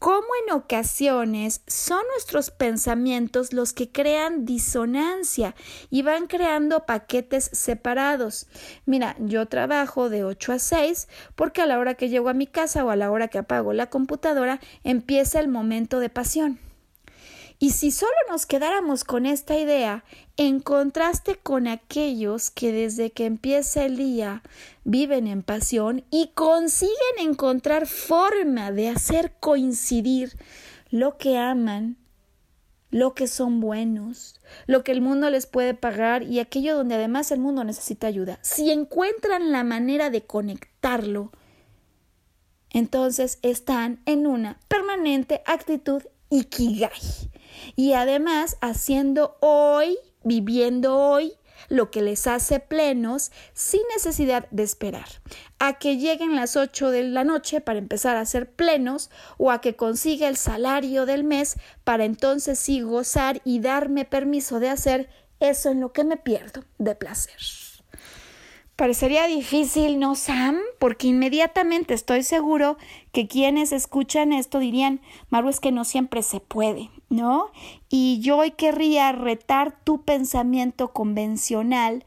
cómo 0.00 0.26
en 0.44 0.54
ocasiones 0.54 1.62
son 1.68 2.00
nuestros 2.10 2.50
pensamientos 2.50 3.52
los 3.52 3.72
que 3.72 3.92
crean 3.92 4.46
disonancia 4.46 5.54
y 5.88 6.02
van 6.02 6.26
creando 6.26 6.84
paquetes 6.84 7.50
separados. 7.52 8.48
Mira, 8.84 9.14
yo 9.20 9.46
trabajo 9.46 10.08
de 10.08 10.24
8 10.24 10.54
a 10.54 10.58
6 10.58 11.08
porque 11.36 11.62
a 11.62 11.66
la 11.66 11.78
hora 11.78 11.94
que 11.94 12.08
llego 12.08 12.28
a 12.30 12.34
mi 12.34 12.48
casa 12.48 12.84
o 12.84 12.90
a 12.90 12.96
la 12.96 13.12
hora 13.12 13.28
que 13.28 13.38
apago 13.38 13.72
la 13.74 13.90
computadora 13.90 14.58
empieza 14.82 15.38
el 15.38 15.46
momento 15.46 16.00
de 16.00 16.08
pasión. 16.08 16.71
Y 17.62 17.70
si 17.70 17.92
solo 17.92 18.10
nos 18.28 18.44
quedáramos 18.44 19.04
con 19.04 19.24
esta 19.24 19.56
idea, 19.56 20.02
en 20.36 20.58
contraste 20.58 21.36
con 21.36 21.68
aquellos 21.68 22.50
que 22.50 22.72
desde 22.72 23.12
que 23.12 23.24
empieza 23.24 23.84
el 23.84 23.96
día 23.96 24.42
viven 24.82 25.28
en 25.28 25.44
pasión 25.44 26.04
y 26.10 26.32
consiguen 26.34 27.20
encontrar 27.20 27.86
forma 27.86 28.72
de 28.72 28.88
hacer 28.88 29.34
coincidir 29.38 30.32
lo 30.90 31.18
que 31.18 31.38
aman, 31.38 31.98
lo 32.90 33.14
que 33.14 33.28
son 33.28 33.60
buenos, 33.60 34.40
lo 34.66 34.82
que 34.82 34.90
el 34.90 35.00
mundo 35.00 35.30
les 35.30 35.46
puede 35.46 35.74
pagar 35.74 36.24
y 36.24 36.40
aquello 36.40 36.74
donde 36.74 36.96
además 36.96 37.30
el 37.30 37.38
mundo 37.38 37.62
necesita 37.62 38.08
ayuda. 38.08 38.40
Si 38.42 38.72
encuentran 38.72 39.52
la 39.52 39.62
manera 39.62 40.10
de 40.10 40.22
conectarlo, 40.22 41.30
entonces 42.70 43.38
están 43.42 44.00
en 44.04 44.26
una 44.26 44.58
permanente 44.66 45.42
actitud 45.46 46.02
y 47.76 47.92
además 47.92 48.56
haciendo 48.60 49.36
hoy, 49.40 49.98
viviendo 50.24 50.96
hoy, 50.96 51.34
lo 51.68 51.90
que 51.90 52.02
les 52.02 52.26
hace 52.26 52.58
plenos 52.58 53.30
sin 53.54 53.80
necesidad 53.94 54.46
de 54.50 54.62
esperar 54.62 55.06
a 55.58 55.74
que 55.78 55.96
lleguen 55.96 56.34
las 56.34 56.56
8 56.56 56.90
de 56.90 57.04
la 57.04 57.24
noche 57.24 57.60
para 57.60 57.78
empezar 57.78 58.16
a 58.16 58.26
ser 58.26 58.50
plenos 58.50 59.10
o 59.38 59.50
a 59.50 59.60
que 59.60 59.76
consiga 59.76 60.28
el 60.28 60.36
salario 60.36 61.06
del 61.06 61.24
mes 61.24 61.56
para 61.84 62.04
entonces 62.04 62.58
sí 62.58 62.80
gozar 62.80 63.40
y 63.44 63.60
darme 63.60 64.04
permiso 64.04 64.58
de 64.58 64.70
hacer 64.70 65.08
eso 65.38 65.70
en 65.70 65.80
lo 65.80 65.92
que 65.92 66.04
me 66.04 66.16
pierdo 66.16 66.64
de 66.78 66.94
placer. 66.94 67.61
Parecería 68.82 69.28
difícil, 69.28 70.00
¿no, 70.00 70.16
Sam? 70.16 70.56
Porque 70.80 71.06
inmediatamente 71.06 71.94
estoy 71.94 72.24
seguro 72.24 72.78
que 73.12 73.28
quienes 73.28 73.70
escuchan 73.70 74.32
esto 74.32 74.58
dirían, 74.58 75.00
Maru, 75.30 75.50
es 75.50 75.60
que 75.60 75.70
no 75.70 75.84
siempre 75.84 76.24
se 76.24 76.40
puede, 76.40 76.90
¿no? 77.08 77.52
Y 77.88 78.18
yo 78.22 78.38
hoy 78.38 78.50
querría 78.50 79.12
retar 79.12 79.78
tu 79.84 80.02
pensamiento 80.02 80.92
convencional, 80.92 82.04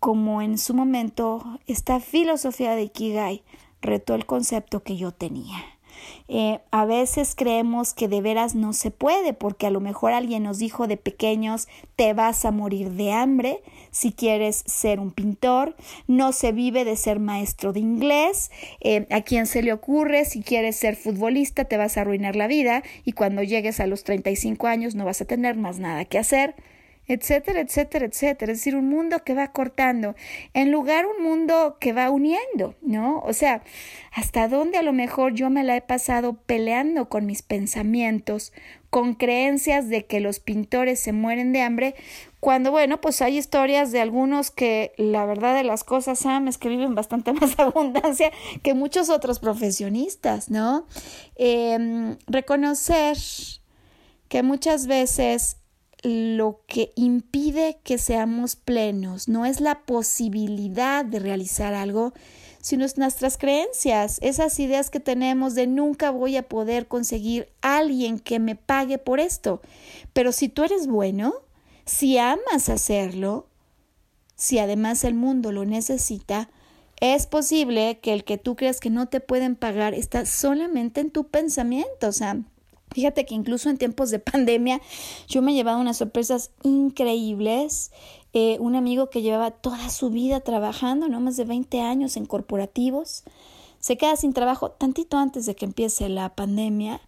como 0.00 0.40
en 0.40 0.56
su 0.56 0.72
momento 0.72 1.58
esta 1.66 2.00
filosofía 2.00 2.74
de 2.74 2.84
Ikigai 2.84 3.42
retó 3.82 4.14
el 4.14 4.24
concepto 4.24 4.82
que 4.82 4.96
yo 4.96 5.12
tenía. 5.12 5.71
Eh, 6.28 6.60
a 6.70 6.84
veces 6.84 7.34
creemos 7.34 7.94
que 7.94 8.08
de 8.08 8.20
veras 8.20 8.54
no 8.54 8.72
se 8.72 8.90
puede 8.90 9.32
porque 9.32 9.66
a 9.66 9.70
lo 9.70 9.80
mejor 9.80 10.12
alguien 10.12 10.44
nos 10.44 10.58
dijo 10.58 10.86
de 10.86 10.96
pequeños 10.96 11.68
te 11.96 12.14
vas 12.14 12.44
a 12.44 12.50
morir 12.50 12.92
de 12.92 13.12
hambre 13.12 13.60
si 13.90 14.12
quieres 14.12 14.62
ser 14.66 15.00
un 15.00 15.10
pintor, 15.10 15.76
no 16.06 16.32
se 16.32 16.52
vive 16.52 16.84
de 16.84 16.96
ser 16.96 17.18
maestro 17.18 17.72
de 17.72 17.80
inglés, 17.80 18.50
eh, 18.80 19.06
a 19.10 19.20
quien 19.20 19.46
se 19.46 19.62
le 19.62 19.72
ocurre 19.72 20.24
si 20.24 20.42
quieres 20.42 20.76
ser 20.76 20.96
futbolista 20.96 21.64
te 21.64 21.76
vas 21.76 21.96
a 21.96 22.02
arruinar 22.02 22.36
la 22.36 22.46
vida 22.46 22.82
y 23.04 23.12
cuando 23.12 23.42
llegues 23.42 23.80
a 23.80 23.86
los 23.86 24.04
35 24.04 24.66
años 24.66 24.94
no 24.94 25.04
vas 25.04 25.20
a 25.20 25.26
tener 25.26 25.56
más 25.56 25.78
nada 25.78 26.04
que 26.04 26.18
hacer. 26.18 26.54
Etcétera, 27.06 27.60
etcétera, 27.60 28.06
etcétera. 28.06 28.52
Es 28.52 28.58
decir, 28.58 28.76
un 28.76 28.88
mundo 28.88 29.24
que 29.24 29.34
va 29.34 29.52
cortando, 29.52 30.14
en 30.54 30.70
lugar 30.70 31.06
un 31.06 31.22
mundo 31.22 31.76
que 31.80 31.92
va 31.92 32.10
uniendo, 32.10 32.74
¿no? 32.82 33.20
O 33.20 33.32
sea, 33.32 33.62
hasta 34.12 34.48
dónde 34.48 34.78
a 34.78 34.82
lo 34.82 34.92
mejor 34.92 35.34
yo 35.34 35.50
me 35.50 35.64
la 35.64 35.76
he 35.76 35.82
pasado 35.82 36.34
peleando 36.46 37.08
con 37.08 37.26
mis 37.26 37.42
pensamientos, 37.42 38.52
con 38.90 39.14
creencias 39.14 39.88
de 39.88 40.04
que 40.06 40.20
los 40.20 40.38
pintores 40.38 41.00
se 41.00 41.12
mueren 41.12 41.52
de 41.52 41.62
hambre, 41.62 41.94
cuando, 42.40 42.72
bueno, 42.72 43.00
pues 43.00 43.22
hay 43.22 43.38
historias 43.38 43.92
de 43.92 44.00
algunos 44.00 44.50
que 44.50 44.92
la 44.96 45.24
verdad 45.24 45.54
de 45.54 45.62
las 45.62 45.84
cosas, 45.84 46.18
Sam, 46.18 46.48
es 46.48 46.58
que 46.58 46.68
viven 46.68 46.94
bastante 46.94 47.32
más 47.40 47.58
abundancia 47.58 48.32
que 48.62 48.74
muchos 48.74 49.10
otros 49.10 49.38
profesionistas, 49.38 50.50
¿no? 50.50 50.86
Em, 51.36 52.16
reconocer 52.26 53.16
que 54.28 54.42
muchas 54.42 54.86
veces 54.86 55.58
lo 56.02 56.60
que 56.66 56.92
impide 56.96 57.78
que 57.84 57.96
seamos 57.98 58.56
plenos 58.56 59.28
no 59.28 59.46
es 59.46 59.60
la 59.60 59.80
posibilidad 59.80 61.04
de 61.04 61.20
realizar 61.20 61.74
algo, 61.74 62.12
sino 62.60 62.86
nuestras 62.96 63.38
creencias, 63.38 64.18
esas 64.20 64.58
ideas 64.58 64.90
que 64.90 65.00
tenemos 65.00 65.54
de 65.54 65.66
nunca 65.66 66.10
voy 66.10 66.36
a 66.36 66.48
poder 66.48 66.86
conseguir 66.86 67.48
alguien 67.60 68.18
que 68.18 68.38
me 68.38 68.56
pague 68.56 68.98
por 68.98 69.20
esto. 69.20 69.60
Pero 70.12 70.32
si 70.32 70.48
tú 70.48 70.64
eres 70.64 70.86
bueno, 70.86 71.34
si 71.84 72.18
amas 72.18 72.68
hacerlo, 72.68 73.46
si 74.36 74.58
además 74.58 75.04
el 75.04 75.14
mundo 75.14 75.52
lo 75.52 75.64
necesita, 75.64 76.50
es 77.00 77.26
posible 77.26 77.98
que 78.00 78.12
el 78.12 78.22
que 78.22 78.38
tú 78.38 78.54
creas 78.54 78.78
que 78.78 78.90
no 78.90 79.06
te 79.06 79.20
pueden 79.20 79.56
pagar 79.56 79.92
está 79.92 80.24
solamente 80.24 81.00
en 81.00 81.10
tu 81.10 81.28
pensamiento, 81.28 82.12
sea, 82.12 82.38
Fíjate 82.94 83.24
que 83.24 83.34
incluso 83.34 83.70
en 83.70 83.78
tiempos 83.78 84.10
de 84.10 84.18
pandemia 84.18 84.80
yo 85.28 85.42
me 85.42 85.52
he 85.52 85.54
llevado 85.54 85.80
unas 85.80 85.96
sorpresas 85.96 86.50
increíbles. 86.62 87.90
Eh, 88.34 88.56
un 88.60 88.76
amigo 88.76 89.10
que 89.10 89.20
llevaba 89.20 89.50
toda 89.50 89.90
su 89.90 90.10
vida 90.10 90.40
trabajando, 90.40 91.08
no 91.08 91.20
más 91.20 91.36
de 91.36 91.44
20 91.44 91.80
años 91.80 92.16
en 92.16 92.24
corporativos, 92.24 93.24
se 93.78 93.98
queda 93.98 94.16
sin 94.16 94.32
trabajo 94.32 94.70
tantito 94.70 95.18
antes 95.18 95.44
de 95.44 95.54
que 95.54 95.66
empiece 95.66 96.08
la 96.08 96.34
pandemia 96.34 97.00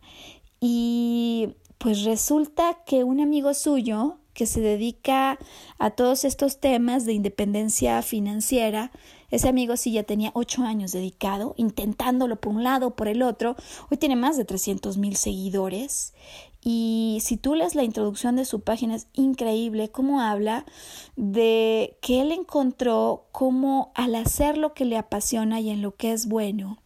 y 0.61 1.55
pues 1.79 2.05
resulta 2.05 2.79
que 2.85 3.05
un 3.05 3.21
amigo 3.21 3.55
suyo 3.55 4.17
que 4.33 4.47
se 4.47 4.61
dedica 4.61 5.39
a 5.79 5.91
todos 5.91 6.25
estos 6.25 6.59
temas 6.59 7.05
de 7.05 7.13
independencia 7.13 8.03
financiera, 8.03 8.91
ese 9.35 9.49
amigo 9.49 9.77
sí 9.77 9.93
ya 9.93 10.05
tenía 10.05 10.31
ocho 10.35 10.63
años 10.63 10.93
dedicado, 10.93 11.55
intentándolo 11.57 12.37
por 12.37 12.53
un 12.55 12.63
lado 12.63 12.89
o 12.89 12.97
por 12.97 13.09
el 13.09 13.23
otro. 13.23 13.57
Hoy 13.91 13.97
tiene 13.97 14.17
más 14.17 14.37
de 14.37 14.45
300 14.45 14.97
mil 14.97 15.17
seguidores. 15.17 16.15
Y 16.63 17.19
si 17.21 17.37
tú 17.37 17.55
lees 17.55 17.75
la 17.75 17.83
introducción 17.83 18.37
de 18.37 18.45
su 18.45 18.61
página, 18.61 18.95
es 18.95 19.09
increíble 19.13 19.91
cómo 19.91 20.21
habla 20.21 20.65
de 21.17 21.99
que 22.01 22.21
él 22.23 22.33
encontró 22.33 23.27
cómo 23.33 23.93
al 23.95 24.15
hacer 24.15 24.57
lo 24.57 24.73
que 24.73 24.85
le 24.85 24.97
apasiona 24.97 25.61
y 25.61 25.71
en 25.71 25.83
lo 25.83 25.95
que 25.97 26.13
es 26.13 26.27
bueno, 26.27 26.79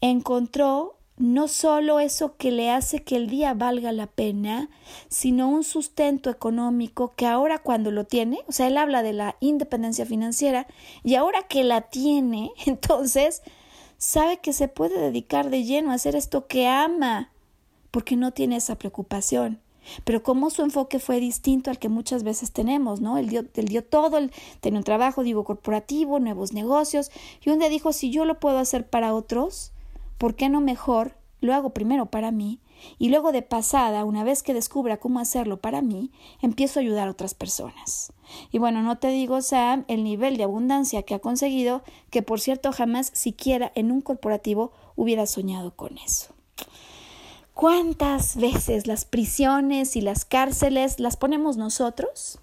encontró 0.00 0.95
no 1.18 1.48
solo 1.48 1.98
eso 1.98 2.36
que 2.36 2.50
le 2.50 2.70
hace 2.70 3.02
que 3.02 3.16
el 3.16 3.28
día 3.28 3.54
valga 3.54 3.92
la 3.92 4.06
pena, 4.06 4.68
sino 5.08 5.48
un 5.48 5.64
sustento 5.64 6.28
económico 6.28 7.14
que 7.16 7.26
ahora 7.26 7.58
cuando 7.58 7.90
lo 7.90 8.04
tiene, 8.04 8.40
o 8.46 8.52
sea, 8.52 8.66
él 8.66 8.76
habla 8.76 9.02
de 9.02 9.14
la 9.14 9.36
independencia 9.40 10.04
financiera 10.04 10.66
y 11.02 11.14
ahora 11.14 11.42
que 11.44 11.64
la 11.64 11.82
tiene, 11.82 12.50
entonces 12.66 13.42
sabe 13.98 14.38
que 14.38 14.52
se 14.52 14.68
puede 14.68 14.98
dedicar 14.98 15.48
de 15.48 15.64
lleno 15.64 15.90
a 15.90 15.94
hacer 15.94 16.16
esto 16.16 16.46
que 16.46 16.68
ama, 16.68 17.30
porque 17.90 18.16
no 18.16 18.32
tiene 18.32 18.56
esa 18.56 18.76
preocupación. 18.76 19.60
Pero 20.04 20.22
como 20.22 20.50
su 20.50 20.62
enfoque 20.62 20.98
fue 20.98 21.20
distinto 21.20 21.70
al 21.70 21.78
que 21.78 21.88
muchas 21.88 22.24
veces 22.24 22.52
tenemos, 22.52 23.00
¿no? 23.00 23.18
Él 23.18 23.28
dio, 23.28 23.44
él 23.54 23.68
dio 23.68 23.84
todo, 23.84 24.18
él 24.18 24.32
tenía 24.60 24.80
un 24.80 24.84
trabajo, 24.84 25.22
digo, 25.22 25.44
corporativo, 25.44 26.18
nuevos 26.18 26.52
negocios, 26.52 27.10
y 27.42 27.50
un 27.50 27.60
día 27.60 27.68
dijo, 27.68 27.92
si 27.92 28.10
yo 28.10 28.24
lo 28.24 28.40
puedo 28.40 28.58
hacer 28.58 28.86
para 28.90 29.14
otros, 29.14 29.72
¿por 30.18 30.34
qué 30.34 30.48
no 30.48 30.60
mejor 30.60 31.16
lo 31.40 31.54
hago 31.54 31.70
primero 31.70 32.06
para 32.06 32.30
mí 32.30 32.60
y 32.98 33.08
luego 33.08 33.32
de 33.32 33.42
pasada, 33.42 34.04
una 34.04 34.24
vez 34.24 34.42
que 34.42 34.54
descubra 34.54 34.98
cómo 34.98 35.20
hacerlo 35.20 35.60
para 35.60 35.82
mí, 35.82 36.10
empiezo 36.42 36.78
a 36.78 36.82
ayudar 36.82 37.08
a 37.08 37.10
otras 37.10 37.34
personas? 37.34 38.12
Y 38.50 38.58
bueno, 38.58 38.82
no 38.82 38.98
te 38.98 39.08
digo, 39.08 39.40
Sam, 39.42 39.84
el 39.88 40.04
nivel 40.04 40.36
de 40.36 40.44
abundancia 40.44 41.02
que 41.02 41.14
ha 41.14 41.18
conseguido, 41.18 41.82
que 42.10 42.22
por 42.22 42.40
cierto 42.40 42.72
jamás 42.72 43.10
siquiera 43.14 43.72
en 43.74 43.90
un 43.90 44.00
corporativo 44.00 44.72
hubiera 44.96 45.26
soñado 45.26 45.74
con 45.74 45.98
eso. 45.98 46.34
¿Cuántas 47.54 48.36
veces 48.36 48.86
las 48.86 49.06
prisiones 49.06 49.96
y 49.96 50.02
las 50.02 50.26
cárceles 50.26 51.00
las 51.00 51.16
ponemos 51.16 51.56
nosotros? 51.56 52.38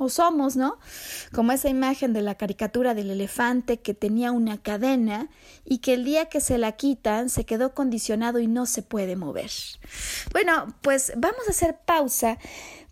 O 0.00 0.08
somos, 0.08 0.56
¿no? 0.56 0.78
Como 1.32 1.52
esa 1.52 1.68
imagen 1.68 2.12
de 2.12 2.22
la 2.22 2.34
caricatura 2.34 2.94
del 2.94 3.10
elefante 3.10 3.80
que 3.80 3.94
tenía 3.94 4.32
una 4.32 4.58
cadena 4.58 5.28
y 5.64 5.78
que 5.78 5.94
el 5.94 6.04
día 6.04 6.26
que 6.26 6.40
se 6.40 6.58
la 6.58 6.72
quitan 6.72 7.28
se 7.28 7.44
quedó 7.44 7.74
condicionado 7.74 8.38
y 8.38 8.46
no 8.46 8.66
se 8.66 8.82
puede 8.82 9.16
mover. 9.16 9.50
Bueno, 10.32 10.74
pues 10.82 11.12
vamos 11.16 11.46
a 11.46 11.50
hacer 11.50 11.78
pausa 11.84 12.38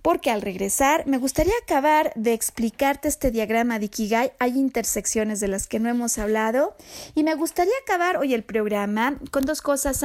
porque 0.02 0.30
al 0.30 0.42
regresar 0.42 1.06
me 1.06 1.18
gustaría 1.18 1.54
acabar 1.62 2.12
de 2.14 2.32
explicarte 2.32 3.08
este 3.08 3.30
diagrama 3.30 3.78
de 3.78 3.86
Ikigai. 3.86 4.32
Hay 4.38 4.58
intersecciones 4.58 5.40
de 5.40 5.48
las 5.48 5.66
que 5.66 5.80
no 5.80 5.88
hemos 5.88 6.18
hablado 6.18 6.76
y 7.14 7.24
me 7.24 7.34
gustaría 7.34 7.74
acabar 7.82 8.16
hoy 8.16 8.34
el 8.34 8.44
programa 8.44 9.18
con 9.30 9.44
dos 9.44 9.60
cosas, 9.60 10.02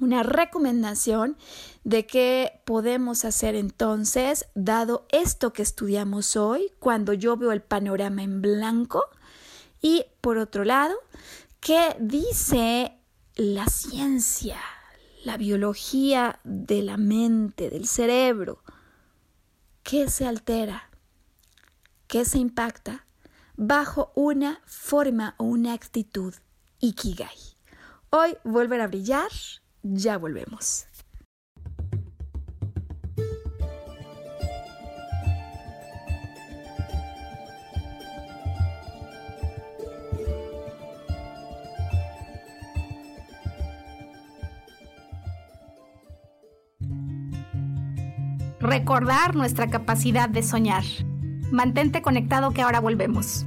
una 0.00 0.22
recomendación 0.22 1.36
de 1.84 2.06
qué 2.06 2.60
podemos 2.64 3.24
hacer 3.24 3.54
entonces, 3.54 4.46
dado 4.54 5.06
esto 5.10 5.52
que 5.52 5.62
estudiamos 5.62 6.36
hoy, 6.36 6.72
cuando 6.78 7.12
yo 7.12 7.36
veo 7.36 7.52
el 7.52 7.62
panorama 7.62 8.22
en 8.22 8.40
blanco. 8.40 9.04
Y 9.80 10.06
por 10.20 10.38
otro 10.38 10.64
lado, 10.64 10.96
¿qué 11.60 11.96
dice 12.00 12.98
la 13.36 13.66
ciencia, 13.66 14.58
la 15.24 15.36
biología 15.36 16.40
de 16.44 16.82
la 16.82 16.96
mente, 16.96 17.70
del 17.70 17.86
cerebro? 17.86 18.62
¿Qué 19.82 20.08
se 20.10 20.26
altera? 20.26 20.90
¿Qué 22.06 22.24
se 22.24 22.38
impacta? 22.38 23.06
Bajo 23.56 24.12
una 24.14 24.60
forma 24.64 25.34
o 25.38 25.44
una 25.44 25.74
actitud 25.74 26.34
Ikigai. 26.80 27.36
Hoy 28.10 28.36
volver 28.42 28.80
a 28.80 28.88
brillar 28.88 29.30
ya 29.82 30.18
volvemos. 30.18 30.86
Recordar 48.60 49.34
nuestra 49.34 49.68
capacidad 49.68 50.28
de 50.28 50.42
soñar. 50.42 50.84
Mantente 51.50 52.02
conectado 52.02 52.52
que 52.52 52.62
ahora 52.62 52.78
volvemos. 52.78 53.46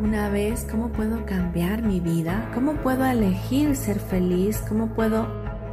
Alguna 0.00 0.30
vez 0.30 0.66
cómo 0.70 0.88
puedo 0.88 1.26
cambiar 1.26 1.82
mi 1.82 2.00
vida? 2.00 2.50
¿Cómo 2.54 2.72
puedo 2.76 3.04
elegir 3.04 3.76
ser 3.76 4.00
feliz? 4.00 4.64
¿Cómo 4.66 4.94
puedo 4.94 5.28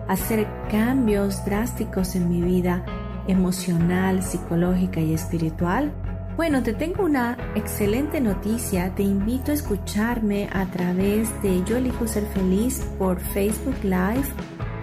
hacer 0.10 0.46
cambios 0.70 1.46
drásticos 1.46 2.14
en 2.14 2.28
mi 2.28 2.42
vida 2.42 2.84
emocional, 3.30 4.22
psicológica 4.22 5.00
y 5.00 5.14
espiritual? 5.14 5.94
Bueno, 6.36 6.62
te 6.62 6.74
tengo 6.74 7.06
una 7.06 7.38
excelente 7.56 8.20
noticia. 8.20 8.94
Te 8.96 9.04
invito 9.04 9.52
a 9.52 9.54
escucharme 9.54 10.50
a 10.52 10.66
través 10.66 11.30
de 11.42 11.64
Yo 11.64 11.78
elijo 11.78 12.06
ser 12.06 12.26
feliz 12.26 12.86
por 13.00 13.22
Facebook 13.22 13.78
Live, 13.82 14.28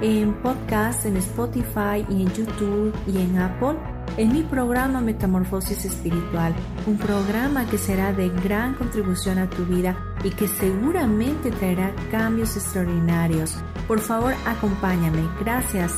en 0.00 0.40
podcast, 0.40 1.04
en 1.04 1.18
Spotify 1.18 2.02
y 2.08 2.22
en 2.22 2.32
YouTube 2.32 2.94
y 3.06 3.18
en 3.18 3.38
Apple 3.38 3.93
en 4.16 4.32
mi 4.32 4.42
programa 4.42 5.00
Metamorfosis 5.00 5.84
Espiritual, 5.84 6.54
un 6.86 6.96
programa 6.96 7.66
que 7.66 7.78
será 7.78 8.12
de 8.12 8.28
gran 8.28 8.74
contribución 8.74 9.38
a 9.38 9.50
tu 9.50 9.64
vida 9.64 9.96
y 10.22 10.30
que 10.30 10.46
seguramente 10.46 11.50
traerá 11.50 11.92
cambios 12.10 12.56
extraordinarios. 12.56 13.56
Por 13.88 14.00
favor, 14.00 14.34
acompáñame. 14.46 15.28
Gracias. 15.40 15.92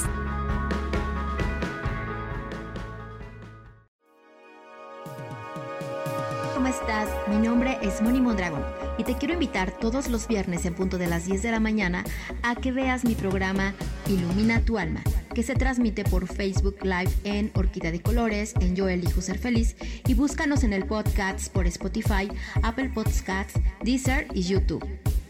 ¿Cómo 6.55 6.69
estás? 6.69 7.09
Mi 7.29 7.37
nombre 7.37 7.79
es 7.83 8.01
Moni 8.01 8.21
Mondragón 8.21 8.65
y 8.99 9.05
te 9.05 9.15
quiero 9.15 9.35
invitar 9.35 9.73
todos 9.73 10.09
los 10.09 10.27
viernes 10.27 10.65
en 10.65 10.75
punto 10.75 10.97
de 10.97 11.07
las 11.07 11.27
10 11.27 11.43
de 11.43 11.51
la 11.51 11.61
mañana 11.61 12.03
a 12.43 12.55
que 12.55 12.73
veas 12.73 13.05
mi 13.05 13.15
programa 13.15 13.75
Ilumina 14.09 14.61
tu 14.61 14.79
alma 14.79 15.03
que 15.37 15.43
se 15.43 15.55
transmite 15.55 16.03
por 16.03 16.27
Facebook 16.27 16.79
Live 16.83 17.11
en 17.25 17.51
Orquídea 17.53 17.93
de 17.93 18.01
Colores, 18.01 18.55
en 18.59 18.75
Yo 18.75 18.89
elijo 18.89 19.21
ser 19.21 19.37
feliz 19.37 19.77
y 20.09 20.15
búscanos 20.15 20.65
en 20.65 20.73
el 20.73 20.87
podcast 20.87 21.53
por 21.53 21.67
Spotify, 21.67 22.31
Apple 22.63 22.89
Podcasts, 22.95 23.61
Deezer 23.85 24.29
y 24.33 24.45
YouTube. 24.45 24.83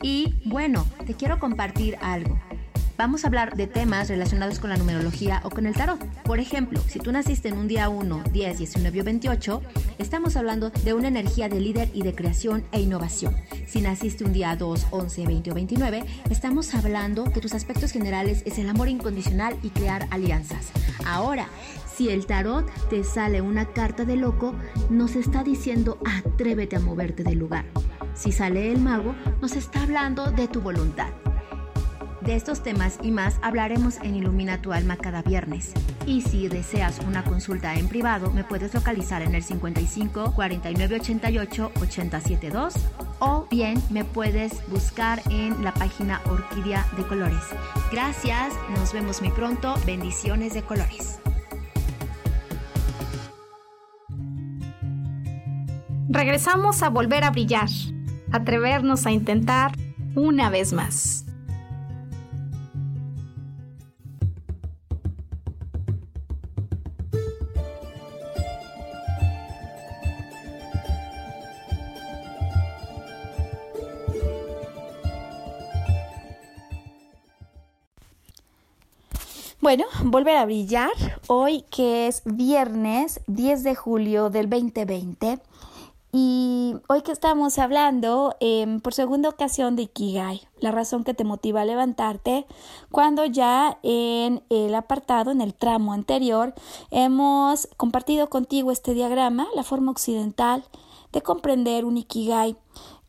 Y 0.02 0.36
bueno, 0.44 0.86
te 1.08 1.14
quiero 1.14 1.40
compartir 1.40 1.98
algo 2.00 2.38
vamos 2.96 3.24
a 3.24 3.28
hablar 3.28 3.56
de 3.56 3.66
temas 3.66 4.08
relacionados 4.08 4.58
con 4.58 4.70
la 4.70 4.76
numerología 4.76 5.40
o 5.44 5.50
con 5.50 5.66
el 5.66 5.74
tarot. 5.74 6.04
Por 6.22 6.38
ejemplo, 6.38 6.80
si 6.88 6.98
tú 6.98 7.12
naciste 7.12 7.48
en 7.48 7.58
un 7.58 7.68
día 7.68 7.88
1, 7.88 8.24
10, 8.32 8.58
19 8.58 9.00
o 9.00 9.04
28, 9.04 9.62
estamos 9.98 10.36
hablando 10.36 10.70
de 10.70 10.94
una 10.94 11.08
energía 11.08 11.48
de 11.48 11.60
líder 11.60 11.90
y 11.92 12.02
de 12.02 12.14
creación 12.14 12.64
e 12.72 12.80
innovación. 12.80 13.36
Si 13.66 13.80
naciste 13.80 14.24
un 14.24 14.32
día 14.32 14.56
2, 14.56 14.88
11, 14.90 15.26
20 15.26 15.50
o 15.50 15.54
29, 15.54 16.04
estamos 16.30 16.74
hablando 16.74 17.24
que 17.32 17.40
tus 17.40 17.54
aspectos 17.54 17.92
generales 17.92 18.42
es 18.46 18.58
el 18.58 18.68
amor 18.68 18.88
incondicional 18.88 19.56
y 19.62 19.70
crear 19.70 20.06
alianzas. 20.10 20.70
Ahora, 21.04 21.48
si 21.94 22.10
el 22.10 22.26
tarot 22.26 22.70
te 22.90 23.04
sale 23.04 23.40
una 23.40 23.66
carta 23.66 24.04
de 24.04 24.16
loco, 24.16 24.54
nos 24.90 25.16
está 25.16 25.42
diciendo 25.42 25.98
atrévete 26.04 26.76
a 26.76 26.80
moverte 26.80 27.22
del 27.22 27.38
lugar. 27.38 27.64
Si 28.14 28.32
sale 28.32 28.72
el 28.72 28.80
mago, 28.80 29.14
nos 29.40 29.56
está 29.56 29.82
hablando 29.82 30.30
de 30.30 30.48
tu 30.48 30.60
voluntad. 30.60 31.08
De 32.26 32.34
estos 32.34 32.64
temas 32.64 32.98
y 33.04 33.12
más 33.12 33.38
hablaremos 33.40 33.98
en 34.02 34.16
Ilumina 34.16 34.60
tu 34.60 34.72
alma 34.72 34.96
cada 34.96 35.22
viernes. 35.22 35.72
Y 36.06 36.22
si 36.22 36.48
deseas 36.48 36.98
una 37.06 37.22
consulta 37.22 37.76
en 37.76 37.86
privado, 37.86 38.32
me 38.32 38.42
puedes 38.42 38.74
localizar 38.74 39.22
en 39.22 39.36
el 39.36 39.44
55 39.44 40.32
49 40.34 40.96
88 40.96 41.70
872 41.80 42.74
o 43.20 43.46
bien 43.48 43.80
me 43.90 44.04
puedes 44.04 44.68
buscar 44.68 45.22
en 45.30 45.62
la 45.62 45.72
página 45.72 46.20
Orquídea 46.28 46.84
de 46.96 47.06
Colores. 47.06 47.44
Gracias, 47.92 48.52
nos 48.76 48.92
vemos 48.92 49.22
muy 49.22 49.30
pronto. 49.30 49.76
Bendiciones 49.86 50.52
de 50.52 50.62
colores. 50.62 51.20
Regresamos 56.08 56.82
a 56.82 56.88
volver 56.88 57.22
a 57.22 57.30
brillar, 57.30 57.68
atrevernos 58.32 59.06
a 59.06 59.12
intentar 59.12 59.70
una 60.16 60.50
vez 60.50 60.72
más. 60.72 61.25
Bueno, 79.66 79.86
volver 80.04 80.36
a 80.36 80.44
brillar 80.44 80.92
hoy 81.26 81.62
que 81.62 82.06
es 82.06 82.22
viernes 82.24 83.18
10 83.26 83.64
de 83.64 83.74
julio 83.74 84.30
del 84.30 84.48
2020 84.48 85.40
y 86.12 86.76
hoy 86.86 87.02
que 87.02 87.10
estamos 87.10 87.58
hablando 87.58 88.36
em, 88.38 88.78
por 88.78 88.94
segunda 88.94 89.28
ocasión 89.28 89.74
de 89.74 89.82
Ikigai, 89.82 90.42
la 90.60 90.70
razón 90.70 91.02
que 91.02 91.14
te 91.14 91.24
motiva 91.24 91.62
a 91.62 91.64
levantarte, 91.64 92.46
cuando 92.92 93.24
ya 93.24 93.80
en 93.82 94.44
el 94.50 94.72
apartado, 94.72 95.32
en 95.32 95.40
el 95.40 95.52
tramo 95.52 95.92
anterior, 95.92 96.54
hemos 96.92 97.68
compartido 97.76 98.30
contigo 98.30 98.70
este 98.70 98.94
diagrama, 98.94 99.48
la 99.56 99.64
forma 99.64 99.90
occidental 99.90 100.62
de 101.10 101.22
comprender 101.22 101.84
un 101.84 101.96
Ikigai. 101.96 102.56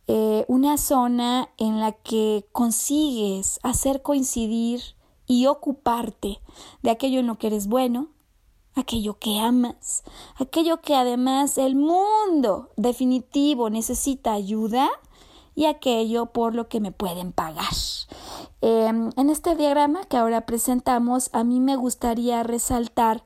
Eh, 0.09 0.45
una 0.47 0.77
zona 0.77 1.49
en 1.57 1.81
la 1.81 1.91
que 1.91 2.47
consigues 2.53 3.59
hacer 3.61 4.01
coincidir 4.01 4.96
y 5.27 5.45
ocuparte 5.47 6.39
de 6.81 6.89
aquello 6.89 7.19
en 7.19 7.27
lo 7.27 7.37
que 7.37 7.47
eres 7.47 7.67
bueno, 7.67 8.07
aquello 8.75 9.19
que 9.19 9.39
amas, 9.39 10.03
aquello 10.35 10.81
que 10.81 10.95
además 10.95 11.57
el 11.57 11.75
mundo 11.75 12.69
definitivo 12.77 13.69
necesita 13.69 14.33
ayuda 14.33 14.89
y 15.55 15.65
aquello 15.65 16.27
por 16.27 16.55
lo 16.55 16.69
que 16.69 16.79
me 16.79 16.91
pueden 16.91 17.31
pagar. 17.31 17.73
Em, 18.61 19.09
en 19.15 19.29
este 19.29 19.55
diagrama 19.55 20.03
que 20.05 20.17
ahora 20.17 20.45
presentamos, 20.45 21.29
a 21.33 21.43
mí 21.43 21.59
me 21.59 21.75
gustaría 21.75 22.43
resaltar 22.43 23.23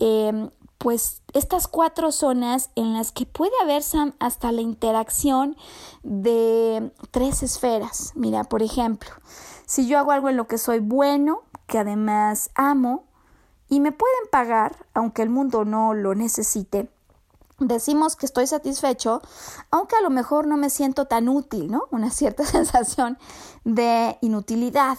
em, 0.00 0.50
pues 0.78 1.22
estas 1.34 1.66
cuatro 1.66 2.12
zonas 2.12 2.70
en 2.76 2.94
las 2.94 3.10
que 3.10 3.26
puede 3.26 3.52
haber 3.62 3.82
hasta 4.20 4.52
la 4.52 4.60
interacción 4.60 5.56
de 6.02 6.92
tres 7.10 7.42
esferas. 7.42 8.12
Mira, 8.14 8.44
por 8.44 8.62
ejemplo, 8.62 9.10
si 9.68 9.86
yo 9.86 9.98
hago 9.98 10.12
algo 10.12 10.30
en 10.30 10.38
lo 10.38 10.48
que 10.48 10.56
soy 10.56 10.78
bueno, 10.78 11.42
que 11.66 11.78
además 11.78 12.50
amo, 12.54 13.04
y 13.68 13.80
me 13.80 13.92
pueden 13.92 14.30
pagar, 14.32 14.86
aunque 14.94 15.20
el 15.20 15.28
mundo 15.28 15.66
no 15.66 15.92
lo 15.92 16.14
necesite, 16.14 16.88
decimos 17.58 18.16
que 18.16 18.24
estoy 18.24 18.46
satisfecho, 18.46 19.20
aunque 19.70 19.94
a 19.96 20.00
lo 20.00 20.08
mejor 20.08 20.46
no 20.46 20.56
me 20.56 20.70
siento 20.70 21.04
tan 21.04 21.28
útil, 21.28 21.70
¿no? 21.70 21.86
Una 21.90 22.10
cierta 22.10 22.46
sensación 22.46 23.18
de 23.64 24.16
inutilidad. 24.22 24.96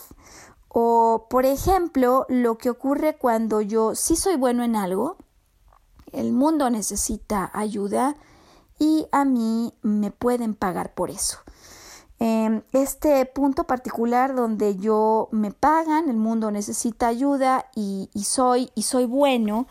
O, 0.67 1.25
por 1.31 1.45
ejemplo, 1.45 2.27
lo 2.29 2.59
que 2.59 2.69
ocurre 2.69 3.17
cuando 3.17 3.61
yo 3.61 3.95
sí 3.95 4.15
soy 4.15 4.35
bueno 4.35 4.63
en 4.63 4.75
algo, 4.75 5.17
el 6.11 6.31
mundo 6.31 6.69
necesita 6.69 7.49
ayuda 7.55 8.15
y 8.77 9.07
a 9.11 9.25
mí 9.25 9.73
me 9.81 10.11
pueden 10.11 10.53
pagar 10.53 10.93
por 10.93 11.09
eso. 11.09 11.39
Em, 12.19 12.63
este 12.73 13.25
punto 13.25 13.63
particular 13.63 14.35
donde 14.35 14.75
yo 14.75 15.29
me 15.31 15.51
pagan, 15.51 16.09
el 16.09 16.17
mundo 16.17 16.51
necesita 16.51 17.07
ayuda 17.07 17.69
y, 17.75 18.09
soy, 18.25 18.71
y 18.75 18.83
soy 18.83 19.05
bueno, 19.05 19.67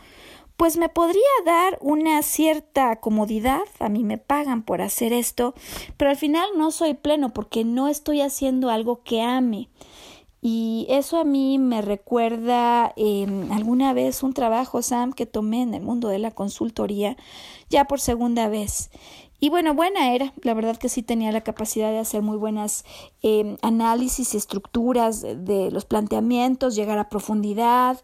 pues 0.57 0.75
me 0.75 0.89
podría 0.89 1.21
dar 1.45 1.77
una 1.79 2.21
cierta 2.23 2.95
comodidad, 2.97 3.61
a 3.79 3.87
mí 3.87 4.03
me 4.03 4.17
pagan 4.17 4.63
por 4.63 4.81
hacer 4.81 5.13
esto, 5.13 5.53
pero 5.95 6.09
al 6.09 6.17
final 6.17 6.49
no 6.57 6.71
soy 6.71 6.95
pleno 6.95 7.29
porque 7.33 7.63
no 7.63 7.87
estoy 7.87 8.21
haciendo 8.21 8.69
algo 8.69 9.03
que 9.03 9.21
ame. 9.21 9.69
Y 10.41 10.87
eso 10.89 11.17
a 11.17 11.25
mí 11.25 11.59
me 11.59 11.81
recuerda 11.81 12.93
eh, 12.95 13.27
alguna 13.51 13.93
vez 13.93 14.23
un 14.23 14.33
trabajo, 14.33 14.81
Sam, 14.81 15.11
que 15.11 15.25
tomé 15.25 15.61
en 15.61 15.73
el 15.73 15.81
mundo 15.81 16.07
de 16.07 16.19
la 16.19 16.31
consultoría, 16.31 17.17
ya 17.69 17.85
por 17.85 17.99
segunda 17.99 18.47
vez. 18.47 18.89
Y 19.39 19.49
bueno, 19.49 19.73
buena 19.73 20.13
era, 20.13 20.33
la 20.43 20.53
verdad 20.53 20.75
que 20.75 20.89
sí 20.89 21.01
tenía 21.01 21.31
la 21.31 21.41
capacidad 21.41 21.91
de 21.91 21.99
hacer 21.99 22.21
muy 22.21 22.35
buenas 22.35 22.83
eh, 23.21 23.57
análisis 23.61 24.33
y 24.33 24.37
estructuras 24.37 25.21
de, 25.21 25.69
los 25.71 25.85
planteamientos, 25.85 26.75
llegar 26.75 26.99
a 26.99 27.07
profundidad. 27.07 28.01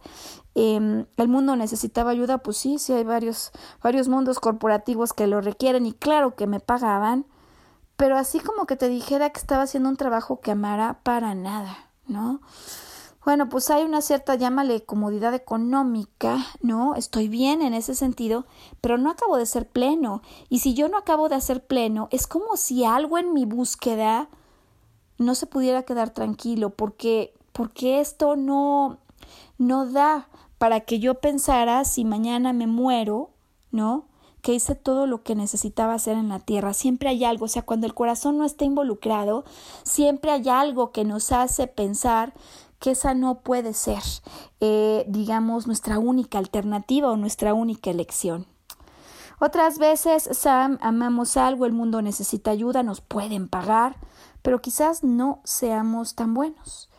Eh, 0.55 1.05
el 1.17 1.27
mundo 1.27 1.57
necesitaba 1.57 2.11
ayuda, 2.11 2.37
pues 2.37 2.55
sí, 2.55 2.79
sí 2.79 2.93
hay 2.93 3.03
varios, 3.03 3.51
varios 3.83 4.07
mundos 4.07 4.39
corporativos 4.39 5.11
que 5.11 5.27
lo 5.27 5.41
requieren 5.41 5.85
y 5.85 5.91
claro 5.91 6.35
que 6.35 6.47
me 6.47 6.61
pagaban, 6.61 7.25
pero 7.97 8.17
así 8.17 8.39
como 8.39 8.65
que 8.65 8.77
te 8.77 8.87
dijera 8.87 9.29
que 9.31 9.39
estaba 9.39 9.63
haciendo 9.63 9.89
un 9.89 9.97
trabajo 9.97 10.39
que 10.39 10.51
amara 10.51 10.99
para 11.03 11.35
nada, 11.35 11.89
¿no? 12.07 12.39
Bueno, 13.25 13.49
pues 13.49 13.71
hay 13.71 13.83
una 13.83 14.01
cierta, 14.01 14.35
llámale, 14.35 14.85
comodidad 14.85 15.33
económica, 15.33 16.45
¿no? 16.61 16.93
Estoy 16.93 17.27
bien 17.27 17.63
en 17.63 17.73
ese 17.73 17.95
sentido, 17.95 18.45
pero 18.81 18.99
no 18.99 19.09
acabo 19.09 19.37
de 19.37 19.47
ser 19.47 19.67
pleno. 19.67 20.21
Y 20.47 20.59
si 20.59 20.75
yo 20.75 20.89
no 20.89 20.99
acabo 20.99 21.27
de 21.27 21.41
ser 21.41 21.65
pleno, 21.65 22.07
es 22.11 22.27
como 22.27 22.55
si 22.55 22.85
algo 22.85 23.17
en 23.17 23.33
mi 23.33 23.45
búsqueda 23.45 24.29
no 25.17 25.33
se 25.33 25.47
pudiera 25.47 25.83
quedar 25.83 26.11
tranquilo, 26.11 26.69
porque, 26.69 27.33
porque 27.51 27.99
esto 27.99 28.35
no, 28.35 28.99
no 29.57 29.87
da 29.87 30.29
para 30.59 30.81
que 30.81 30.99
yo 30.99 31.15
pensara 31.15 31.83
si 31.83 32.05
mañana 32.05 32.53
me 32.53 32.67
muero, 32.67 33.31
¿no? 33.71 34.05
que 34.45 34.53
hice 34.53 34.75
todo 34.75 35.07
lo 35.07 35.23
que 35.23 35.33
necesitaba 35.33 35.95
hacer 35.95 36.15
en 36.15 36.29
la 36.29 36.37
tierra. 36.37 36.75
Siempre 36.75 37.09
hay 37.09 37.23
algo, 37.23 37.45
o 37.45 37.47
sea, 37.47 37.63
cuando 37.63 37.87
el 37.87 37.95
corazón 37.95 38.37
no 38.37 38.45
está 38.45 38.63
involucrado, 38.63 39.43
siempre 39.81 40.29
hay 40.29 40.47
algo 40.49 40.91
que 40.91 41.03
nos 41.03 41.31
hace 41.31 41.65
pensar 41.65 42.35
que 42.85 42.91
esa 42.91 43.15
no 43.15 43.39
puede 43.39 43.73
ser, 43.73 44.03
eh, 44.59 45.05
digamos, 45.07 45.65
nuestra 45.65 45.97
única 45.97 46.37
alternativa 46.37 47.09
o 47.09 47.17
nuestra 47.17 47.55
única 47.55 47.89
elección. 47.89 48.45
Otras 49.39 49.79
veces, 49.79 50.29
Sam, 50.31 50.77
amamos 50.81 51.35
algo, 51.35 51.65
el 51.65 51.73
mundo 51.73 52.03
necesita 52.03 52.51
ayuda, 52.51 52.83
nos 52.83 53.01
pueden 53.01 53.47
pagar, 53.47 53.95
pero 54.43 54.61
quizás 54.61 55.03
no 55.03 55.41
seamos 55.45 56.13
tan 56.13 56.35
buenos. 56.35 56.91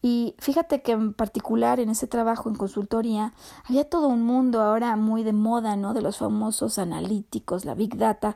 Y 0.00 0.34
fíjate 0.38 0.80
que 0.80 0.92
en 0.92 1.12
particular 1.12 1.78
en 1.78 1.90
ese 1.90 2.06
trabajo 2.06 2.48
en 2.48 2.56
consultoría 2.56 3.34
había 3.68 3.84
todo 3.84 4.08
un 4.08 4.22
mundo 4.22 4.62
ahora 4.62 4.96
muy 4.96 5.24
de 5.24 5.34
moda, 5.34 5.76
¿no? 5.76 5.92
De 5.92 6.00
los 6.00 6.16
famosos 6.16 6.78
analíticos, 6.78 7.66
la 7.66 7.74
Big 7.74 7.98
Data, 7.98 8.34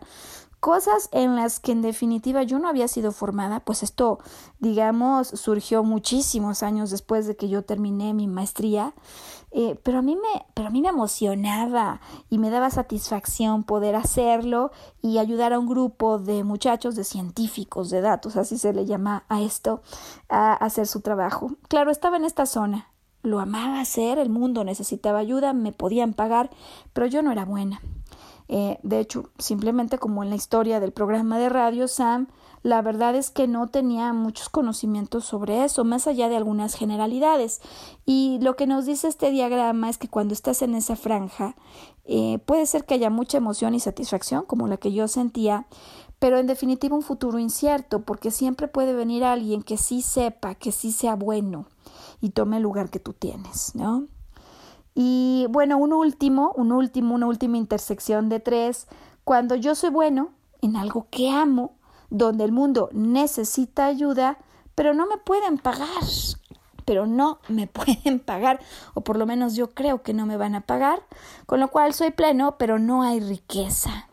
cosas 0.61 1.09
en 1.13 1.37
las 1.37 1.61
que 1.61 1.73
en 1.73 1.83
definitiva 1.83 2.43
yo 2.43 2.59
no 2.59 2.69
había 2.69 2.89
sido 2.89 3.13
formada, 3.13 3.61
pues 3.61 3.83
esto, 3.83 4.19
digamos, 4.59 5.29
surgió 5.29 5.85
muchísimos 5.85 6.63
años 6.63 6.91
después 6.91 7.27
de 7.27 7.37
que 7.37 7.49
yo 7.49 7.63
terminé 7.63 8.13
mi 8.15 8.27
maestría, 8.27 8.95
eh, 9.51 9.79
pero, 9.83 9.99
a 9.99 10.03
mí 10.03 10.15
me, 10.15 10.45
pero 10.55 10.69
a 10.69 10.71
mí 10.71 10.83
me 10.83 10.89
emocionaba 10.89 12.01
y 12.29 12.39
me 12.39 12.51
daba 12.51 12.71
satisfacción 12.71 13.65
poder 13.65 13.95
hacerlo 13.95 14.73
y 15.01 15.19
ayudar 15.19 15.53
a 15.53 15.59
un 15.59 15.67
grupo 15.67 16.19
de 16.19 16.45
muchachos, 16.45 16.97
de 16.97 17.05
científicos, 17.05 17.89
de 17.89 18.01
datos, 18.01 18.37
así 18.37 18.59
se 18.59 18.75
le 18.75 18.85
llama 18.85 19.25
a 19.29 19.41
esto, 19.41 19.83
a 20.29 20.53
hacer 20.53 20.87
su 20.87 21.01
trabajo. 21.01 21.53
Claro, 21.69 21.91
estaba 21.91 22.19
en 22.19 22.25
esta 22.25 22.47
zona, 22.47 22.91
lo 23.23 23.41
amaba 23.41 23.81
hacer, 23.81 24.19
el 24.19 24.29
mundo 24.29 24.65
necesitaba 24.65 25.19
ayuda, 25.19 25.53
me 25.53 25.73
podían 25.73 26.13
pagar, 26.13 26.51
pero 26.93 27.07
yo 27.07 27.23
no 27.23 27.33
era 27.33 27.45
buena. 27.45 27.81
Eh, 28.49 28.79
de 28.83 29.01
hecho, 29.01 29.31
simplemente 29.39 29.99
como 29.99 30.23
en 30.23 30.31
la 30.31 30.37
historia 30.37 30.81
del 30.81 30.93
programa 30.93 31.39
de 31.39 31.49
radio, 31.49 31.87
Sam, 31.87 32.29
la 32.63 32.83
verdad 32.83 33.15
es 33.15 33.31
que 33.31 33.47
no 33.47 33.69
tenía 33.69 34.13
muchos 34.13 34.49
conocimientos 34.49 35.25
sobre 35.25 35.65
eso, 35.65 35.85
más 35.85 36.07
allá 36.07 36.29
de 36.29 36.37
algunas 36.37 36.75
generalidades. 36.75 37.61
Y 38.05 38.39
lo 38.41 38.57
que 38.57 38.67
nos 38.67 38.87
dice 38.87 39.09
este 39.09 39.31
diagrama 39.31 39.91
es 39.91 39.99
que 39.99 40.09
cuando 40.09 40.35
estás 40.35 40.63
en 40.63 40.75
esa 40.75 40.97
franja, 40.97 41.55
eh, 42.05 42.39
puede 42.47 42.67
ser 42.67 42.85
que 42.85 42.95
haya 42.95 43.11
mucha 43.11 43.39
emoción 43.39 43.75
y 43.75 43.81
satisfacción, 43.81 44.45
como 44.47 44.67
la 44.67 44.79
que 44.79 44.93
yo 44.93 45.09
sentía, 45.09 45.67
pero 46.19 46.39
en 46.39 46.47
definitiva 46.47 46.97
un 46.97 47.03
futuro 47.03 47.39
incierto, 47.39 48.03
porque 48.03 48.31
siempre 48.31 48.67
puede 48.67 48.95
venir 48.95 49.25
alguien 49.25 49.63
que 49.63 49.77
sí 49.77 50.03
sepa, 50.03 50.55
que 50.55 50.73
sí 50.73 50.91
sea 50.91 51.15
bueno 51.15 51.67
y 52.21 52.31
tome 52.31 52.57
el 52.57 52.65
lugar 52.65 52.91
que 52.91 52.99
tú 52.99 53.13
tienes, 53.13 53.75
¿no? 53.75 54.07
Y 55.01 55.47
bueno, 55.51 55.79
un 55.79 55.93
último, 55.93 56.53
un 56.57 56.73
último, 56.73 57.15
una 57.15 57.29
última 57.29 57.57
intersección 57.57 58.29
de 58.29 58.41
tres. 58.41 58.89
Cuando 59.23 59.55
yo 59.55 59.77
soy 59.77 59.91
bueno 59.91 60.31
en 60.61 60.75
algo 60.75 61.07
que 61.09 61.31
amo, 61.31 61.77
donde 62.11 62.43
el 62.43 62.51
mundo 62.51 62.89
necesita 62.93 63.87
ayuda, 63.87 64.39
pero 64.75 64.95
no 64.95 65.07
me 65.07 65.17
pueden 65.17 65.57
pagar, 65.57 66.03
pero 66.85 67.07
no 67.07 67.39
me 67.47 67.67
pueden 67.69 68.19
pagar, 68.19 68.59
o 68.95 69.03
por 69.03 69.19
lo 69.19 69.25
menos 69.25 69.55
yo 69.55 69.71
creo 69.71 70.03
que 70.03 70.15
no 70.15 70.27
me 70.27 70.37
van 70.37 70.57
a 70.57 70.63
pagar, 70.63 71.01
con 71.47 71.61
lo 71.61 71.69
cual 71.69 71.95
soy 71.95 72.11
pleno, 72.11 72.59
pero 72.59 72.81
no 72.81 73.03
hay 73.03 73.21
riqueza. 73.21 74.09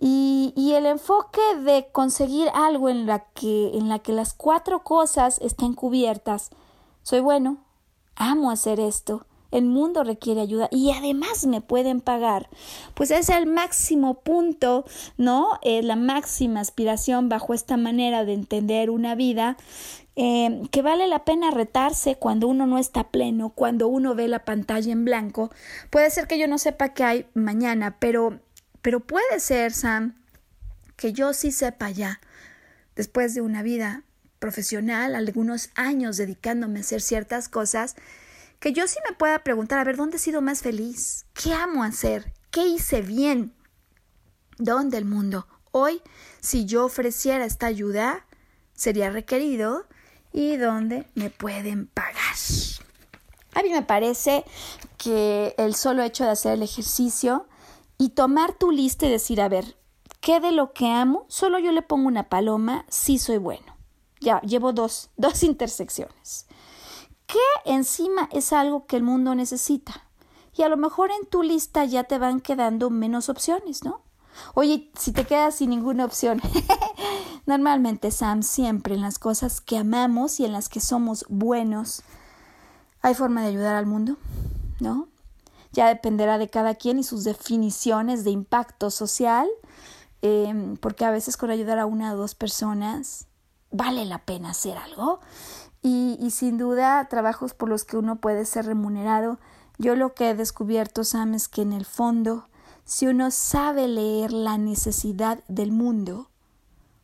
Y, 0.00 0.52
y, 0.56 0.72
el 0.72 0.86
enfoque 0.86 1.40
de 1.62 1.90
conseguir 1.92 2.48
algo 2.54 2.88
en 2.88 3.06
la, 3.06 3.20
que, 3.34 3.70
en 3.78 3.88
la 3.88 4.00
que 4.00 4.12
las 4.12 4.34
cuatro 4.34 4.82
cosas 4.82 5.38
estén 5.40 5.74
cubiertas. 5.74 6.50
Soy 7.04 7.20
bueno, 7.20 7.58
amo 8.16 8.50
hacer 8.50 8.80
esto, 8.80 9.27
el 9.50 9.64
mundo 9.64 10.04
requiere 10.04 10.40
ayuda 10.40 10.68
y 10.70 10.90
además 10.92 11.46
me 11.46 11.60
pueden 11.60 12.00
pagar. 12.00 12.48
Pues 12.94 13.10
es 13.10 13.28
el 13.28 13.46
máximo 13.46 14.20
punto, 14.20 14.84
¿no? 15.16 15.58
Es 15.62 15.84
la 15.84 15.96
máxima 15.96 16.60
aspiración 16.60 17.28
bajo 17.28 17.54
esta 17.54 17.76
manera 17.76 18.24
de 18.24 18.34
entender 18.34 18.90
una 18.90 19.14
vida 19.14 19.56
eh, 20.20 20.62
que 20.72 20.82
vale 20.82 21.06
la 21.06 21.24
pena 21.24 21.52
retarse 21.52 22.16
cuando 22.16 22.48
uno 22.48 22.66
no 22.66 22.78
está 22.78 23.04
pleno, 23.04 23.50
cuando 23.50 23.86
uno 23.86 24.16
ve 24.16 24.26
la 24.26 24.44
pantalla 24.44 24.90
en 24.90 25.04
blanco. 25.04 25.50
Puede 25.90 26.10
ser 26.10 26.26
que 26.26 26.38
yo 26.38 26.48
no 26.48 26.58
sepa 26.58 26.88
qué 26.88 27.04
hay 27.04 27.26
mañana, 27.34 27.96
pero, 28.00 28.40
pero 28.82 28.98
puede 28.98 29.38
ser, 29.38 29.72
Sam, 29.72 30.16
que 30.96 31.12
yo 31.12 31.32
sí 31.34 31.52
sepa 31.52 31.90
ya, 31.90 32.20
después 32.96 33.32
de 33.32 33.42
una 33.42 33.62
vida 33.62 34.02
profesional, 34.40 35.14
algunos 35.14 35.70
años 35.76 36.16
dedicándome 36.16 36.80
a 36.80 36.82
hacer 36.82 37.00
ciertas 37.00 37.48
cosas, 37.48 37.94
que 38.60 38.72
yo 38.72 38.86
sí 38.88 38.98
me 39.08 39.14
pueda 39.14 39.38
preguntar, 39.40 39.78
a 39.78 39.84
ver, 39.84 39.96
¿dónde 39.96 40.16
he 40.16 40.20
sido 40.20 40.42
más 40.42 40.62
feliz? 40.62 41.26
¿Qué 41.32 41.54
amo 41.54 41.84
hacer? 41.84 42.32
¿Qué 42.50 42.66
hice 42.66 43.02
bien? 43.02 43.54
¿Dónde 44.58 44.98
el 44.98 45.04
mundo? 45.04 45.46
Hoy, 45.70 46.02
si 46.40 46.64
yo 46.64 46.84
ofreciera 46.84 47.44
esta 47.44 47.66
ayuda, 47.66 48.26
sería 48.72 49.10
requerido 49.10 49.86
y 50.32 50.56
dónde 50.56 51.06
me 51.14 51.30
pueden 51.30 51.86
pagar. 51.86 52.18
A 53.54 53.62
mí 53.62 53.70
me 53.70 53.82
parece 53.82 54.44
que 54.96 55.54
el 55.58 55.74
solo 55.74 56.02
hecho 56.02 56.24
de 56.24 56.30
hacer 56.30 56.54
el 56.54 56.62
ejercicio 56.62 57.46
y 57.96 58.10
tomar 58.10 58.54
tu 58.54 58.70
lista 58.70 59.06
y 59.06 59.10
decir, 59.10 59.40
a 59.40 59.48
ver, 59.48 59.76
¿qué 60.20 60.40
de 60.40 60.52
lo 60.52 60.72
que 60.72 60.86
amo? 60.88 61.26
Solo 61.28 61.58
yo 61.58 61.72
le 61.72 61.82
pongo 61.82 62.08
una 62.08 62.28
paloma, 62.28 62.84
sí 62.88 63.18
soy 63.18 63.38
bueno. 63.38 63.76
Ya, 64.20 64.40
llevo 64.40 64.72
dos, 64.72 65.10
dos 65.16 65.44
intersecciones 65.44 66.47
qué 67.28 67.70
encima 67.70 68.28
es 68.32 68.52
algo 68.52 68.86
que 68.86 68.96
el 68.96 69.04
mundo 69.04 69.36
necesita. 69.36 70.08
Y 70.56 70.62
a 70.62 70.68
lo 70.68 70.76
mejor 70.76 71.12
en 71.12 71.28
tu 71.28 71.44
lista 71.44 71.84
ya 71.84 72.02
te 72.02 72.18
van 72.18 72.40
quedando 72.40 72.90
menos 72.90 73.28
opciones, 73.28 73.84
¿no? 73.84 74.00
Oye, 74.54 74.90
si 74.98 75.12
te 75.12 75.24
quedas 75.24 75.56
sin 75.56 75.70
ninguna 75.70 76.04
opción. 76.04 76.40
Normalmente, 77.46 78.10
Sam, 78.10 78.42
siempre 78.42 78.94
en 78.94 79.02
las 79.02 79.18
cosas 79.18 79.60
que 79.60 79.78
amamos 79.78 80.40
y 80.40 80.44
en 80.44 80.52
las 80.52 80.68
que 80.68 80.80
somos 80.80 81.24
buenos, 81.28 82.02
hay 83.02 83.14
forma 83.14 83.42
de 83.42 83.48
ayudar 83.48 83.76
al 83.76 83.86
mundo, 83.86 84.16
¿no? 84.80 85.08
Ya 85.72 85.88
dependerá 85.88 86.38
de 86.38 86.48
cada 86.48 86.74
quien 86.74 86.98
y 86.98 87.04
sus 87.04 87.24
definiciones 87.24 88.24
de 88.24 88.30
impacto 88.30 88.90
social, 88.90 89.48
em, 90.22 90.76
porque 90.76 91.04
a 91.04 91.10
veces 91.10 91.36
con 91.36 91.50
ayudar 91.50 91.78
a 91.78 91.86
una 91.86 92.12
o 92.14 92.16
dos 92.16 92.34
personas 92.34 93.26
vale 93.70 94.04
la 94.06 94.18
pena 94.18 94.50
hacer 94.50 94.76
algo. 94.78 95.20
Y, 95.90 96.30
sin 96.32 96.58
duda 96.58 97.08
trabajos 97.08 97.54
por 97.54 97.70
los 97.70 97.86
que 97.86 97.96
uno 97.96 98.16
puede 98.16 98.44
ser 98.44 98.66
remunerado. 98.66 99.38
Yo 99.78 99.96
lo 99.96 100.12
que 100.12 100.28
he 100.28 100.34
descubierto, 100.34 101.02
Sam, 101.02 101.32
es 101.32 101.48
que 101.48 101.62
en 101.62 101.72
el 101.72 101.86
fondo, 101.86 102.46
si 102.84 103.06
uno 103.06 103.30
sabe 103.30 103.88
leer 103.88 104.30
la 104.30 104.58
necesidad 104.58 105.42
del 105.48 105.72
mundo, 105.72 106.28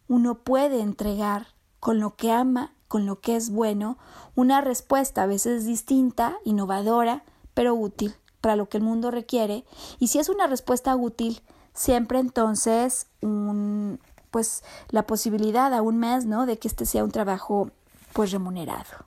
uno 0.06 0.34
puede 0.34 0.82
entregar 0.82 1.46
con 1.80 1.98
lo 1.98 2.14
que 2.16 2.30
ama, 2.30 2.74
con 2.86 3.06
lo 3.06 3.20
que 3.20 3.36
es 3.36 3.48
bueno, 3.48 3.96
una 4.34 4.60
respuesta 4.60 5.22
a 5.22 5.26
veces 5.26 5.64
distinta, 5.64 6.36
innovadora, 6.44 7.24
pero 7.54 7.74
útil 7.74 8.14
para 8.42 8.54
lo 8.54 8.68
que 8.68 8.76
el 8.76 8.82
mundo 8.82 9.10
requiere. 9.10 9.64
Y 9.98 10.08
si 10.08 10.18
es 10.18 10.28
una 10.28 10.46
respuesta 10.46 10.94
útil, 10.94 11.40
siempre 11.72 12.18
entonces 12.18 13.06
un, 13.22 13.98
pues 14.30 14.62
la 14.90 15.06
posibilidad 15.06 15.72
aún 15.72 15.96
más, 15.96 16.26
¿no? 16.26 16.44
De 16.44 16.58
que 16.58 16.68
este 16.68 16.84
sea 16.84 17.02
un 17.02 17.12
trabajo 17.12 17.70
pues 18.14 18.32
remunerado. 18.32 19.06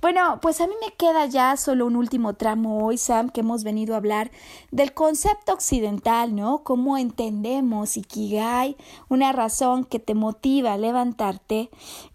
Bueno, 0.00 0.38
pues 0.40 0.60
a 0.60 0.66
mí 0.66 0.72
me 0.84 0.94
queda 0.94 1.26
ya 1.26 1.56
solo 1.56 1.86
un 1.86 1.94
último 1.94 2.34
tramo 2.34 2.84
hoy, 2.84 2.96
Sam, 2.96 3.28
que 3.28 3.40
hemos 3.40 3.62
venido 3.62 3.94
a 3.94 3.98
hablar 3.98 4.30
del 4.70 4.94
concepto 4.94 5.52
occidental, 5.52 6.34
¿no? 6.34 6.64
Cómo 6.64 6.96
entendemos 6.96 7.96
Ikigai, 7.96 8.76
una 9.08 9.30
razón 9.32 9.84
que 9.84 9.98
te 9.98 10.14
motiva 10.14 10.72
a 10.72 10.78
levantarte, 10.78 11.70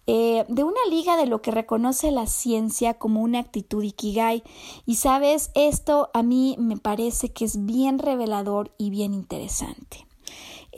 eh, 0.07 0.45
de 0.49 0.63
una 0.63 0.84
liga 0.89 1.15
de 1.15 1.28
lo 1.28 1.41
que 1.41 1.51
reconoce 1.51 2.11
la 2.11 2.26
ciencia 2.26 2.95
como 2.95 3.22
una 3.22 3.39
actitud 3.39 3.84
Ikigai. 3.84 4.43
Y 4.86 4.95
sabes, 4.95 5.51
esto 5.53 6.09
a 6.13 6.24
mí 6.24 6.55
me 6.59 6.78
parece 6.78 7.32
que 7.32 7.45
es 7.45 7.65
bien 7.65 7.99
revelador 7.99 8.72
y 8.78 8.89
bien 8.89 9.13
interesante. 9.13 10.07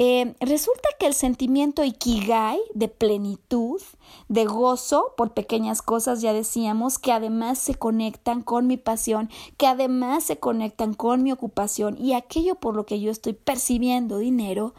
Eh, 0.02 0.34
resulta 0.40 0.88
que 0.98 1.08
el 1.08 1.14
sentimiento 1.14 1.84
ikigai 1.84 2.58
de 2.74 2.88
plenitud, 2.88 3.82
de 4.28 4.46
gozo 4.46 5.14
por 5.18 5.34
pequeñas 5.34 5.82
cosas, 5.82 6.22
ya 6.22 6.34
decíamos, 6.34 7.00
que 7.00 7.12
además 7.12 7.58
se 7.58 7.76
conectan 7.76 8.42
con 8.42 8.68
mi 8.68 8.78
pasión, 8.78 9.30
que 9.58 9.68
además 9.68 10.24
se 10.24 10.38
conectan 10.38 10.94
con 10.94 11.24
mi 11.24 11.32
ocupación 11.32 11.98
y 12.00 12.14
aquello 12.14 12.56
por 12.56 12.76
lo 12.76 12.86
que 12.86 13.00
yo 13.00 13.12
estoy 13.12 13.34
percibiendo 13.34 14.18
dinero, 14.18 14.74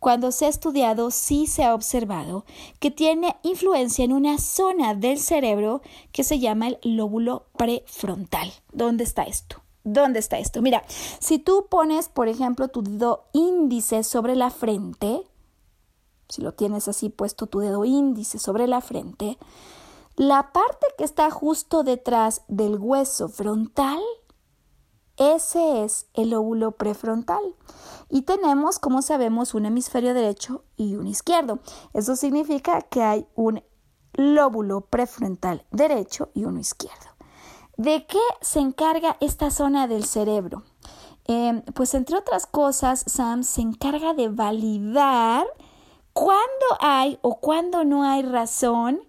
cuando 0.00 0.32
se 0.32 0.46
ha 0.46 0.48
estudiado 0.48 1.10
sí 1.10 1.46
se 1.46 1.64
ha 1.64 1.74
observado 1.74 2.44
que 2.80 2.90
tiene 2.90 3.36
influencia 3.42 4.04
en 4.04 4.12
una 4.12 4.38
zona 4.38 4.94
del 4.94 5.18
cerebro 5.18 5.82
que 6.12 6.24
se 6.24 6.38
llama 6.38 6.68
el 6.68 6.78
lóbulo 6.96 7.46
prefrontal. 7.56 8.52
¿Dónde 8.72 9.04
está 9.04 9.22
esto? 9.24 9.62
¿Dónde 9.84 10.18
está 10.18 10.38
esto? 10.38 10.62
Mira, 10.62 10.82
si 11.20 11.38
tú 11.38 11.66
pones, 11.70 12.08
por 12.08 12.26
ejemplo, 12.26 12.66
tu 12.66 12.82
dedo 12.82 13.26
índice 13.32 14.02
sobre 14.02 14.34
la 14.34 14.50
frente, 14.50 15.22
si 16.28 16.42
lo 16.42 16.52
tienes 16.52 16.88
así 16.88 17.08
puesto 17.08 17.46
tu 17.46 17.60
dedo 17.60 17.84
índice 17.84 18.38
sobre 18.38 18.66
la 18.66 18.80
frente, 18.80 19.38
la 20.16 20.52
parte 20.52 20.86
que 20.96 21.04
está 21.04 21.30
justo 21.30 21.82
detrás 21.82 22.42
del 22.48 22.76
hueso 22.78 23.28
frontal, 23.28 24.00
ese 25.16 25.84
es 25.84 26.06
el 26.14 26.34
óvulo 26.34 26.72
prefrontal. 26.72 27.42
Y 28.08 28.22
tenemos, 28.22 28.78
como 28.78 29.02
sabemos, 29.02 29.54
un 29.54 29.66
hemisferio 29.66 30.14
derecho 30.14 30.64
y 30.76 30.96
un 30.96 31.06
izquierdo. 31.06 31.58
Eso 31.92 32.16
significa 32.16 32.82
que 32.82 33.02
hay 33.02 33.26
un 33.34 33.62
lóbulo 34.12 34.82
prefrontal 34.82 35.64
derecho 35.70 36.30
y 36.34 36.44
uno 36.44 36.60
izquierdo. 36.60 37.16
¿De 37.76 38.06
qué 38.06 38.20
se 38.40 38.60
encarga 38.60 39.16
esta 39.20 39.50
zona 39.50 39.86
del 39.86 40.04
cerebro? 40.04 40.62
Em, 41.24 41.62
pues 41.74 41.92
entre 41.94 42.16
otras 42.16 42.46
cosas, 42.46 43.04
Sam 43.06 43.42
se 43.42 43.60
encarga 43.60 44.14
de 44.14 44.28
validar 44.28 45.46
cuándo 46.16 46.66
hay 46.80 47.20
o 47.20 47.38
cuándo 47.40 47.84
no 47.84 48.02
hay 48.02 48.22
razón 48.22 49.00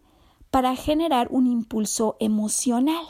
para 0.51 0.75
generar 0.75 1.29
un 1.31 1.47
impulso 1.47 2.17
emocional. 2.19 3.05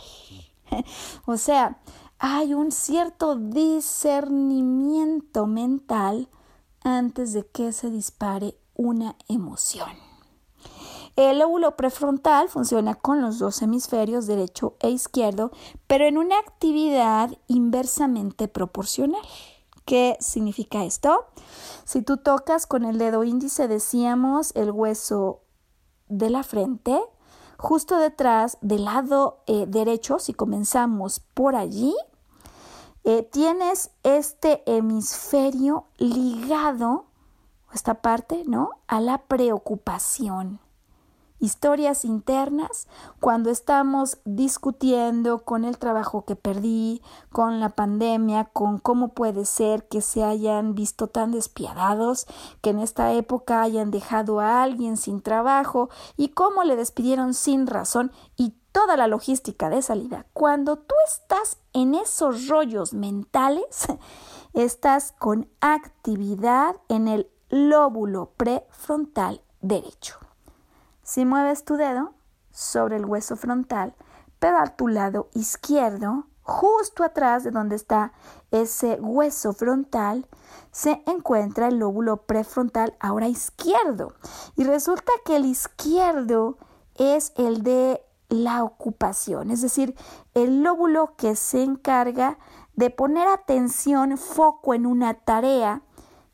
o 1.25 1.35
sea, 1.37 1.79
hay 2.19 2.53
un 2.53 2.71
cierto 2.71 3.35
discernimiento 3.35 5.47
mental 5.47 6.29
antes 6.83 7.33
de 7.33 7.47
que 7.47 7.71
se 7.71 7.89
dispare 7.89 8.55
una 8.75 9.15
emoción. 9.29 9.89
El 11.15 11.39
lóbulo 11.39 11.75
prefrontal 11.75 12.49
funciona 12.49 12.93
con 12.93 13.21
los 13.21 13.39
dos 13.39 13.63
hemisferios 13.63 14.27
derecho 14.27 14.75
e 14.79 14.91
izquierdo, 14.91 15.49
pero 15.87 16.05
en 16.05 16.19
una 16.19 16.37
actividad 16.37 17.35
inversamente 17.47 18.47
proporcional. 18.47 19.23
¿Qué 19.87 20.17
significa 20.19 20.83
esto? 20.83 21.27
Si 21.85 22.01
tú 22.01 22.17
tocas 22.17 22.67
con 22.67 22.83
el 22.83 22.97
dedo 22.97 23.23
índice, 23.23 23.69
decíamos, 23.69 24.51
el 24.53 24.69
hueso 24.69 25.43
de 26.09 26.29
la 26.29 26.43
frente, 26.43 26.99
justo 27.57 27.97
detrás 27.97 28.57
del 28.59 28.83
lado 28.83 29.43
eh, 29.47 29.63
derecho, 29.65 30.19
si 30.19 30.33
comenzamos 30.33 31.21
por 31.33 31.55
allí, 31.55 31.95
eh, 33.05 33.23
tienes 33.23 33.91
este 34.03 34.61
hemisferio 34.65 35.85
ligado, 35.95 37.05
esta 37.73 38.01
parte, 38.01 38.43
¿no? 38.45 38.71
A 38.87 38.99
la 38.99 39.19
preocupación 39.19 40.59
historias 41.39 42.05
internas 42.05 42.87
cuando 43.19 43.49
estamos 43.49 44.17
discutiendo 44.25 45.43
con 45.43 45.65
el 45.65 45.77
trabajo 45.77 46.25
que 46.25 46.35
perdí, 46.35 47.01
con 47.31 47.59
la 47.59 47.69
pandemia, 47.69 48.45
con 48.45 48.79
cómo 48.79 49.09
puede 49.09 49.45
ser 49.45 49.87
que 49.87 50.01
se 50.01 50.23
hayan 50.23 50.75
visto 50.75 51.07
tan 51.07 51.31
despiadados, 51.31 52.27
que 52.61 52.71
en 52.71 52.79
esta 52.79 53.13
época 53.13 53.61
hayan 53.61 53.91
dejado 53.91 54.39
a 54.39 54.63
alguien 54.63 54.97
sin 54.97 55.21
trabajo 55.21 55.89
y 56.15 56.29
cómo 56.29 56.63
le 56.63 56.75
despidieron 56.75 57.33
sin 57.33 57.67
razón 57.67 58.11
y 58.35 58.55
toda 58.71 58.95
la 58.95 59.07
logística 59.07 59.69
de 59.69 59.81
salida. 59.81 60.27
Cuando 60.33 60.77
tú 60.77 60.93
estás 61.07 61.57
en 61.73 61.95
esos 61.95 62.47
rollos 62.47 62.93
mentales, 62.93 63.87
estás 64.53 65.13
con 65.17 65.49
actividad 65.61 66.75
en 66.87 67.07
el 67.07 67.29
lóbulo 67.49 68.33
prefrontal 68.37 69.41
derecho. 69.61 70.26
Si 71.07 71.23
mueves 71.23 71.63
tu 71.63 71.77
dedo 71.77 72.15
sobre 72.51 72.97
el 72.97 73.05
hueso 73.05 73.37
frontal, 73.37 73.95
pero 74.39 74.57
a 74.57 74.75
tu 74.75 74.89
lado 74.89 75.29
izquierdo, 75.33 76.25
justo 76.43 77.01
atrás 77.05 77.45
de 77.45 77.51
donde 77.51 77.77
está 77.77 78.11
ese 78.51 78.95
hueso 78.99 79.53
frontal, 79.53 80.27
se 80.71 81.01
encuentra 81.05 81.69
el 81.69 81.77
lóbulo 81.77 82.23
prefrontal 82.23 82.97
ahora 82.99 83.29
izquierdo. 83.29 84.15
Y 84.57 84.65
resulta 84.65 85.13
que 85.23 85.37
el 85.37 85.45
izquierdo 85.45 86.57
es 86.95 87.31
el 87.37 87.63
de 87.63 88.03
la 88.27 88.65
ocupación, 88.65 89.49
es 89.49 89.61
decir, 89.61 89.95
el 90.33 90.61
lóbulo 90.61 91.15
que 91.15 91.37
se 91.37 91.63
encarga 91.63 92.37
de 92.73 92.89
poner 92.89 93.29
atención, 93.29 94.17
foco 94.17 94.73
en 94.73 94.85
una 94.85 95.13
tarea 95.13 95.83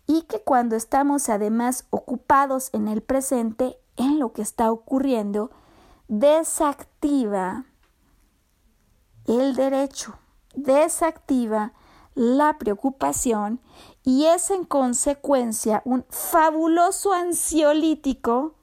y 0.08 0.24
que 0.24 0.42
cuando 0.42 0.76
estamos 0.76 1.30
además 1.30 1.86
ocupados 1.92 2.72
en 2.74 2.88
el 2.88 3.04
presente 3.04 3.78
en 3.98 4.20
lo 4.20 4.34
que 4.34 4.42
está 4.42 4.72
ocurriendo, 4.72 5.52
desactiva 6.08 7.66
el 9.26 9.56
derecho, 9.56 10.16
desactiva 10.56 11.74
la 12.16 12.58
preocupación 12.58 13.60
y 14.04 14.26
es 14.26 14.52
en 14.52 14.66
consecuencia 14.66 15.82
un 15.86 16.06
fabuloso 16.10 17.14
ansiolítico 17.14 18.56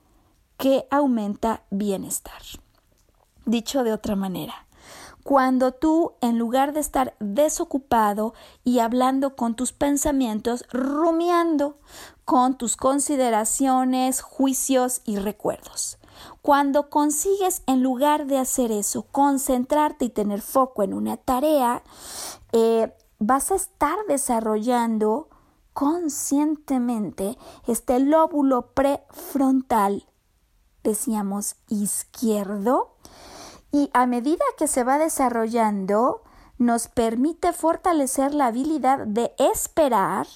que 0.57 0.87
aumenta 0.91 1.64
bienestar. 1.70 2.43
Dicho 3.47 3.83
de 3.83 3.93
otra 3.93 4.14
manera, 4.14 4.66
cuando 5.31 5.70
tú, 5.70 6.14
en 6.20 6.41
lugar 6.41 6.72
de 6.72 6.81
estar 6.81 7.14
desocupado 7.20 8.35
y 8.64 8.81
hablando 8.81 9.37
con 9.37 9.55
tus 9.55 9.72
pensamientos, 9.72 10.64
rumiando 10.72 11.78
con 12.24 12.59
tus 12.59 12.76
consideraciones, 12.76 14.22
juicios 14.22 15.03
y 15.05 15.18
recuerdos. 15.18 15.99
Cuando 16.43 16.91
consigues, 16.91 17.62
en 17.68 17.81
lugar 17.81 18.26
de 18.26 18.39
hacer 18.39 18.72
eso, 18.72 19.03
concentrarte 19.12 20.07
y 20.07 20.09
tener 20.09 20.41
foco 20.41 20.83
en 20.83 20.95
una 20.95 21.16
tarea, 21.16 21.85
eh, 22.51 22.93
vas 23.20 23.53
a 23.53 23.55
estar 23.55 23.99
desarrollando 24.09 25.28
conscientemente 25.74 27.39
este 27.68 28.01
lóbulo 28.01 28.72
prefrontal, 28.74 30.09
decíamos 30.83 31.55
izquierdo, 31.68 32.97
y 33.73 33.91
a 33.93 34.07
medida 34.07 34.45
que 34.59 34.66
se 34.66 34.85
va 34.85 34.99
desarrollando, 34.99 36.23
nos 36.59 36.89
permite 36.89 37.53
fortalecer 37.53 38.35
la 38.35 38.47
habilidad 38.47 39.07
de 39.07 39.33
esperar 39.39 40.27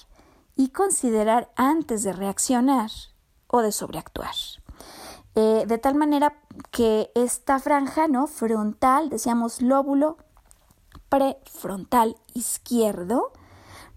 y 0.55 0.69
considerar 0.69 1.51
antes 1.55 2.03
de 2.03 2.13
reaccionar 2.13 2.89
o 3.47 3.61
de 3.61 3.71
sobreactuar. 3.71 4.33
Eh, 5.35 5.65
de 5.67 5.77
tal 5.77 5.95
manera 5.95 6.33
que 6.71 7.11
esta 7.13 7.59
franja 7.59 8.07
¿no? 8.07 8.27
frontal, 8.27 9.09
decíamos 9.09 9.61
lóbulo 9.61 10.17
prefrontal 11.09 12.15
izquierdo, 12.33 13.33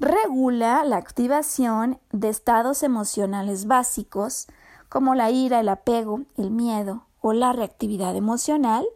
regula 0.00 0.84
la 0.84 0.96
activación 0.96 2.00
de 2.12 2.28
estados 2.28 2.82
emocionales 2.82 3.66
básicos 3.66 4.48
como 4.88 5.14
la 5.14 5.30
ira, 5.30 5.60
el 5.60 5.68
apego, 5.68 6.22
el 6.36 6.50
miedo 6.50 7.06
o 7.20 7.32
la 7.32 7.52
reactividad 7.52 8.16
emocional 8.16 8.86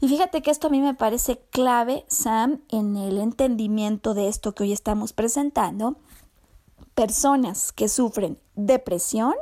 y 0.00 0.08
fíjate 0.08 0.42
que 0.42 0.50
esto 0.50 0.66
a 0.66 0.70
mí 0.70 0.80
me 0.80 0.94
parece 0.94 1.38
clave, 1.50 2.04
Sam, 2.08 2.60
en 2.68 2.96
el 2.96 3.18
entendimiento 3.18 4.14
de 4.14 4.28
esto 4.28 4.54
que 4.54 4.64
hoy 4.64 4.72
estamos 4.72 5.12
presentando. 5.12 5.96
Personas 6.94 7.72
que 7.72 7.88
sufren 7.88 8.38
depresión, 8.54 9.34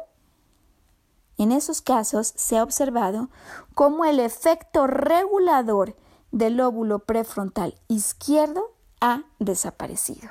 en 1.38 1.52
esos 1.52 1.80
casos 1.80 2.32
se 2.36 2.58
ha 2.58 2.62
observado 2.62 3.30
cómo 3.74 4.04
el 4.04 4.20
efecto 4.20 4.86
regulador 4.86 5.96
del 6.32 6.58
lóbulo 6.58 7.00
prefrontal 7.00 7.74
izquierdo 7.88 8.72
ha 9.00 9.22
desaparecido. 9.38 10.28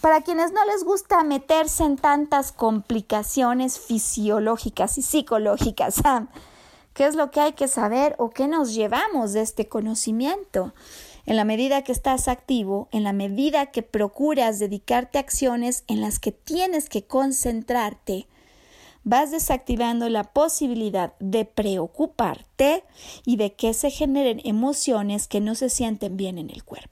Para 0.00 0.22
quienes 0.22 0.52
no 0.52 0.64
les 0.64 0.82
gusta 0.82 1.22
meterse 1.22 1.84
en 1.84 1.96
tantas 1.96 2.52
complicaciones 2.52 3.78
fisiológicas 3.78 4.98
y 4.98 5.02
psicológicas, 5.02 5.94
Sam, 5.94 6.28
qué 6.94 7.06
es 7.06 7.14
lo 7.14 7.30
que 7.30 7.40
hay 7.40 7.52
que 7.52 7.68
saber 7.68 8.14
o 8.18 8.30
qué 8.30 8.48
nos 8.48 8.74
llevamos 8.74 9.32
de 9.32 9.42
este 9.42 9.68
conocimiento. 9.68 10.74
En 11.26 11.36
la 11.36 11.44
medida 11.44 11.82
que 11.82 11.92
estás 11.92 12.28
activo, 12.28 12.88
en 12.92 13.04
la 13.04 13.12
medida 13.12 13.66
que 13.66 13.82
procuras 13.82 14.58
dedicarte 14.58 15.18
a 15.18 15.20
acciones 15.20 15.84
en 15.86 16.00
las 16.00 16.18
que 16.18 16.32
tienes 16.32 16.88
que 16.88 17.04
concentrarte, 17.04 18.26
vas 19.04 19.30
desactivando 19.30 20.08
la 20.08 20.24
posibilidad 20.24 21.14
de 21.20 21.44
preocuparte 21.44 22.84
y 23.24 23.36
de 23.36 23.54
que 23.54 23.74
se 23.74 23.90
generen 23.90 24.40
emociones 24.44 25.26
que 25.26 25.40
no 25.40 25.54
se 25.54 25.68
sienten 25.70 26.16
bien 26.16 26.38
en 26.38 26.50
el 26.50 26.64
cuerpo. 26.64 26.89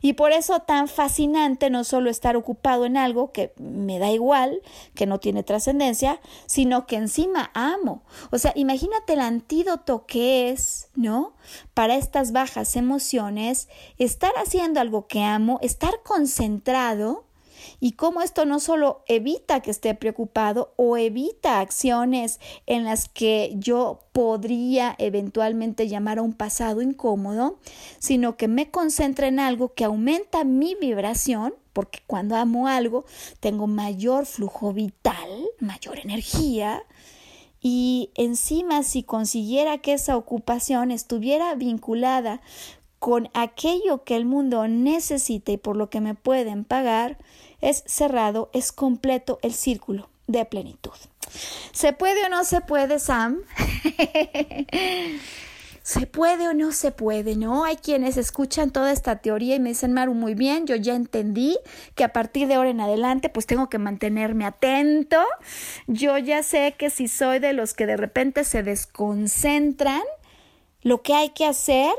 Y 0.00 0.14
por 0.14 0.32
eso 0.32 0.60
tan 0.60 0.88
fascinante 0.88 1.70
no 1.70 1.84
solo 1.84 2.10
estar 2.10 2.36
ocupado 2.36 2.86
en 2.86 2.96
algo 2.96 3.32
que 3.32 3.52
me 3.58 3.98
da 3.98 4.10
igual, 4.10 4.60
que 4.94 5.06
no 5.06 5.20
tiene 5.20 5.42
trascendencia, 5.42 6.20
sino 6.46 6.86
que 6.86 6.96
encima 6.96 7.50
amo. 7.54 8.02
O 8.30 8.38
sea, 8.38 8.52
imagínate 8.54 9.14
el 9.14 9.20
antídoto 9.20 10.06
que 10.06 10.50
es, 10.50 10.88
¿no? 10.94 11.34
Para 11.74 11.96
estas 11.96 12.32
bajas 12.32 12.76
emociones, 12.76 13.68
estar 13.98 14.32
haciendo 14.36 14.80
algo 14.80 15.06
que 15.06 15.22
amo, 15.22 15.58
estar 15.62 16.02
concentrado 16.02 17.25
y 17.80 17.92
cómo 17.92 18.22
esto 18.22 18.44
no 18.44 18.60
solo 18.60 19.02
evita 19.06 19.60
que 19.60 19.70
esté 19.70 19.94
preocupado 19.94 20.72
o 20.76 20.96
evita 20.96 21.60
acciones 21.60 22.40
en 22.66 22.84
las 22.84 23.08
que 23.08 23.52
yo 23.56 24.00
podría 24.12 24.94
eventualmente 24.98 25.88
llamar 25.88 26.18
a 26.18 26.22
un 26.22 26.32
pasado 26.32 26.82
incómodo, 26.82 27.58
sino 27.98 28.36
que 28.36 28.48
me 28.48 28.70
concentra 28.70 29.26
en 29.26 29.40
algo 29.40 29.74
que 29.74 29.84
aumenta 29.84 30.44
mi 30.44 30.74
vibración, 30.74 31.54
porque 31.72 32.00
cuando 32.06 32.36
amo 32.36 32.68
algo 32.68 33.04
tengo 33.40 33.66
mayor 33.66 34.26
flujo 34.26 34.72
vital, 34.72 35.46
mayor 35.60 35.98
energía, 35.98 36.82
y 37.60 38.10
encima 38.14 38.82
si 38.82 39.02
consiguiera 39.02 39.78
que 39.78 39.92
esa 39.92 40.16
ocupación 40.16 40.90
estuviera 40.90 41.54
vinculada 41.54 42.40
con 42.98 43.28
aquello 43.34 44.04
que 44.04 44.16
el 44.16 44.24
mundo 44.24 44.66
necesita 44.68 45.52
y 45.52 45.56
por 45.56 45.76
lo 45.76 45.90
que 45.90 46.00
me 46.00 46.14
pueden 46.14 46.64
pagar, 46.64 47.18
es 47.60 47.82
cerrado, 47.86 48.50
es 48.52 48.72
completo 48.72 49.38
el 49.42 49.54
círculo 49.54 50.08
de 50.26 50.44
plenitud. 50.44 50.92
¿Se 51.72 51.92
puede 51.92 52.24
o 52.24 52.28
no 52.28 52.44
se 52.44 52.60
puede, 52.60 52.98
Sam? 52.98 53.42
¿Se 55.82 56.06
puede 56.06 56.48
o 56.48 56.54
no 56.54 56.72
se 56.72 56.90
puede? 56.90 57.36
¿No? 57.36 57.64
Hay 57.64 57.76
quienes 57.76 58.16
escuchan 58.16 58.72
toda 58.72 58.90
esta 58.90 59.20
teoría 59.20 59.54
y 59.54 59.60
me 59.60 59.68
dicen, 59.68 59.92
Maru, 59.92 60.14
muy 60.14 60.34
bien, 60.34 60.66
yo 60.66 60.74
ya 60.74 60.96
entendí 60.96 61.56
que 61.94 62.02
a 62.02 62.12
partir 62.12 62.48
de 62.48 62.54
ahora 62.54 62.70
en 62.70 62.80
adelante 62.80 63.28
pues 63.28 63.46
tengo 63.46 63.68
que 63.68 63.78
mantenerme 63.78 64.44
atento. 64.44 65.24
Yo 65.86 66.18
ya 66.18 66.42
sé 66.42 66.74
que 66.76 66.90
si 66.90 67.06
soy 67.06 67.38
de 67.38 67.52
los 67.52 67.72
que 67.72 67.86
de 67.86 67.96
repente 67.96 68.42
se 68.42 68.64
desconcentran, 68.64 70.02
lo 70.82 71.02
que 71.02 71.14
hay 71.14 71.30
que 71.30 71.46
hacer 71.46 71.92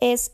es 0.00 0.32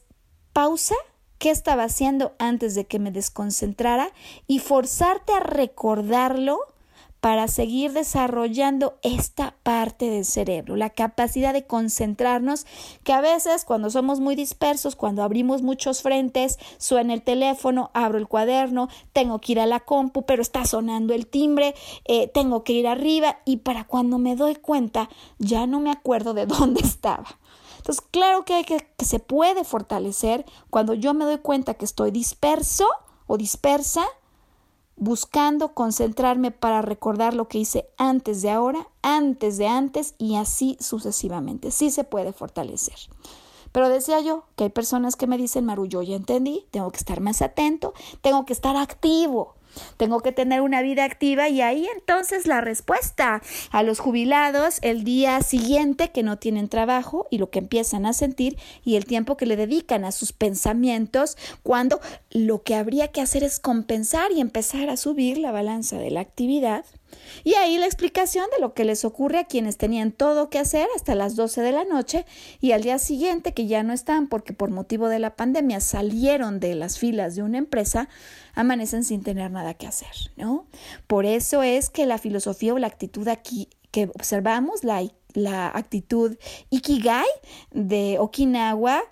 pausa 0.53 0.95
qué 1.39 1.51
estaba 1.51 1.85
haciendo 1.85 2.35
antes 2.39 2.75
de 2.75 2.87
que 2.87 2.99
me 2.99 3.11
desconcentrara 3.11 4.13
y 4.47 4.59
forzarte 4.59 5.33
a 5.33 5.41
recordarlo 5.41 6.61
para 7.21 7.49
seguir 7.49 7.93
desarrollando 7.93 8.99
esta 9.03 9.55
parte 9.63 10.09
del 10.09 10.25
cerebro, 10.25 10.77
la 10.77 10.91
capacidad 10.91 11.53
de 11.53 11.67
concentrarnos, 11.67 12.67
que 13.05 13.13
a 13.13 13.21
veces 13.21 13.65
cuando 13.65 13.91
somos 13.91 14.21
muy 14.21 14.35
dispersos, 14.35 14.97
cuando 14.97 15.23
abrimos 15.23 15.63
muchos 15.63 16.03
frentes, 16.03 16.59
suena 16.79 17.13
el 17.13 17.23
teléfono, 17.23 17.91
abro 17.93 18.19
el 18.19 18.27
cuaderno, 18.27 18.89
tengo 19.13 19.39
que 19.39 19.53
ir 19.53 19.61
a 19.61 19.67
la 19.67 19.81
compu, 19.81 20.25
pero 20.25 20.41
está 20.41 20.65
sonando 20.65 21.13
el 21.13 21.27
timbre, 21.27 21.75
eh, 22.07 22.29
tengo 22.29 22.65
que 22.65 22.73
ir 22.73 22.87
arriba 22.87 23.39
y 23.45 23.59
para 23.59 23.85
cuando 23.85 24.19
me 24.19 24.35
doy 24.35 24.57
cuenta 24.57 25.11
ya 25.39 25.67
no 25.67 25.81
me 25.81 25.91
acuerdo 25.91 26.33
de 26.33 26.47
dónde 26.47 26.81
estaba. 26.81 27.39
Entonces, 27.81 28.05
claro 28.11 28.45
que, 28.45 28.63
que, 28.65 29.05
se 29.07 29.21
puede 29.21 29.65
fortalecer 29.65 30.45
cuando 30.69 30.93
yo 30.93 31.15
me 31.15 31.25
doy 31.25 31.39
cuenta 31.39 31.73
que 31.73 31.87
estoy 31.87 32.11
disperso 32.11 32.87
o 33.27 33.39
dispersa, 33.39 34.05
buscando 34.97 35.73
concentrarme 35.73 36.51
para 36.51 36.83
recordar 36.83 37.33
lo 37.33 37.49
que 37.49 37.57
hice 37.57 37.89
antes 37.97 38.43
de 38.43 38.51
ahora, 38.51 38.87
antes 39.01 39.57
de 39.57 39.67
antes 39.67 40.15
y 40.19 40.37
así 40.37 40.77
sucesivamente. 40.79 41.71
Sí 41.71 41.91
se 41.91 42.05
puede 42.05 42.35
fortalecer. 42.35 42.99
Pero 43.73 43.89
decía 43.89 44.21
yo 44.21 44.45
que 44.57 44.65
hay 44.65 44.71
personas 44.71 45.17
que 45.17 45.27
me 45.27 45.39
dicen, 45.39 45.65
Maru, 45.65 45.87
yo 45.87 46.03
ya 46.03 46.17
entendí, 46.17 46.67
tengo 46.71 46.91
que 46.91 46.99
estar 46.99 47.21
más 47.21 47.41
atento, 47.41 47.95
tengo 48.21 48.45
que 48.45 48.53
estar 48.53 48.77
activo. 48.77 49.55
Tengo 49.97 50.21
que 50.21 50.33
tener 50.33 50.61
una 50.61 50.83
vida 50.83 51.05
activa 51.05 51.49
y 51.49 51.61
ahí 51.61 51.87
entonces 51.95 52.47
la 52.47 52.61
respuesta 52.61 53.43
a 53.71 53.83
los 53.83 53.99
jubilados 53.99 54.79
el 54.83 55.05
día 55.05 55.41
siguiente 55.43 56.11
que 56.11 56.23
no 56.23 56.39
tienen 56.39 56.69
trabajo 56.69 57.27
y 57.31 57.39
lo 57.39 57.51
que 57.51 57.59
empiezan 57.59 58.07
a 58.07 58.13
sentir 58.13 58.59
y 58.85 58.97
el 58.97 59.05
tiempo 59.05 59.37
que 59.37 59.47
le 59.47 59.57
dedican 59.57 60.05
a 60.05 60.13
sus 60.13 60.33
pensamientos 60.33 61.37
cuando 61.63 62.01
lo 62.31 62.63
que 62.63 62.75
habría 62.75 63.09
que 63.09 63.21
hacer 63.21 63.45
es 63.45 63.61
compensar 63.61 64.33
y 64.33 64.41
empezar 64.41 64.89
a 64.89 64.97
subir 64.97 65.39
la 65.39 65.53
balanza 65.53 65.99
de 65.99 66.11
la 66.11 66.21
actividad 66.21 66.85
y 67.45 67.55
ahí 67.55 67.79
la 67.79 67.87
explicación 67.87 68.47
de 68.55 68.61
lo 68.61 68.75
que 68.75 68.85
les 68.85 69.05
ocurre 69.05 69.39
a 69.39 69.45
quienes 69.45 69.77
tenían 69.77 70.13
todo 70.13 70.51
que 70.51 70.59
hacer 70.59 70.87
hasta 70.95 71.15
las 71.15 71.37
12 71.37 71.63
de 71.63 71.73
la 71.73 71.85
noche 71.85 72.27
y 72.61 72.73
al 72.73 72.83
día 72.83 72.99
siguiente 72.99 73.53
que 73.53 73.67
ya 73.67 73.83
no 73.83 73.93
están 73.93 74.29
porque 74.29 74.53
por 74.53 74.71
motivo 74.71 75.09
de 75.09 75.19
la 75.19 75.37
pandemia 75.37 75.81
salieron 75.81 76.61
de 76.61 76.75
las 76.75 76.99
filas 76.99 77.35
de 77.35 77.43
una 77.43 77.59
empresa, 77.59 78.09
amanecen 78.55 79.05
sin 79.05 79.23
tener 79.23 79.51
nada 79.51 79.75
que 79.75 79.87
hacer, 79.87 80.13
¿no? 80.37 80.67
Por 81.07 81.27
eso 81.27 81.63
es 81.63 81.91
que 81.91 82.07
la 82.07 82.19
filosofía 82.19 82.75
o 82.75 82.79
la 82.79 82.87
actitud 82.87 83.29
aquí 83.29 83.69
que 83.91 84.05
observamos, 84.15 84.85
la, 84.85 85.03
la 85.35 85.69
actitud 85.69 86.37
Ikigai 86.71 87.27
de 87.73 88.19
Okinawa, 88.19 89.03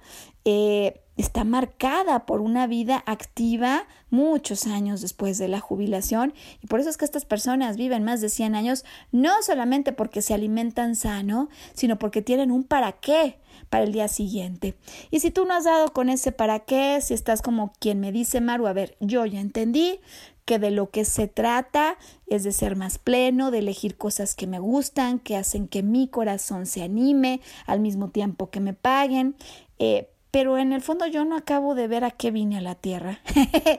eh, 0.44 1.00
está 1.18 1.44
marcada 1.44 2.24
por 2.26 2.40
una 2.40 2.66
vida 2.66 3.02
activa 3.06 3.86
muchos 4.08 4.66
años 4.66 5.00
después 5.02 5.36
de 5.36 5.48
la 5.48 5.60
jubilación 5.60 6.32
y 6.62 6.68
por 6.68 6.80
eso 6.80 6.88
es 6.88 6.96
que 6.96 7.04
estas 7.04 7.24
personas 7.24 7.76
viven 7.76 8.04
más 8.04 8.20
de 8.20 8.28
100 8.28 8.54
años 8.54 8.84
no 9.12 9.42
solamente 9.42 9.92
porque 9.92 10.22
se 10.22 10.32
alimentan 10.32 10.96
sano, 10.96 11.50
sino 11.74 11.98
porque 11.98 12.22
tienen 12.22 12.50
un 12.50 12.64
para 12.64 12.92
qué 12.92 13.38
para 13.68 13.84
el 13.84 13.92
día 13.92 14.08
siguiente. 14.08 14.76
Y 15.10 15.20
si 15.20 15.30
tú 15.30 15.44
no 15.44 15.54
has 15.54 15.64
dado 15.64 15.92
con 15.92 16.08
ese 16.08 16.32
para 16.32 16.60
qué, 16.60 17.00
si 17.02 17.12
estás 17.12 17.42
como 17.42 17.72
quien 17.80 18.00
me 18.00 18.12
dice, 18.12 18.40
Maru, 18.40 18.66
a 18.66 18.72
ver, 18.72 18.96
yo 19.00 19.26
ya 19.26 19.40
entendí 19.40 20.00
que 20.44 20.58
de 20.58 20.70
lo 20.70 20.90
que 20.90 21.04
se 21.04 21.28
trata 21.28 21.98
es 22.26 22.44
de 22.44 22.52
ser 22.52 22.76
más 22.76 22.98
pleno, 22.98 23.50
de 23.50 23.58
elegir 23.58 23.98
cosas 23.98 24.34
que 24.34 24.46
me 24.46 24.58
gustan, 24.58 25.18
que 25.18 25.36
hacen 25.36 25.68
que 25.68 25.82
mi 25.82 26.08
corazón 26.08 26.64
se 26.64 26.82
anime 26.82 27.42
al 27.66 27.80
mismo 27.80 28.08
tiempo 28.08 28.48
que 28.48 28.60
me 28.60 28.72
paguen. 28.72 29.36
Eh, 29.78 30.08
pero 30.30 30.58
en 30.58 30.72
el 30.72 30.82
fondo 30.82 31.06
yo 31.06 31.24
no 31.24 31.36
acabo 31.36 31.74
de 31.74 31.88
ver 31.88 32.04
a 32.04 32.10
qué 32.10 32.30
vine 32.30 32.58
a 32.58 32.60
la 32.60 32.74
Tierra. 32.74 33.20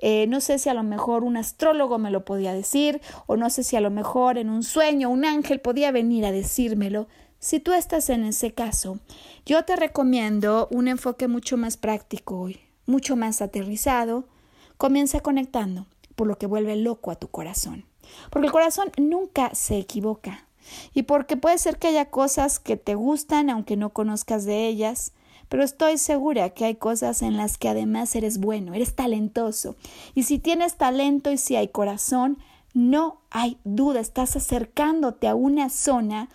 Eh, 0.00 0.28
no 0.28 0.40
sé 0.40 0.60
si 0.60 0.68
a 0.68 0.74
lo 0.74 0.84
mejor 0.84 1.24
un 1.24 1.36
astrólogo 1.36 1.98
me 1.98 2.12
lo 2.12 2.24
podía 2.24 2.52
decir, 2.52 3.00
o 3.26 3.36
no 3.36 3.50
sé 3.50 3.64
si 3.64 3.74
a 3.74 3.80
lo 3.80 3.90
mejor 3.90 4.38
en 4.38 4.48
un 4.48 4.62
sueño 4.62 5.10
un 5.10 5.24
ángel 5.24 5.60
podía 5.60 5.90
venir 5.90 6.24
a 6.24 6.30
decírmelo. 6.30 7.08
Si 7.40 7.58
tú 7.58 7.72
estás 7.72 8.08
en 8.08 8.22
ese 8.22 8.54
caso, 8.54 9.00
yo 9.44 9.64
te 9.64 9.74
recomiendo 9.74 10.68
un 10.70 10.86
enfoque 10.86 11.26
mucho 11.26 11.56
más 11.56 11.76
práctico 11.76 12.38
hoy, 12.38 12.60
mucho 12.86 13.16
más 13.16 13.42
aterrizado. 13.42 14.28
Comienza 14.76 15.18
conectando, 15.18 15.86
por 16.14 16.28
lo 16.28 16.38
que 16.38 16.46
vuelve 16.46 16.76
loco 16.76 17.10
a 17.10 17.16
tu 17.16 17.26
corazón. 17.26 17.84
Porque 18.30 18.46
el 18.46 18.52
corazón 18.52 18.92
nunca 18.98 19.52
se 19.56 19.78
equivoca. 19.78 20.46
Y 20.94 21.02
porque 21.02 21.36
puede 21.36 21.58
ser 21.58 21.78
que 21.78 21.88
haya 21.88 22.10
cosas 22.10 22.60
que 22.60 22.76
te 22.76 22.94
gustan 22.94 23.50
aunque 23.50 23.76
no 23.76 23.90
conozcas 23.90 24.44
de 24.44 24.68
ellas, 24.68 25.12
pero 25.48 25.62
estoy 25.62 25.98
segura 25.98 26.50
que 26.50 26.64
hay 26.64 26.74
cosas 26.76 27.22
en 27.22 27.36
las 27.36 27.58
que 27.58 27.68
además 27.68 28.14
eres 28.14 28.38
bueno, 28.38 28.74
eres 28.74 28.94
talentoso. 28.94 29.76
Y 30.14 30.24
si 30.24 30.38
tienes 30.38 30.76
talento 30.76 31.30
y 31.30 31.38
si 31.38 31.56
hay 31.56 31.68
corazón, 31.68 32.38
no 32.74 33.20
hay 33.30 33.58
duda, 33.64 34.00
estás 34.00 34.36
acercándote 34.36 35.26
a 35.26 35.34
una 35.34 35.70
zona 35.70 36.28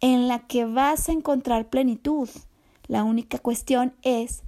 en 0.00 0.28
la 0.28 0.40
que 0.46 0.64
vas 0.64 1.08
a 1.08 1.12
encontrar 1.12 1.70
plenitud. 1.70 2.28
La 2.88 3.04
única 3.04 3.38
cuestión 3.38 3.94
es 4.02 4.42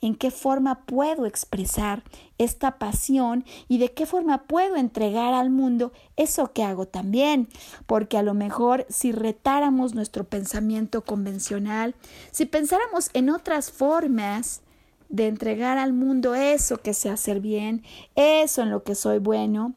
en 0.00 0.14
qué 0.14 0.30
forma 0.30 0.84
puedo 0.86 1.26
expresar 1.26 2.02
esta 2.38 2.78
pasión 2.78 3.44
y 3.68 3.78
de 3.78 3.92
qué 3.92 4.06
forma 4.06 4.44
puedo 4.44 4.76
entregar 4.76 5.34
al 5.34 5.50
mundo 5.50 5.92
eso 6.16 6.52
que 6.52 6.64
hago 6.64 6.86
también, 6.86 7.48
porque 7.86 8.16
a 8.18 8.22
lo 8.22 8.34
mejor 8.34 8.86
si 8.88 9.12
retáramos 9.12 9.94
nuestro 9.94 10.24
pensamiento 10.24 11.02
convencional, 11.02 11.94
si 12.30 12.46
pensáramos 12.46 13.10
en 13.12 13.30
otras 13.30 13.70
formas 13.70 14.62
de 15.08 15.26
entregar 15.26 15.76
al 15.76 15.92
mundo 15.92 16.34
eso 16.34 16.78
que 16.78 16.94
sé 16.94 17.10
hacer 17.10 17.40
bien, 17.40 17.82
eso 18.14 18.62
en 18.62 18.70
lo 18.70 18.84
que 18.84 18.94
soy 18.94 19.18
bueno, 19.18 19.74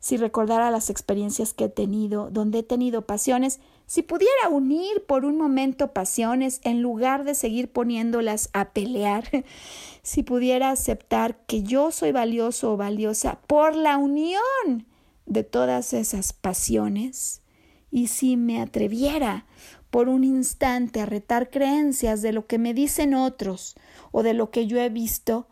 si 0.00 0.16
recordara 0.16 0.72
las 0.72 0.90
experiencias 0.90 1.54
que 1.54 1.64
he 1.64 1.68
tenido, 1.68 2.28
donde 2.30 2.58
he 2.58 2.62
tenido 2.64 3.02
pasiones, 3.02 3.60
si 3.92 4.00
pudiera 4.00 4.48
unir 4.48 5.04
por 5.06 5.26
un 5.26 5.36
momento 5.36 5.92
pasiones 5.92 6.62
en 6.64 6.80
lugar 6.80 7.24
de 7.24 7.34
seguir 7.34 7.70
poniéndolas 7.70 8.48
a 8.54 8.70
pelear, 8.70 9.28
si 10.02 10.22
pudiera 10.22 10.70
aceptar 10.70 11.36
que 11.44 11.62
yo 11.62 11.90
soy 11.90 12.10
valioso 12.10 12.72
o 12.72 12.76
valiosa 12.78 13.42
por 13.46 13.76
la 13.76 13.98
unión 13.98 14.86
de 15.26 15.44
todas 15.44 15.92
esas 15.92 16.32
pasiones, 16.32 17.42
y 17.90 18.06
si 18.06 18.38
me 18.38 18.62
atreviera 18.62 19.44
por 19.90 20.08
un 20.08 20.24
instante 20.24 21.02
a 21.02 21.04
retar 21.04 21.50
creencias 21.50 22.22
de 22.22 22.32
lo 22.32 22.46
que 22.46 22.56
me 22.56 22.72
dicen 22.72 23.12
otros 23.12 23.74
o 24.10 24.22
de 24.22 24.32
lo 24.32 24.50
que 24.50 24.66
yo 24.66 24.80
he 24.80 24.88
visto, 24.88 25.46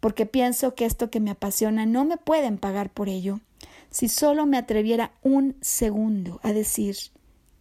porque 0.00 0.26
pienso 0.26 0.74
que 0.74 0.84
esto 0.84 1.10
que 1.10 1.20
me 1.20 1.30
apasiona 1.30 1.86
no 1.86 2.04
me 2.04 2.16
pueden 2.16 2.58
pagar 2.58 2.92
por 2.92 3.08
ello, 3.08 3.38
si 3.90 4.08
solo 4.08 4.46
me 4.46 4.58
atreviera 4.58 5.12
un 5.22 5.54
segundo 5.60 6.40
a 6.42 6.52
decir, 6.52 6.96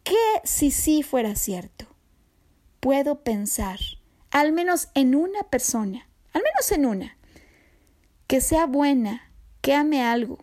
¿qué 0.03 0.15
si 0.43 0.71
sí 0.71 1.03
fuera 1.03 1.35
cierto? 1.35 1.85
Puedo 2.79 3.23
pensar, 3.23 3.79
al 4.31 4.51
menos 4.51 4.89
en 4.93 5.15
una 5.15 5.43
persona, 5.43 6.07
al 6.33 6.43
menos 6.43 6.71
en 6.71 6.85
una, 6.85 7.17
que 8.27 8.41
sea 8.41 8.65
buena, 8.65 9.31
que 9.61 9.73
ame 9.73 10.03
algo 10.03 10.39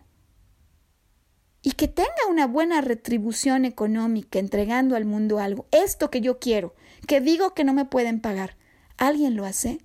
y 1.61 1.73
que 1.73 1.87
tenga 1.87 2.09
una 2.29 2.47
buena 2.47 2.81
retribución 2.81 3.65
económica 3.65 4.39
entregando 4.39 4.95
al 4.95 5.05
mundo 5.05 5.39
algo, 5.39 5.67
esto 5.71 6.09
que 6.09 6.21
yo 6.21 6.39
quiero, 6.39 6.73
que 7.07 7.21
digo 7.21 7.53
que 7.53 7.63
no 7.63 7.73
me 7.73 7.85
pueden 7.85 8.19
pagar, 8.19 8.57
¿alguien 8.97 9.35
lo 9.35 9.45
hace? 9.45 9.79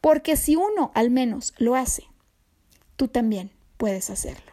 Porque 0.00 0.36
si 0.36 0.56
uno 0.56 0.90
al 0.94 1.10
menos 1.10 1.52
lo 1.58 1.74
hace, 1.74 2.04
tú 2.96 3.08
también 3.08 3.50
puedes 3.76 4.08
hacerlo. 4.08 4.51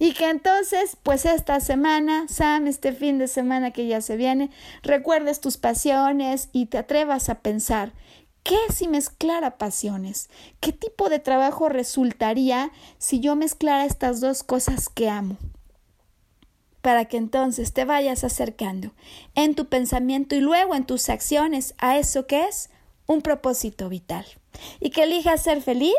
Y 0.00 0.14
que 0.14 0.30
entonces, 0.30 0.96
pues 1.02 1.26
esta 1.26 1.60
semana, 1.60 2.24
Sam, 2.26 2.66
este 2.66 2.92
fin 2.92 3.18
de 3.18 3.28
semana 3.28 3.70
que 3.70 3.86
ya 3.86 4.00
se 4.00 4.16
viene, 4.16 4.50
recuerdes 4.82 5.42
tus 5.42 5.58
pasiones 5.58 6.48
y 6.52 6.66
te 6.66 6.78
atrevas 6.78 7.28
a 7.28 7.40
pensar, 7.40 7.92
¿qué 8.42 8.56
si 8.74 8.88
mezclara 8.88 9.58
pasiones? 9.58 10.30
¿Qué 10.58 10.72
tipo 10.72 11.10
de 11.10 11.18
trabajo 11.18 11.68
resultaría 11.68 12.72
si 12.96 13.20
yo 13.20 13.36
mezclara 13.36 13.84
estas 13.84 14.22
dos 14.22 14.42
cosas 14.42 14.88
que 14.88 15.10
amo? 15.10 15.36
para 16.80 17.04
que 17.04 17.18
entonces 17.18 17.74
te 17.74 17.84
vayas 17.84 18.24
acercando 18.24 18.94
en 19.34 19.54
tu 19.54 19.66
pensamiento 19.66 20.34
y 20.34 20.40
luego 20.40 20.74
en 20.74 20.86
tus 20.86 21.10
acciones 21.10 21.74
a 21.76 21.98
eso 21.98 22.26
que 22.26 22.46
es 22.46 22.70
un 23.06 23.20
propósito 23.20 23.90
vital 23.90 24.24
y 24.80 24.90
que 24.90 25.04
elijas 25.04 25.42
ser 25.42 25.62
feliz, 25.62 25.94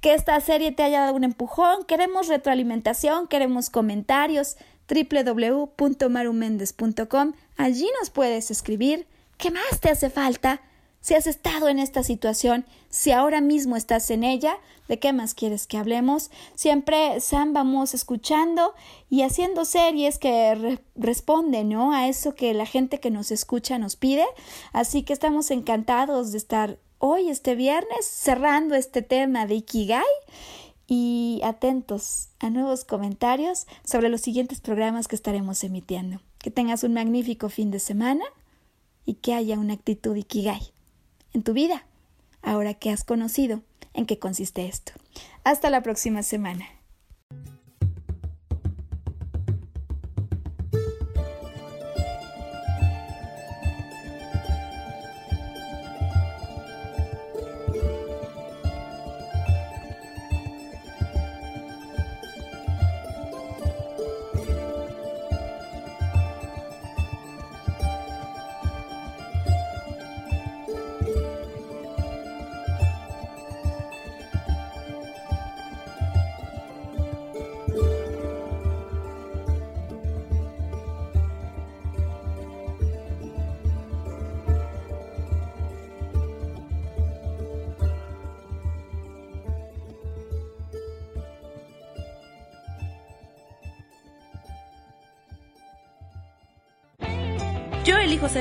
que 0.00 0.14
esta 0.14 0.40
serie 0.40 0.72
te 0.72 0.82
haya 0.82 1.00
dado 1.00 1.14
un 1.14 1.24
empujón, 1.24 1.84
queremos 1.84 2.28
retroalimentación, 2.28 3.28
queremos 3.28 3.70
comentarios, 3.70 4.56
www.marumendez.com, 4.88 7.32
allí 7.56 7.88
nos 8.00 8.10
puedes 8.10 8.50
escribir 8.50 9.06
qué 9.36 9.50
más 9.50 9.80
te 9.80 9.90
hace 9.90 10.10
falta, 10.10 10.60
si 11.06 11.14
has 11.14 11.28
estado 11.28 11.68
en 11.68 11.78
esta 11.78 12.02
situación, 12.02 12.66
si 12.88 13.12
ahora 13.12 13.40
mismo 13.40 13.76
estás 13.76 14.10
en 14.10 14.24
ella, 14.24 14.56
¿de 14.88 14.98
qué 14.98 15.12
más 15.12 15.34
quieres 15.34 15.68
que 15.68 15.78
hablemos? 15.78 16.32
Siempre, 16.56 17.20
Sam, 17.20 17.52
vamos 17.52 17.94
escuchando 17.94 18.74
y 19.08 19.22
haciendo 19.22 19.64
series 19.64 20.18
que 20.18 20.80
responden 20.96 21.68
¿no? 21.68 21.92
a 21.92 22.08
eso 22.08 22.34
que 22.34 22.52
la 22.54 22.66
gente 22.66 22.98
que 22.98 23.12
nos 23.12 23.30
escucha 23.30 23.78
nos 23.78 23.94
pide. 23.94 24.26
Así 24.72 25.04
que 25.04 25.12
estamos 25.12 25.52
encantados 25.52 26.32
de 26.32 26.38
estar 26.38 26.80
hoy, 26.98 27.28
este 27.28 27.54
viernes, 27.54 28.04
cerrando 28.04 28.74
este 28.74 29.02
tema 29.02 29.46
de 29.46 29.56
Ikigai 29.56 30.04
y 30.86 31.40
atentos 31.44 32.28
a 32.38 32.50
nuevos 32.50 32.84
comentarios 32.84 33.66
sobre 33.84 34.08
los 34.08 34.20
siguientes 34.20 34.60
programas 34.60 35.08
que 35.08 35.16
estaremos 35.16 35.64
emitiendo. 35.64 36.20
Que 36.38 36.50
tengas 36.50 36.84
un 36.84 36.94
magnífico 36.94 37.48
fin 37.48 37.70
de 37.70 37.80
semana 37.80 38.24
y 39.04 39.14
que 39.14 39.34
haya 39.34 39.58
una 39.58 39.74
actitud 39.74 40.16
Ikigai 40.16 40.72
en 41.32 41.42
tu 41.42 41.52
vida, 41.52 41.86
ahora 42.42 42.74
que 42.74 42.90
has 42.90 43.04
conocido 43.04 43.62
en 43.94 44.06
qué 44.06 44.18
consiste 44.18 44.66
esto. 44.66 44.92
Hasta 45.44 45.70
la 45.70 45.82
próxima 45.82 46.22
semana. 46.22 46.75